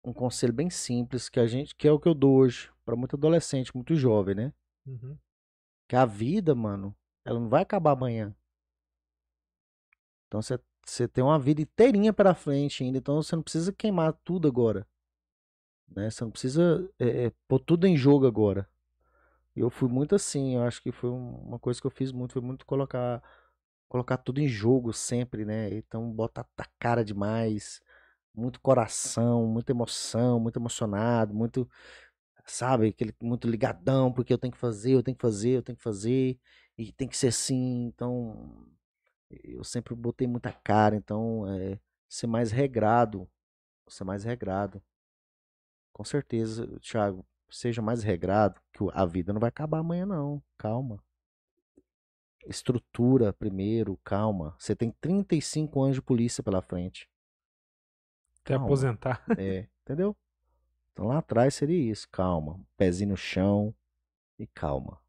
[0.03, 2.95] um conselho bem simples que a gente, que é o que eu dou hoje para
[2.95, 4.53] muito adolescente, muito jovem, né?
[4.85, 5.17] Uhum.
[5.87, 8.35] Que a vida, mano, ela não vai acabar amanhã.
[10.27, 14.13] Então você você tem uma vida inteirinha para frente ainda, então você não precisa queimar
[14.23, 14.87] tudo agora,
[15.87, 16.09] né?
[16.11, 18.69] Você não precisa é, é, pôr tudo em jogo agora.
[19.55, 22.41] eu fui muito assim, eu acho que foi uma coisa que eu fiz muito, foi
[22.41, 23.23] muito colocar
[23.87, 25.69] colocar tudo em jogo sempre, né?
[25.73, 27.81] Então botar a cara demais,
[28.33, 31.69] muito coração, muita emoção, muito emocionado, muito
[32.45, 35.77] sabe, aquele muito ligadão, porque eu tenho que fazer, eu tenho que fazer, eu tenho
[35.77, 36.39] que fazer
[36.77, 38.67] e tem que ser assim, então
[39.43, 41.79] eu sempre botei muita cara, então é,
[42.09, 43.29] ser mais regrado,
[43.87, 44.81] ser mais regrado.
[45.93, 50.43] Com certeza, Thiago, seja mais regrado, que a vida não vai acabar amanhã não.
[50.57, 51.01] Calma.
[52.45, 54.55] Estrutura primeiro, calma.
[54.59, 57.09] Você tem 35 anos de polícia pela frente.
[58.43, 59.23] Quer aposentar.
[59.37, 60.15] É, entendeu?
[60.93, 62.59] Então lá atrás seria isso, calma.
[62.77, 63.73] Pezinho no chão
[64.39, 64.99] e calma.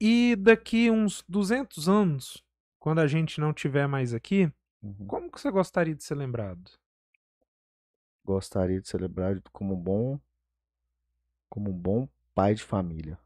[0.00, 2.42] E daqui uns 200 anos,
[2.78, 4.50] quando a gente não tiver mais aqui,
[4.82, 5.06] uhum.
[5.06, 6.70] como que você gostaria de ser lembrado?
[8.24, 10.18] Gostaria de ser lembrado como um bom
[11.48, 13.18] como um bom pai de família.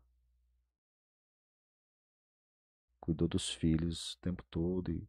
[3.04, 5.06] Cuidou dos filhos o tempo todo e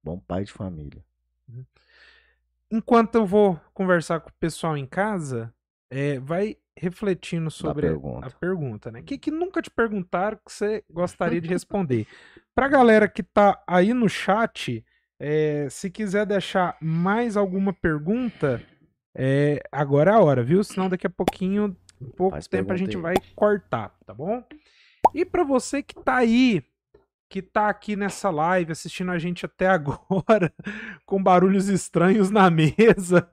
[0.00, 1.04] bom pai de família.
[1.48, 1.64] Uhum.
[2.70, 5.52] Enquanto eu vou conversar com o pessoal em casa,
[5.90, 8.28] é, vai refletindo sobre pergunta.
[8.28, 9.00] a pergunta, né?
[9.00, 12.06] O que, que nunca te perguntaram que você gostaria de responder?
[12.54, 14.86] Pra galera que tá aí no chat,
[15.18, 18.62] é, se quiser deixar mais alguma pergunta,
[19.12, 20.62] é, agora é a hora, viu?
[20.62, 21.76] Senão daqui a pouquinho,
[22.16, 24.44] pouco Faz tempo a gente vai cortar, tá bom?
[25.12, 26.62] E para você que tá aí,
[27.28, 30.52] que tá aqui nessa live assistindo a gente até agora,
[31.04, 33.28] com barulhos estranhos na mesa,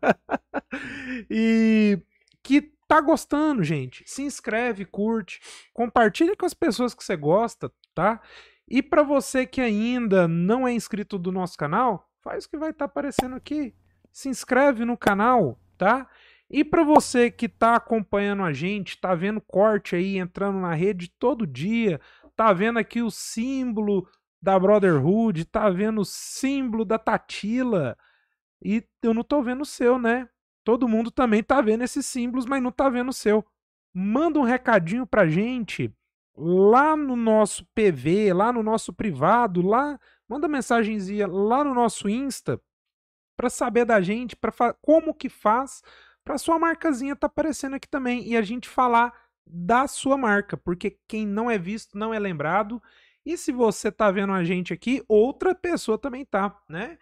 [1.30, 2.00] e
[2.42, 5.40] que tá gostando, gente, se inscreve, curte,
[5.74, 8.22] compartilha com as pessoas que você gosta, tá?
[8.68, 12.72] E para você que ainda não é inscrito do nosso canal, faz o que vai
[12.72, 13.76] estar tá aparecendo aqui.
[14.12, 16.08] Se inscreve no canal, tá?
[16.54, 21.12] E para você que tá acompanhando a gente, tá vendo corte aí entrando na rede
[21.18, 22.00] todo dia,
[22.36, 24.08] tá vendo aqui o símbolo
[24.40, 27.98] da Brotherhood, tá vendo o símbolo da Tatila,
[28.64, 30.30] e eu não tô vendo o seu, né?
[30.64, 33.44] Todo mundo também tá vendo esses símbolos, mas não tá vendo o seu.
[33.92, 35.92] Manda um recadinho pra gente
[36.38, 40.00] lá no nosso PV, lá no nosso privado, lá,
[40.30, 42.62] manda mensagenzinha lá no nosso Insta
[43.36, 44.52] para saber da gente, para
[44.82, 45.82] como que faz
[46.24, 49.14] para sua marcazinha tá aparecendo aqui também e a gente falar
[49.46, 52.82] da sua marca, porque quem não é visto não é lembrado.
[53.26, 56.98] E se você tá vendo a gente aqui, outra pessoa também tá, né?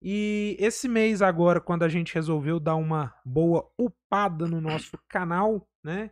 [0.00, 5.66] E esse mês agora, quando a gente resolveu dar uma boa upada no nosso canal,
[5.82, 6.10] né?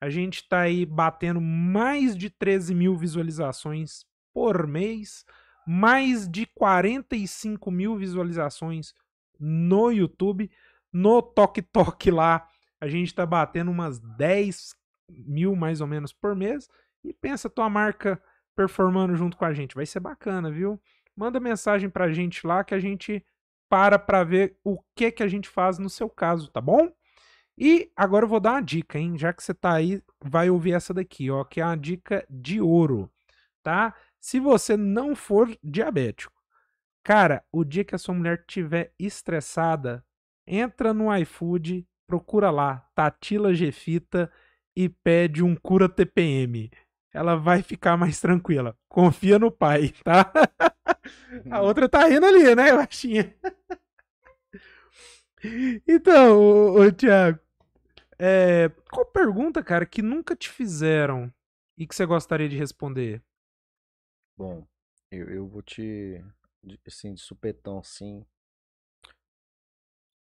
[0.00, 5.24] A gente tá aí batendo mais de 13 mil visualizações por mês,
[5.66, 8.94] mais de 45 mil visualizações
[9.38, 10.50] no YouTube.
[10.92, 12.46] No Tok Tok lá,
[12.80, 14.74] a gente tá batendo umas 10
[15.08, 16.68] mil mais ou menos por mês.
[17.04, 18.22] E pensa tua marca
[18.54, 19.74] performando junto com a gente.
[19.74, 20.80] Vai ser bacana, viu?
[21.16, 23.24] Manda mensagem pra gente lá que a gente
[23.68, 26.92] para para ver o que que a gente faz no seu caso, tá bom?
[27.56, 29.16] E agora eu vou dar uma dica, hein?
[29.16, 32.60] Já que você tá aí, vai ouvir essa daqui, ó, que é uma dica de
[32.60, 33.10] ouro,
[33.62, 33.94] tá?
[34.20, 36.32] Se você não for diabético,
[37.02, 40.04] cara, o dia que a sua mulher estiver estressada,
[40.46, 44.30] entra no iFood, procura lá, Tatila Gefita
[44.76, 46.70] e pede um cura TPM.
[47.12, 48.76] Ela vai ficar mais tranquila.
[48.88, 50.32] Confia no pai, tá?
[51.50, 51.66] A uhum.
[51.66, 53.34] outra tá rindo ali, né, baixinha?
[55.88, 57.40] Então, ô, ô Thiago,
[58.18, 61.32] é, qual pergunta, cara, que nunca te fizeram
[61.76, 63.20] e que você gostaria de responder?
[64.36, 64.64] Bom,
[65.10, 66.24] eu, eu vou te,
[66.86, 68.24] assim, de supetão, assim.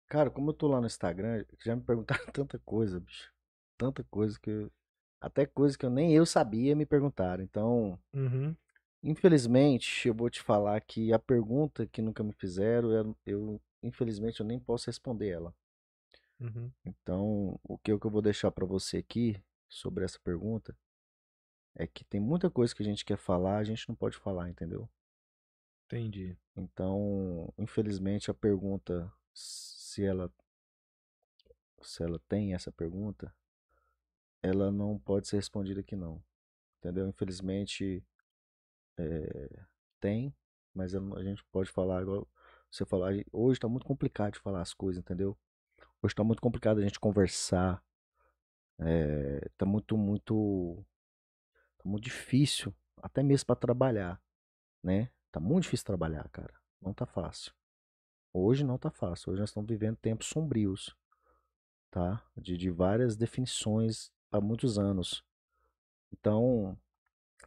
[0.08, 3.32] Cara, como eu tô lá no Instagram, já me perguntaram tanta coisa, bicho.
[3.76, 4.72] Tanta coisa que eu,
[5.20, 7.42] até coisa que eu nem eu sabia me perguntaram.
[7.42, 8.56] Então, uhum.
[9.02, 14.40] Infelizmente, eu vou te falar que a pergunta que nunca me fizeram, eu, eu infelizmente
[14.40, 15.54] eu nem posso responder ela.
[16.40, 16.70] Uhum.
[16.84, 20.76] Então, o que, o que eu vou deixar para você aqui sobre essa pergunta
[21.76, 24.50] é que tem muita coisa que a gente quer falar, a gente não pode falar,
[24.50, 24.88] entendeu?
[25.86, 26.36] Entendi.
[26.56, 29.10] Então, infelizmente, a pergunta,
[29.98, 30.32] se ela
[31.82, 33.34] se ela tem essa pergunta,
[34.40, 36.22] ela não pode ser respondida aqui não.
[36.78, 37.08] Entendeu?
[37.08, 38.04] Infelizmente,
[38.96, 39.64] é,
[39.98, 40.34] tem,
[40.72, 42.28] mas a gente pode falar igual
[42.70, 43.12] você falar.
[43.32, 45.36] Hoje está muito complicado de falar as coisas, entendeu?
[46.00, 47.82] Hoje está muito complicado a gente conversar.
[48.78, 50.84] É, tá muito, muito.
[51.76, 52.72] Tá muito difícil,
[53.02, 54.22] até mesmo para trabalhar,
[54.82, 55.10] né?
[55.32, 56.54] Tá muito difícil trabalhar, cara.
[56.80, 57.57] Não tá fácil.
[58.32, 59.32] Hoje não tá fácil.
[59.32, 60.94] Hoje nós estamos vivendo tempos sombrios,
[61.90, 62.22] tá?
[62.36, 65.24] De, de várias definições há muitos anos.
[66.12, 66.78] Então,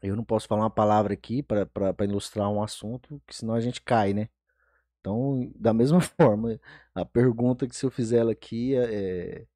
[0.01, 3.81] eu não posso falar uma palavra aqui para ilustrar um assunto, que senão a gente
[3.81, 4.29] cai, né?
[4.99, 6.59] Então, da mesma forma,
[6.93, 9.47] a pergunta que se eu fizer ela aqui é.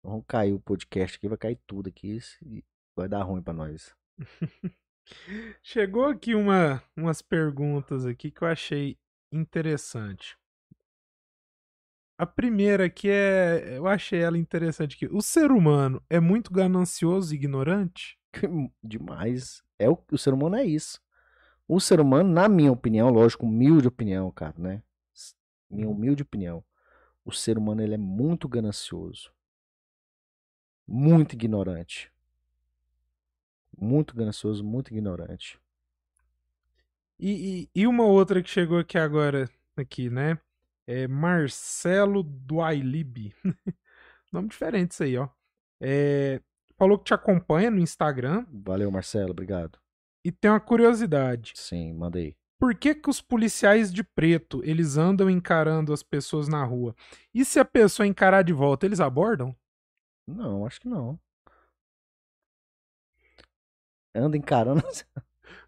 [0.00, 2.64] Vamos cair o podcast aqui, vai cair tudo aqui e
[2.94, 3.94] vai dar ruim para nós.
[5.62, 8.96] Chegou aqui uma, umas perguntas aqui que eu achei
[9.32, 10.38] interessante.
[12.18, 13.76] A primeira aqui é.
[13.76, 15.06] Eu achei ela interessante aqui.
[15.06, 18.18] O ser humano é muito ganancioso e ignorante?
[18.82, 19.62] Demais.
[19.78, 21.00] É o, o ser humano é isso.
[21.68, 24.82] O ser humano, na minha opinião, lógico, humilde opinião, cara, né?
[25.70, 25.94] Minha uhum.
[25.94, 26.64] humilde opinião.
[27.24, 29.30] O ser humano ele é muito ganancioso.
[30.84, 32.10] Muito ignorante.
[33.78, 35.60] Muito ganancioso, muito ignorante.
[37.16, 40.38] E, e, e uma outra que chegou aqui agora, aqui, né?
[40.90, 43.34] É Marcelo Duailib.
[44.32, 45.28] Nome diferente isso aí, ó.
[45.78, 46.40] É,
[46.78, 48.46] falou que te acompanha no Instagram.
[48.50, 49.78] Valeu, Marcelo, obrigado.
[50.24, 51.52] E tem uma curiosidade.
[51.56, 52.38] Sim, mandei.
[52.58, 56.96] Por que, que os policiais de preto, eles andam encarando as pessoas na rua?
[57.34, 59.54] E se a pessoa encarar de volta, eles abordam?
[60.26, 61.20] Não, acho que não.
[64.14, 64.82] Anda encarando.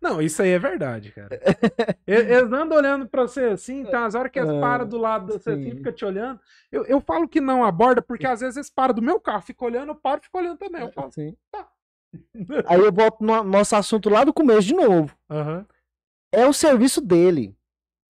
[0.00, 1.28] Não, isso aí é verdade, cara.
[2.06, 5.32] Eles andam olhando pra você assim, tem umas horas que eles param do lado de
[5.32, 6.40] você assim, fica te olhando.
[6.72, 9.64] Eu, eu falo que não aborda, porque às vezes eles param do meu carro, fica
[9.64, 10.82] olhando, eu paro e fico olhando também.
[10.82, 11.36] Eu falo, Sim.
[11.50, 11.68] tá.
[12.66, 15.16] Aí eu volto no nosso assunto lá do começo de novo.
[15.28, 15.64] Uhum.
[16.32, 17.56] É o serviço dele.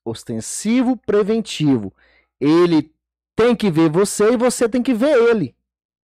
[0.05, 1.93] Ostensivo preventivo.
[2.39, 2.93] Ele
[3.35, 5.55] tem que ver você e você tem que ver ele.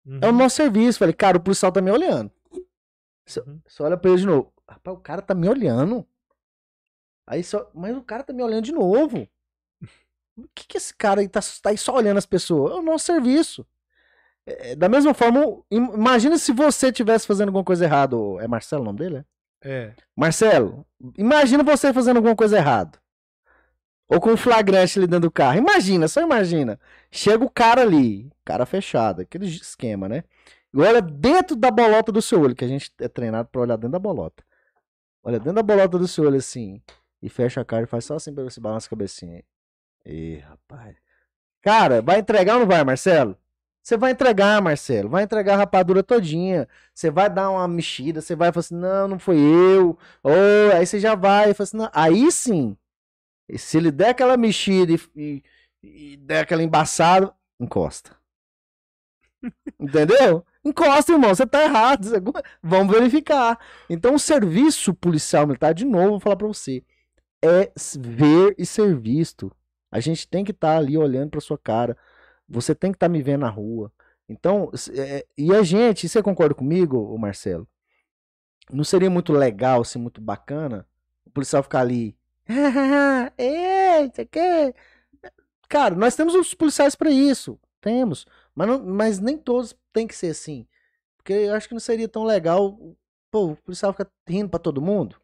[0.04, 0.18] Uhum.
[0.22, 0.98] É o nosso serviço.
[0.98, 2.30] Falei, cara, o policial tá me olhando.
[2.52, 3.60] Uhum.
[3.66, 4.52] você olha pra ele de novo.
[4.68, 6.06] Rapaz, o cara tá me olhando.
[7.26, 7.70] Aí só.
[7.74, 9.28] Mas o cara tá me olhando de novo.
[10.36, 12.72] O que, que esse cara aí tá, tá aí só olhando as pessoas?
[12.72, 13.66] É o nosso serviço.
[14.44, 18.16] É, é da mesma forma, imagina se você tivesse fazendo alguma coisa errada.
[18.40, 19.24] É Marcelo o nome dele?
[19.62, 19.70] É.
[19.70, 19.94] é.
[20.14, 20.86] Marcelo,
[21.16, 22.98] imagina você fazendo alguma coisa errada.
[24.08, 25.58] Ou com um flagrante ali dentro do carro.
[25.58, 26.78] Imagina, só imagina.
[27.10, 30.22] Chega o cara ali, cara fechado, aquele esquema, né?
[30.72, 33.76] E olha dentro da bolota do seu olho, que a gente é treinado para olhar
[33.76, 34.44] dentro da bolota.
[35.26, 36.80] Olha dentro da bolota do seu olho assim.
[37.20, 39.42] E fecha a cara e faz só assim pra você balançar a cabecinha.
[40.04, 40.96] Ih, rapaz.
[41.60, 43.36] Cara, vai entregar ou não vai, Marcelo?
[43.82, 45.08] Você vai entregar, Marcelo.
[45.08, 46.68] Vai entregar a rapadura todinha.
[46.94, 48.20] Você vai dar uma mexida.
[48.20, 49.98] Você vai falar assim: não, não foi eu.
[50.22, 51.52] Ou aí você já vai.
[51.54, 51.90] Fala assim, não.
[51.92, 52.76] Aí sim.
[53.56, 58.16] Se ele der aquela mexida e, e, e der aquela embaçada, encosta.
[59.78, 60.44] Entendeu?
[60.64, 62.08] Encosta, irmão, você tá errado.
[62.62, 63.58] Vamos verificar.
[63.88, 66.82] Então, o serviço policial militar, de novo, vou falar pra você,
[67.42, 69.52] é ver e ser visto.
[69.90, 71.96] A gente tem que estar tá ali olhando pra sua cara.
[72.48, 73.92] Você tem que estar tá me vendo na rua.
[74.28, 77.68] Então, é, e a gente, você concorda comigo, Marcelo?
[78.70, 80.84] Não seria muito legal, assim, muito bacana,
[81.24, 82.16] o policial ficar ali.
[83.38, 84.74] Ei, você quer?
[85.68, 87.58] Cara, nós temos os policiais para isso.
[87.80, 88.26] Temos.
[88.56, 90.66] Mas, não, mas nem todos tem que ser assim.
[91.18, 92.78] Porque eu acho que não seria tão legal.
[93.30, 95.16] Pô, o policial ficar rindo pra todo mundo.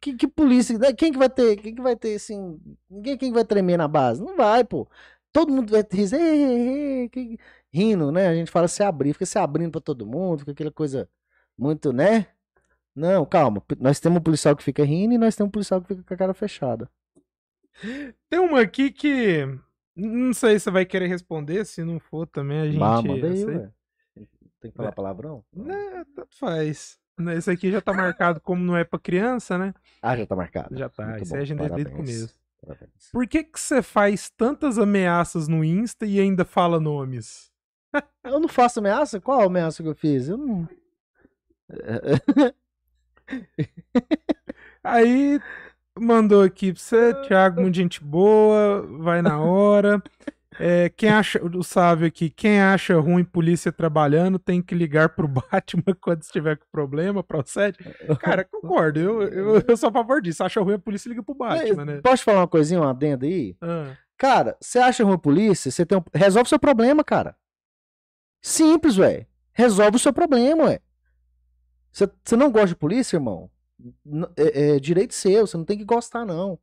[0.00, 0.78] Que, que polícia?
[0.78, 1.56] Né, quem que vai ter?
[1.56, 2.60] Quem que vai ter assim?
[2.88, 4.22] Ninguém quem vai tremer na base?
[4.22, 4.88] Não vai, pô.
[5.32, 7.38] Todo mundo vai rir,
[7.72, 8.28] rindo, né?
[8.28, 11.08] A gente fala se abrir, fica se abrindo pra todo mundo, fica aquela coisa
[11.58, 12.28] muito, né?
[12.94, 13.62] Não, calma.
[13.78, 16.14] Nós temos um policial que fica rindo e nós temos um policial que fica com
[16.14, 16.90] a cara fechada.
[18.28, 19.46] Tem uma aqui que
[19.96, 22.82] não sei se você vai querer responder, se não for também a gente.
[22.82, 23.70] Ah, manda aí.
[24.60, 24.92] Tem que falar é.
[24.92, 25.44] palavrão?
[25.54, 26.98] Não, tanto faz.
[27.36, 29.72] Esse aqui já tá marcado como não é pra criança, né?
[30.02, 30.76] Ah, já tá marcado.
[30.76, 31.06] Já tá.
[31.06, 31.36] Muito Isso bom.
[31.36, 32.34] aí a gente desde o começo.
[32.60, 33.10] Parabéns.
[33.12, 37.50] Por que que você faz tantas ameaças no Insta e ainda fala nomes?
[38.24, 39.20] Eu não faço ameaça?
[39.20, 40.28] Qual ameaça que eu fiz?
[40.28, 40.68] Eu não.
[44.84, 45.40] aí
[45.98, 50.02] mandou aqui pra você, Thiago, muito gente boa, vai na hora.
[50.58, 55.28] É, quem acha, o Sávio aqui, quem acha ruim polícia trabalhando tem que ligar pro
[55.28, 57.78] Batman quando estiver com problema, procede.
[58.20, 60.42] Cara, concordo, eu, eu, eu sou a favor disso.
[60.42, 62.00] Acha ruim a polícia, liga pro Batman, né?
[62.00, 63.56] Posso falar uma coisinha, uma adenda aí?
[63.60, 63.94] Ah.
[64.16, 66.02] Cara, você acha ruim a polícia, você tem um...
[66.14, 67.36] resolve o seu problema, cara.
[68.40, 69.26] Simples, ué.
[69.52, 70.80] Resolve o seu problema, ué.
[71.92, 73.50] Você não gosta de polícia, irmão?
[74.36, 76.58] É, é, direito seu, você não tem que gostar, não.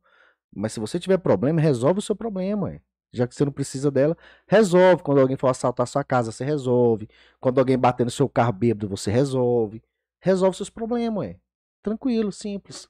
[0.54, 2.80] Mas se você tiver problema, resolve o seu problema, ué.
[3.12, 4.16] Já que você não precisa dela,
[4.46, 5.02] resolve.
[5.02, 7.08] Quando alguém for assaltar a sua casa, você resolve.
[7.40, 9.82] Quando alguém bater no seu carro bêbado, você resolve.
[10.20, 11.36] Resolve seus problemas, ué.
[11.82, 12.88] Tranquilo, simples.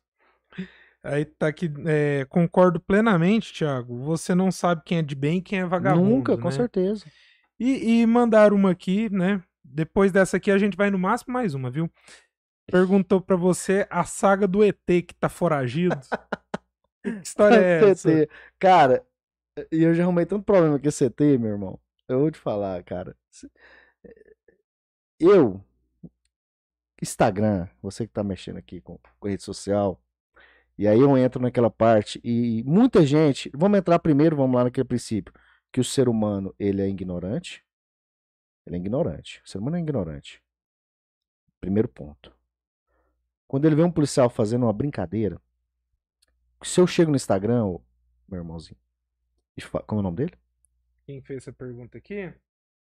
[1.02, 3.98] Aí tá aqui, é, concordo plenamente, Thiago.
[4.04, 6.08] Você não sabe quem é de bem e quem é vagabundo.
[6.08, 6.42] Nunca, né?
[6.42, 7.04] com certeza.
[7.60, 9.42] E, e mandaram uma aqui, né?
[9.74, 11.90] depois dessa aqui a gente vai no máximo mais uma, viu?
[12.66, 15.96] Perguntou pra você a saga do ET que tá foragido.
[17.02, 18.08] que história é essa?
[18.08, 18.30] CT.
[18.58, 19.06] Cara,
[19.70, 21.80] e eu já arrumei tanto problema com esse CT, meu irmão.
[22.08, 23.16] Eu vou te falar, cara.
[23.30, 23.50] Se-
[25.20, 25.62] Eu,
[27.02, 30.00] Instagram, você que tá mexendo aqui com, com rede social,
[30.78, 34.86] e aí eu entro naquela parte e muita gente, vamos entrar primeiro, vamos lá naquele
[34.88, 35.32] princípio,
[35.72, 37.64] que o ser humano, ele é ignorante.
[38.66, 39.42] Ele é ignorante.
[39.44, 40.42] O ser humano é ignorante.
[41.60, 42.33] Primeiro ponto.
[43.54, 45.40] Quando ele vê um policial fazendo uma brincadeira,
[46.60, 47.78] se eu chego no Instagram,
[48.26, 48.76] meu irmãozinho,
[49.86, 50.32] como é o nome dele?
[51.06, 52.34] Quem fez essa pergunta aqui?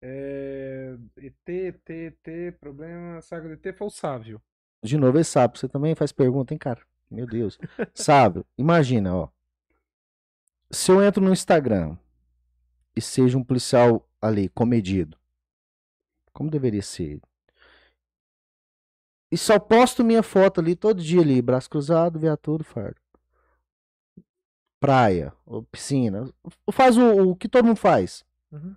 [0.02, 0.95] É...
[1.18, 4.41] ET, ET, ET, problema, saga do ET foi o Sávio.
[4.82, 5.60] De novo, ele sabe.
[5.60, 6.80] Você também faz pergunta, hein, cara?
[7.11, 7.60] Meu Deus.
[7.94, 9.30] Sábio, imagina, ó.
[10.72, 11.98] Se eu entro no Instagram
[12.95, 15.18] e seja um policial ali, comedido,
[16.32, 17.19] como deveria ser?
[19.36, 22.95] E só posto minha foto ali todo dia ali, braço cruzado, viatura, fardo.
[24.80, 26.32] Praia, ou piscina.
[26.72, 28.24] Faz o, o que todo mundo faz.
[28.49, 28.74] Uhum.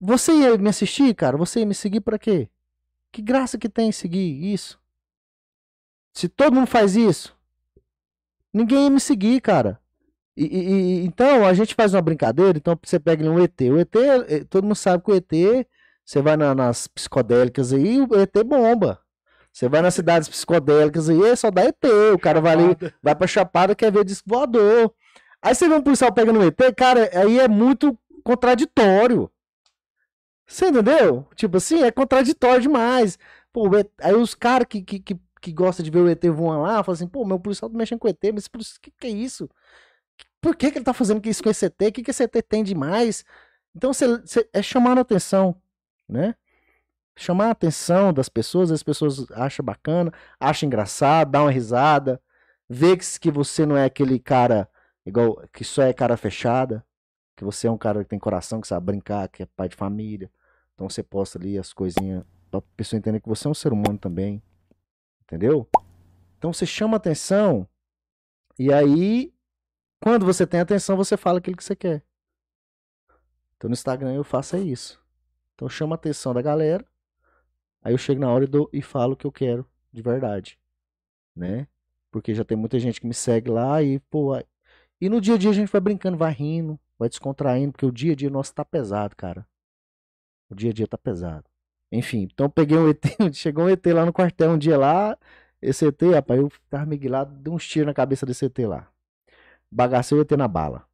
[0.00, 1.36] Você ia me assistir, cara?
[1.36, 2.48] Você ia me seguir pra quê?
[3.12, 4.80] Que graça que tem em seguir isso?
[6.14, 7.36] Se todo mundo faz isso,
[8.50, 9.78] ninguém ia me seguir, cara.
[10.34, 13.60] E, e- então a gente faz uma brincadeira, então você pega um ET.
[13.70, 13.94] O ET,
[14.28, 15.68] eh, todo mundo sabe que o ET,
[16.02, 19.01] você vai na- nas psicodélicas aí, o ET bomba.
[19.52, 22.12] Você vai nas cidades psicodélicas aí, é só dá ET.
[22.14, 24.92] O cara vai ali, vai pra Chapada, quer ver disco voador.
[25.42, 29.30] Aí você vê um policial pegando um ET, cara, aí é muito contraditório.
[30.46, 31.26] Você entendeu?
[31.36, 33.18] Tipo assim, é contraditório demais.
[33.52, 33.64] Pô,
[34.00, 36.94] aí os caras que, que, que, que gostam de ver o ET voando lá, falam
[36.94, 38.50] assim, pô, meu policial tá mexendo com o ET, mas o
[38.80, 39.48] que, que é isso?
[40.40, 41.88] Por que, que ele tá fazendo isso com esse ET?
[41.88, 43.24] O que, que esse ET tem demais?
[43.76, 45.56] Então, você, você- é chamar a atenção,
[46.08, 46.34] né?
[47.16, 52.20] Chamar a atenção das pessoas, as pessoas acham bacana, acham engraçado, dá uma risada,
[52.68, 54.68] vê que, você não é aquele cara
[55.04, 56.84] igual que só é cara fechada,
[57.36, 59.76] que você é um cara que tem coração, que sabe brincar, que é pai de
[59.76, 60.30] família.
[60.74, 63.98] Então você posta ali as coisinhas pra pessoa entender que você é um ser humano
[63.98, 64.42] também.
[65.22, 65.68] Entendeu?
[66.38, 67.68] Então você chama atenção
[68.58, 69.32] e aí
[70.00, 72.02] quando você tem atenção, você fala aquilo que você quer.
[73.56, 75.00] Então no Instagram eu faço é isso.
[75.54, 76.84] Então chama a atenção da galera.
[77.82, 80.58] Aí eu chego na hora e, dou, e falo o que eu quero de verdade,
[81.36, 81.68] né?
[82.12, 84.44] Porque já tem muita gente que me segue lá e, pô, aí-
[85.00, 87.92] e no dia a dia a gente vai brincando, vai rindo, vai descontraindo, porque o
[87.92, 89.46] dia a dia nosso tá pesado, cara.
[90.50, 91.44] O dia a dia tá pesado.
[91.90, 95.16] Enfim, então peguei um ET, chegou um ET lá no quartel um dia lá,
[95.60, 98.88] esse ET, rapaz, eu tava miguelado, dei uns tiros na cabeça desse ET lá.
[99.70, 100.84] Bagacei o ET na bala.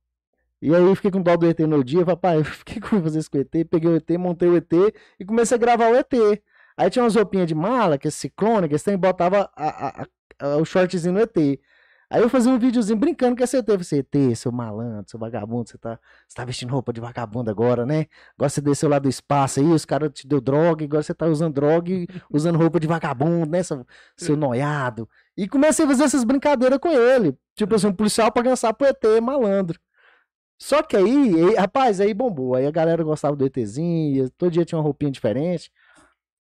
[0.62, 2.44] E aí eu fiquei com dó do ET no dia, papai, eu
[2.90, 3.64] vou fazer isso com o ET?
[3.64, 6.42] Peguei o ET, montei o ET e comecei a gravar o ET.
[6.78, 10.06] Aí tinha umas roupinhas de mala, que esse ciclone, que esse tem, botava a- a-
[10.40, 11.60] a- o shortzinho no ET.
[12.10, 13.68] Aí eu fazia um videozinho brincando com esse ET.
[13.68, 17.50] Eu falei, ET, seu malandro, seu vagabundo, você tá, você tá vestindo roupa de vagabundo
[17.50, 18.06] agora, né?
[18.36, 21.26] Agora você desceu lá do espaço aí, os caras te deu droga, agora você tá
[21.26, 23.84] usando droga e usando roupa de vagabundo, né, seu,
[24.16, 25.06] seu noiado.
[25.36, 27.36] E comecei a fazer essas brincadeiras com ele.
[27.54, 29.78] Tipo assim, um policial pra cansar pro ET, malandro.
[30.60, 32.54] Só que aí, aí, rapaz, aí bombou.
[32.54, 35.70] Aí a galera gostava do ETzinho, todo dia tinha uma roupinha diferente.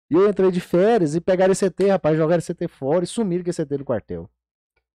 [0.10, 3.08] E eu entrei de férias e pegaram esse ET, rapaz, jogaram esse ET fora e
[3.08, 4.30] sumiram com esse ET do quartel.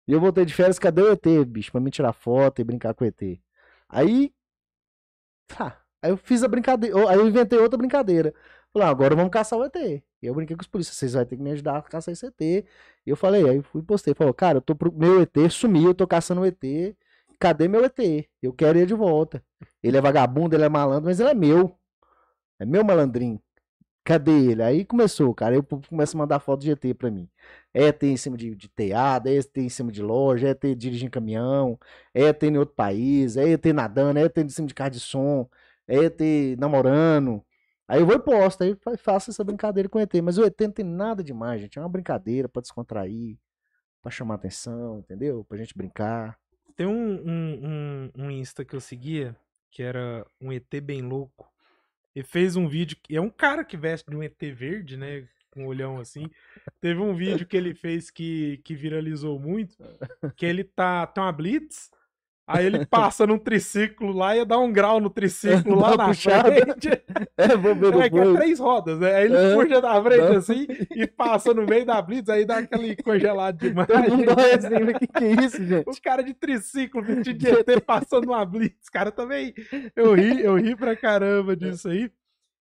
[0.07, 1.73] E eu voltei de férias, cadê o ET, bicho?
[1.73, 3.41] Pra me tirar foto e brincar com o ET.
[3.89, 4.33] Aí.
[5.47, 5.81] Tá.
[6.03, 7.11] Aí eu fiz a brincadeira.
[7.11, 8.35] Aí eu inventei outra brincadeira.
[8.73, 9.75] Falei, ah, agora vamos caçar o ET.
[9.77, 12.27] E eu brinquei com os polícias, vocês vão ter que me ajudar a caçar esse
[12.27, 12.41] ET.
[12.41, 12.65] E
[13.07, 14.15] eu falei, aí fui postei.
[14.15, 14.93] Falou, cara, eu tô pro...
[14.93, 16.63] meu ET sumiu, eu tô caçando o ET.
[17.39, 17.99] Cadê meu ET?
[18.43, 19.43] Eu quero ele de volta.
[19.83, 21.79] Ele é vagabundo, ele é malandro, mas ele é meu.
[22.59, 23.41] É meu malandrinho.
[24.05, 24.63] Cadê ele?
[24.63, 25.55] Aí começou, cara.
[25.55, 27.29] Aí o povo começa a mandar foto de ET pra mim.
[27.73, 30.75] É ET em cima de, de teada, é ET em cima de loja, é ET
[30.75, 31.79] dirigindo caminhão,
[32.13, 35.01] é ET em outro país, é ET nadando, é ET em cima de carro de
[35.01, 35.49] som,
[35.89, 37.43] é ET namorando.
[37.89, 40.21] Aí eu vou e posto, aí fa- faço essa brincadeira com o ET.
[40.23, 41.79] Mas o ET não tem nada demais, gente.
[41.79, 43.39] É uma brincadeira pra descontrair,
[44.03, 45.45] pra chamar atenção, entendeu?
[45.45, 46.39] Pra gente brincar.
[46.77, 46.93] Tem um,
[47.25, 49.37] um, um, um Insta que eu seguia,
[49.71, 51.49] que era um ET bem louco.
[52.15, 52.97] E fez um vídeo.
[53.11, 55.27] É um cara que veste de um ET verde, né?
[55.51, 56.29] Com um olhão assim.
[56.81, 59.77] Teve um vídeo que ele fez que, que viralizou muito.
[60.37, 61.07] Que ele tá.
[61.07, 61.91] Tem uma Blitz.
[62.47, 66.09] Aí ele passa num triciclo lá e ia dar um grau no triciclo lá na
[66.09, 66.51] puxada.
[66.53, 66.89] frente.
[67.37, 69.15] É, vou ver É, que é três rodas, né?
[69.17, 69.55] Aí ele É.
[69.55, 70.39] puxa da frente Dá.
[70.39, 74.57] assim e passa no meio da Blitz, aí dá aquele congelado de Todo mundo olha
[74.57, 75.89] assim, mas que que é isso, gente?
[75.89, 78.89] Os caras de triciclo, vestido de ET, passando uma blitz.
[78.89, 79.55] Cara, também.
[79.97, 82.11] Eu ri, eu ri pra caramba disso aí.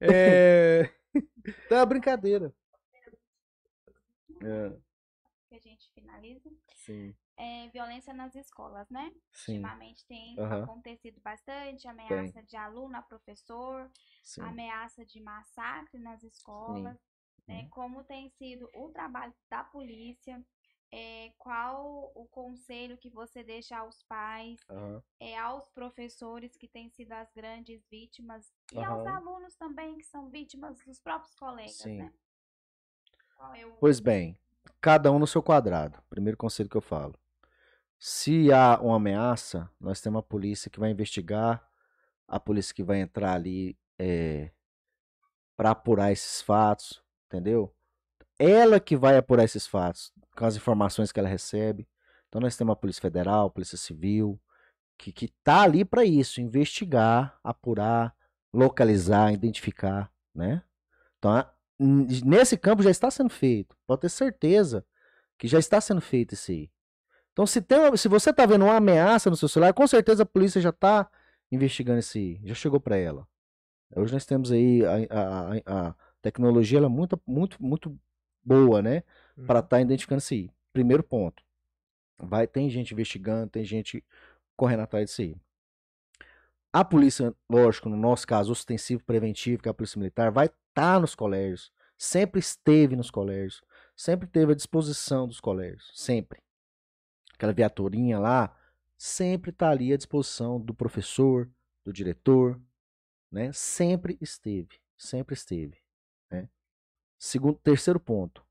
[0.02, 0.90] É,
[1.70, 2.54] É uma brincadeira.
[4.42, 4.72] É,
[5.50, 6.50] Que a gente finaliza.
[6.76, 9.14] sim, É, violência nas escolas, né?
[9.32, 10.64] sim, Ultimamente tem Aham.
[10.64, 13.90] acontecido bastante ameaça de aluno a professor,
[14.22, 14.42] sim.
[14.42, 16.98] ameaça de massacre nas escolas,
[17.48, 17.62] né?
[17.62, 17.70] Uhum.
[17.70, 20.46] Como tem sido o trabalho da polícia,
[20.92, 25.02] é, qual o conselho que você deixa aos pais, Aham.
[25.20, 30.30] é, aos professores que têm sido as grandes vítimas e aos alunos também que são
[30.30, 32.00] vítimas dos próprios colegas, Sim.
[32.00, 32.14] né?
[33.56, 33.74] É o...
[33.80, 34.38] Pois bem,
[34.82, 36.02] cada um no seu quadrado.
[36.10, 37.16] Primeiro conselho que eu falo.
[38.02, 41.68] Se há uma ameaça, nós temos a polícia que vai investigar,
[42.26, 43.78] a polícia que vai entrar ali
[45.58, 47.76] para apurar esses fatos, entendeu?
[48.40, 51.86] Ela que vai apurar esses fatos com as informações que ela recebe.
[52.30, 54.40] Então nós temos a Polícia Federal, a Polícia Civil,
[54.98, 58.16] que que tá ali para isso, investigar, apurar,
[58.54, 60.64] localizar, identificar, né?
[61.18, 61.46] Então,
[61.78, 63.76] nesse campo já está sendo feito.
[63.86, 64.86] Pode ter certeza
[65.38, 66.72] que já está sendo feito isso aí.
[67.40, 70.24] Então, se, tem uma- se você está vendo uma ameaça no seu celular, com certeza
[70.24, 71.10] a polícia já está
[71.50, 72.38] investigando aí.
[72.44, 73.26] Já chegou para ela.
[73.96, 77.98] Hoje nós temos aí a, a- a- tecnologia ela é muito, muito, muito
[78.44, 79.04] boa, né?
[79.48, 80.52] Para estar identificando isso aí.
[80.74, 81.42] Primeiro ponto.
[82.18, 84.04] Vai, tem gente investigando, tem gente
[84.58, 85.38] correndo atrás disso aí.
[86.74, 91.00] A polícia, lógico, no nosso caso, ostensivo preventivo, que é a polícia militar, vai estar
[91.00, 91.72] nos colégios.
[91.98, 93.62] Sempre esteve nos colégios.
[93.96, 95.90] Sempre teve à disposição dos colégios.
[95.96, 96.42] Sempre.
[97.40, 98.54] Aquela viaturinha lá,
[98.98, 101.50] sempre está ali à disposição do professor,
[101.86, 102.60] do diretor,
[103.32, 103.50] né?
[103.54, 104.78] Sempre esteve.
[104.98, 105.78] Sempre esteve.
[106.30, 106.50] Né?
[107.18, 108.46] Segundo, terceiro ponto.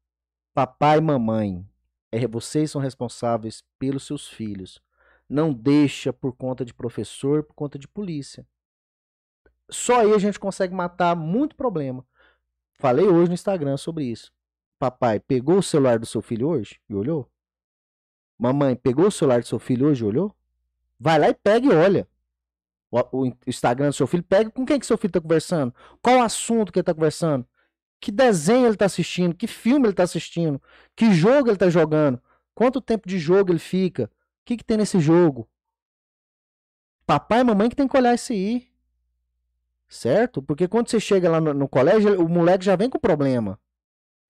[0.55, 1.69] Papai e mamãe,
[2.11, 4.83] é, vocês são responsáveis pelos seus filhos.
[5.29, 8.49] Não deixa por conta de professor, por conta de polícia.
[9.71, 12.07] Só aí a gente consegue matar muito problema.
[12.73, 14.33] Falei hoje no Instagram sobre isso.
[14.79, 17.31] Papai pegou o celular do seu filho hoje e olhou?
[18.39, 20.35] Mamãe pegou o celular do seu filho hoje olhou?
[20.99, 22.09] Vai lá e pega e olha.
[22.91, 25.75] O, o Instagram do seu filho, pega com quem que seu filho está conversando?
[26.01, 27.47] Qual o assunto que ele está conversando?
[28.01, 29.35] Que desenho ele está assistindo?
[29.35, 30.63] Que filme ele está assistindo?
[30.95, 32.21] Que jogo ele está jogando?
[32.55, 34.05] Quanto tempo de jogo ele fica?
[34.05, 34.09] O
[34.45, 35.49] que, que tem nesse jogo?
[37.05, 38.69] Papai e mamãe que tem que olhar isso aí.
[39.89, 40.43] Certo?
[40.43, 43.59] Porque quando você chega lá no, no colégio, o moleque já vem com problema.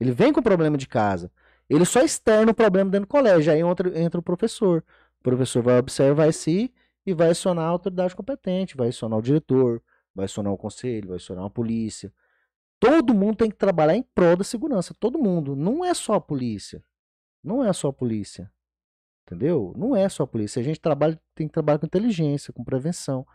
[0.01, 1.31] Ele vem com problema de casa.
[1.69, 3.53] Ele só externa o problema dentro do colégio.
[3.53, 4.85] Aí entra, entra o professor.
[5.21, 6.73] O professor vai observar aí
[7.05, 8.77] e vai acionar a autoridade competente.
[8.77, 9.83] Vai acionar o diretor,
[10.15, 12.13] vai acionar o conselho, vai acionar a polícia.
[12.81, 14.95] Todo mundo tem que trabalhar em prol da segurança.
[14.99, 15.55] Todo mundo.
[15.57, 16.83] Não é só a polícia.
[17.43, 18.51] Não é só a polícia.
[19.27, 19.75] Entendeu?
[19.77, 20.61] Não é só a polícia.
[20.61, 23.27] A gente trabalha, tem que trabalhar com inteligência, com prevenção.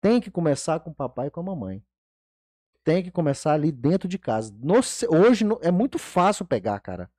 [0.00, 1.84] Tem que começar com o papai e com a mamãe.
[2.82, 4.52] Tem que começar ali dentro de casa.
[4.58, 4.74] No
[5.10, 7.10] hoje no- é muito fácil pegar, cara.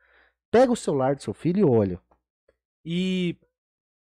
[0.51, 2.01] Pega o celular do seu filho e olha.
[2.85, 3.37] E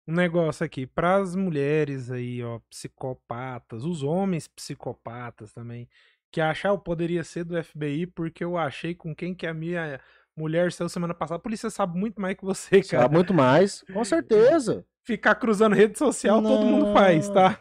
[0.08, 5.90] um negócio aqui, para as mulheres aí, ó, psicopatas, os homens psicopatas também,
[6.32, 10.00] que achar eu poderia ser do FBI porque eu achei com quem que a minha
[10.38, 11.38] mulher saiu semana passada.
[11.38, 13.04] A polícia sabe muito mais que você, cara.
[13.04, 14.86] Sabe muito mais, com certeza.
[15.04, 17.60] Ficar cruzando rede social, todo mundo faz, tá?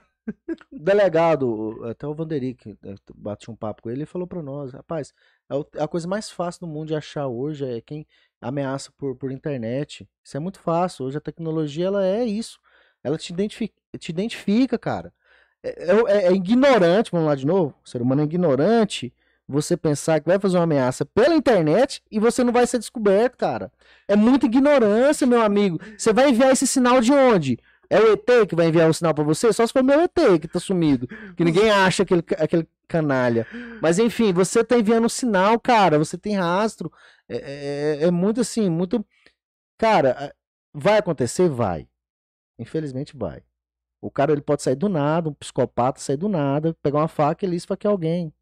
[0.73, 4.73] O delegado, até o Vanderick, né, bati um papo com ele, ele falou pra nós,
[4.73, 5.13] rapaz,
[5.51, 8.07] é o- a coisa mais fácil do mundo de achar hoje é quem
[8.41, 10.09] ameaça por, por internet.
[10.25, 11.05] Isso é muito fácil.
[11.07, 12.59] Hoje a tecnologia, ela é isso.
[13.03, 15.13] Ela te identifica, te identifica cara.
[15.63, 15.69] É,
[16.09, 19.13] é- é ignorante, vamos lá de novo, o ser humano é ignorante
[19.47, 23.37] você pensar que vai fazer uma ameaça pela internet e você não vai ser descoberto,
[23.37, 23.71] cara.
[24.09, 25.79] É muita ignorância, meu amigo.
[25.99, 27.59] Você vai enviar esse sinal de onde?
[27.95, 29.53] É o ET que vai enviar o sinal pra você?
[29.53, 31.07] Só se for meu ET que tá sumido.
[31.37, 33.47] Que ninguém acha aquele, aquele canalha.
[33.81, 35.99] Mas enfim, você tá enviando um sinal, cara.
[35.99, 36.93] Você tem rastro.
[37.29, 39.05] É, é- é muito assim, muito.
[39.79, 40.35] Cara,
[40.73, 41.49] vai acontecer?
[41.49, 41.89] Vai.
[42.59, 43.43] Infelizmente vai.
[44.01, 47.45] O cara ele pode sair do nada, um psicopata sair do nada, pegar uma faca
[47.45, 48.33] e ele esfaquear alguém.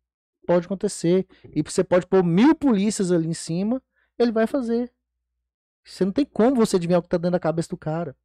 [0.46, 1.26] Pode acontecer.
[1.54, 3.80] E você pode pôr mil polícias ali em cima,
[4.18, 4.90] ele vai fazer.
[5.84, 8.16] Você não tem como você adivinhar o que tá dentro da cabeça do cara.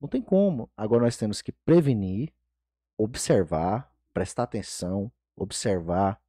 [0.00, 0.70] Não tem como.
[0.76, 2.32] Agora nós temos que prevenir,
[2.96, 6.20] observar, prestar atenção, observar,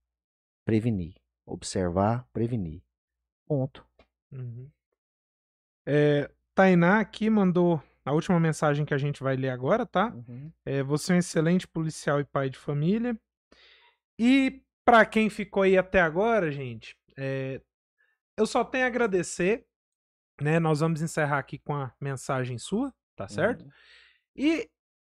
[0.65, 1.15] prevenir.
[1.45, 2.83] Observar, prevenir.
[3.47, 3.85] Ponto.
[4.31, 4.69] Uhum.
[5.85, 10.13] É, Tainá aqui mandou a última mensagem que a gente vai ler agora, tá?
[10.65, 13.19] É, você é um excelente policial e pai de família.
[14.17, 17.61] E pra quem ficou aí até agora, gente, é,
[18.37, 19.65] eu só tenho a agradecer,
[20.41, 20.59] né?
[20.59, 23.63] Nós vamos encerrar aqui com a mensagem sua, tá certo?
[23.63, 23.71] Uhum.
[24.35, 24.69] E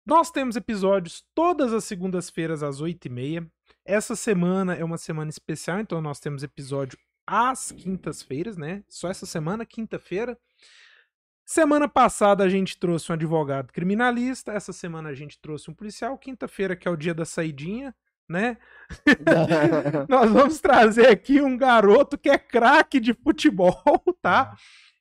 [0.05, 3.49] Nós temos episódios todas as segundas-feiras às 8h30.
[3.83, 6.95] Essa semana é uma semana especial, então nós temos episódio
[7.25, 8.83] às quintas-feiras, né?
[8.87, 10.37] Só essa semana, quinta-feira.
[11.43, 16.17] Semana passada a gente trouxe um advogado criminalista, essa semana a gente trouxe um policial,
[16.19, 17.95] quinta-feira que é o dia da saidinha,
[18.29, 18.57] né?
[20.07, 23.81] Nós vamos trazer aqui um garoto que é craque de futebol,
[24.21, 24.55] tá?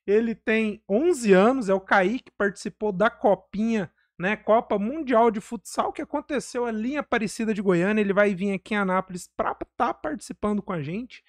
[0.05, 4.35] Ele tem 11 anos, é o Kaique, participou da Copinha, né?
[4.35, 8.01] Copa Mundial de Futsal que aconteceu ali em Aparecida de Goiânia.
[8.01, 11.23] Ele vai vir aqui em Anápolis para estar tá participando com a gente.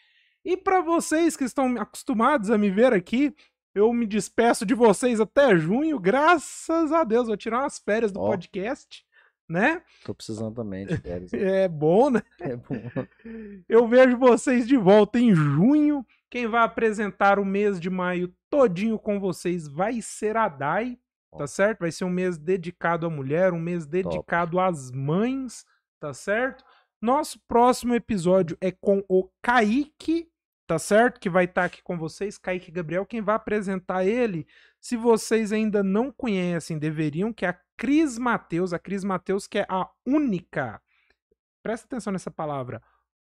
[0.44, 3.34] E para vocês que estão acostumados a me ver aqui,
[3.74, 7.26] eu me despeço de vocês até junho, graças a Deus.
[7.26, 8.28] Vou tirar umas férias do oh.
[8.28, 9.04] podcast,
[9.48, 9.82] né?
[10.04, 11.32] Tô precisando também de férias.
[11.34, 12.22] é bom, né?
[12.40, 12.80] É bom.
[13.68, 16.06] Eu vejo vocês de volta em junho.
[16.30, 20.98] Quem vai apresentar o mês de maio todinho com vocês vai ser a Dai,
[21.36, 21.80] tá certo?
[21.80, 24.68] Vai ser um mês dedicado à mulher, um mês dedicado Top.
[24.68, 25.64] às mães,
[26.00, 26.64] tá certo?
[27.00, 30.28] Nosso próximo episódio é com o Kaique,
[30.66, 31.20] tá certo?
[31.20, 34.46] Que vai estar tá aqui com vocês, Kaique Gabriel, quem vai apresentar ele,
[34.80, 39.58] se vocês ainda não conhecem, deveriam, que é a Cris Mateus, a Cris Mateus que
[39.58, 40.82] é a única,
[41.62, 42.82] presta atenção nessa palavra,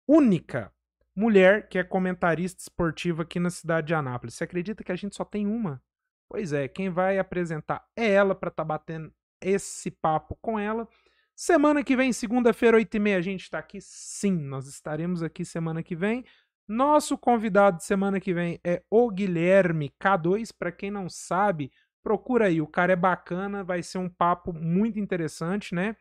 [0.07, 0.73] única
[1.19, 4.35] mulher que é comentarista esportiva aqui na cidade de Anápolis.
[4.35, 5.83] Você acredita que a gente só tem uma?
[6.29, 10.87] Pois é, quem vai apresentar é ela para estar tá batendo esse papo com ela.
[11.35, 13.79] Semana que vem, segunda-feira, 8h30, a gente está aqui?
[13.81, 16.23] Sim, nós estaremos aqui semana que vem.
[16.65, 20.53] Nosso convidado de semana que vem é o Guilherme K2.
[20.57, 21.69] Para quem não sabe,
[22.01, 22.61] procura aí.
[22.61, 25.97] O cara é bacana, vai ser um papo muito interessante, né?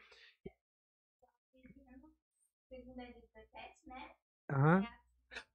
[4.51, 4.98] Aham.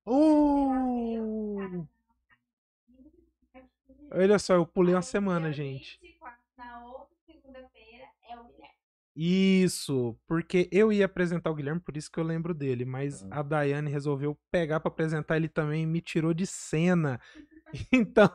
[0.06, 1.88] Uh!
[4.12, 6.00] Olha só, eu pulei uma semana, gente.
[6.58, 8.76] Na outra segunda-feira é o Guilherme.
[9.16, 13.30] Isso, porque eu ia apresentar o Guilherme, por isso que eu lembro dele, mas uhum.
[13.32, 17.20] a Daiane resolveu pegar para apresentar ele também e me tirou de cena.
[17.92, 18.30] Então,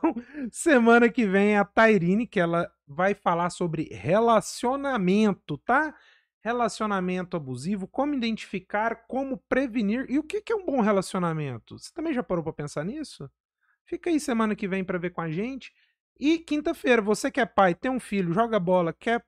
[0.51, 5.95] semana que vem é a Tairine, que ela vai falar sobre relacionamento, tá?
[6.41, 11.77] Relacionamento abusivo, como identificar, como prevenir e o que é um bom relacionamento.
[11.77, 13.29] Você também já parou para pensar nisso?
[13.85, 15.73] Fica aí semana que vem para ver com a gente.
[16.19, 19.25] E quinta-feira, você que é pai, tem um filho, joga bola, quer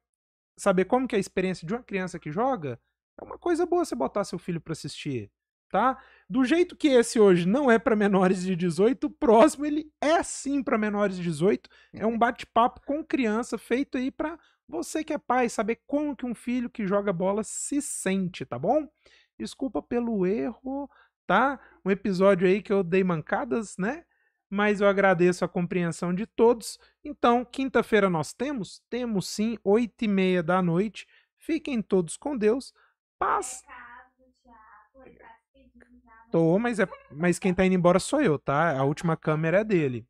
[0.58, 2.80] saber como que é a experiência de uma criança que joga,
[3.20, 5.32] é uma coisa boa você botar seu filho para assistir,
[5.70, 5.98] tá?
[6.30, 10.22] Do jeito que esse hoje não é para menores de 18, o próximo ele é
[10.22, 11.70] sim para menores de 18.
[11.94, 16.26] É um bate-papo com criança feito aí para você que é pai saber como que
[16.26, 18.88] um filho que joga bola se sente, tá bom?
[19.38, 20.90] Desculpa pelo erro,
[21.28, 21.60] tá?
[21.86, 24.06] Um episódio aí que eu dei mancadas, né?
[24.52, 26.78] mas eu agradeço a compreensão de todos.
[27.06, 28.84] Então, quinta-feira nós temos?
[28.90, 31.08] Temos sim, oito e meia da noite.
[31.38, 32.74] Fiquem todos com Deus.
[33.18, 33.64] Paz.
[36.30, 38.78] Tô, mas, é, mas quem tá indo embora sou eu, tá?
[38.78, 40.06] A última câmera é dele.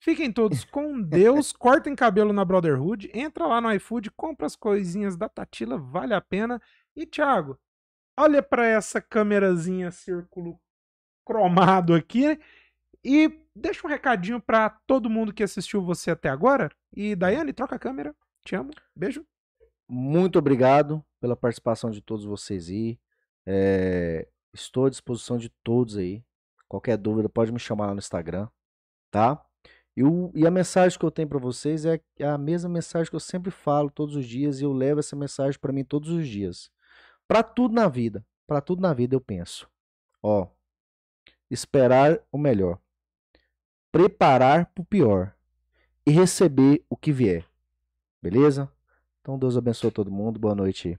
[0.00, 5.16] Fiquem todos com Deus, cortem cabelo na Brotherhood, entra lá no iFood, compra as coisinhas
[5.16, 6.60] da Tatila, vale a pena.
[6.94, 7.58] E Thiago,
[8.16, 10.58] olha para essa câmerazinha círculo
[11.24, 12.38] cromado aqui
[13.04, 16.70] e deixa um recadinho para todo mundo que assistiu você até agora.
[16.92, 18.14] E Daiane, troca a câmera.
[18.44, 18.70] Te amo.
[18.94, 19.26] Beijo.
[19.88, 22.98] Muito obrigado pela participação de todos vocês aí.
[23.46, 26.22] É, estou à disposição de todos aí.
[26.68, 28.48] Qualquer dúvida pode me chamar lá no Instagram,
[29.10, 29.42] tá?
[29.98, 33.16] E, e a mensagem que eu tenho para vocês é, é a mesma mensagem que
[33.16, 36.28] eu sempre falo todos os dias e eu levo essa mensagem para mim todos os
[36.28, 36.70] dias.
[37.26, 39.68] Para tudo na vida, para tudo na vida eu penso.
[40.22, 40.46] Ó,
[41.50, 42.78] esperar o melhor
[43.90, 45.34] preparar para o pior
[46.06, 47.44] e receber o que vier.
[48.22, 48.70] Beleza?
[49.20, 50.38] Então Deus abençoe todo mundo.
[50.38, 50.98] Boa noite.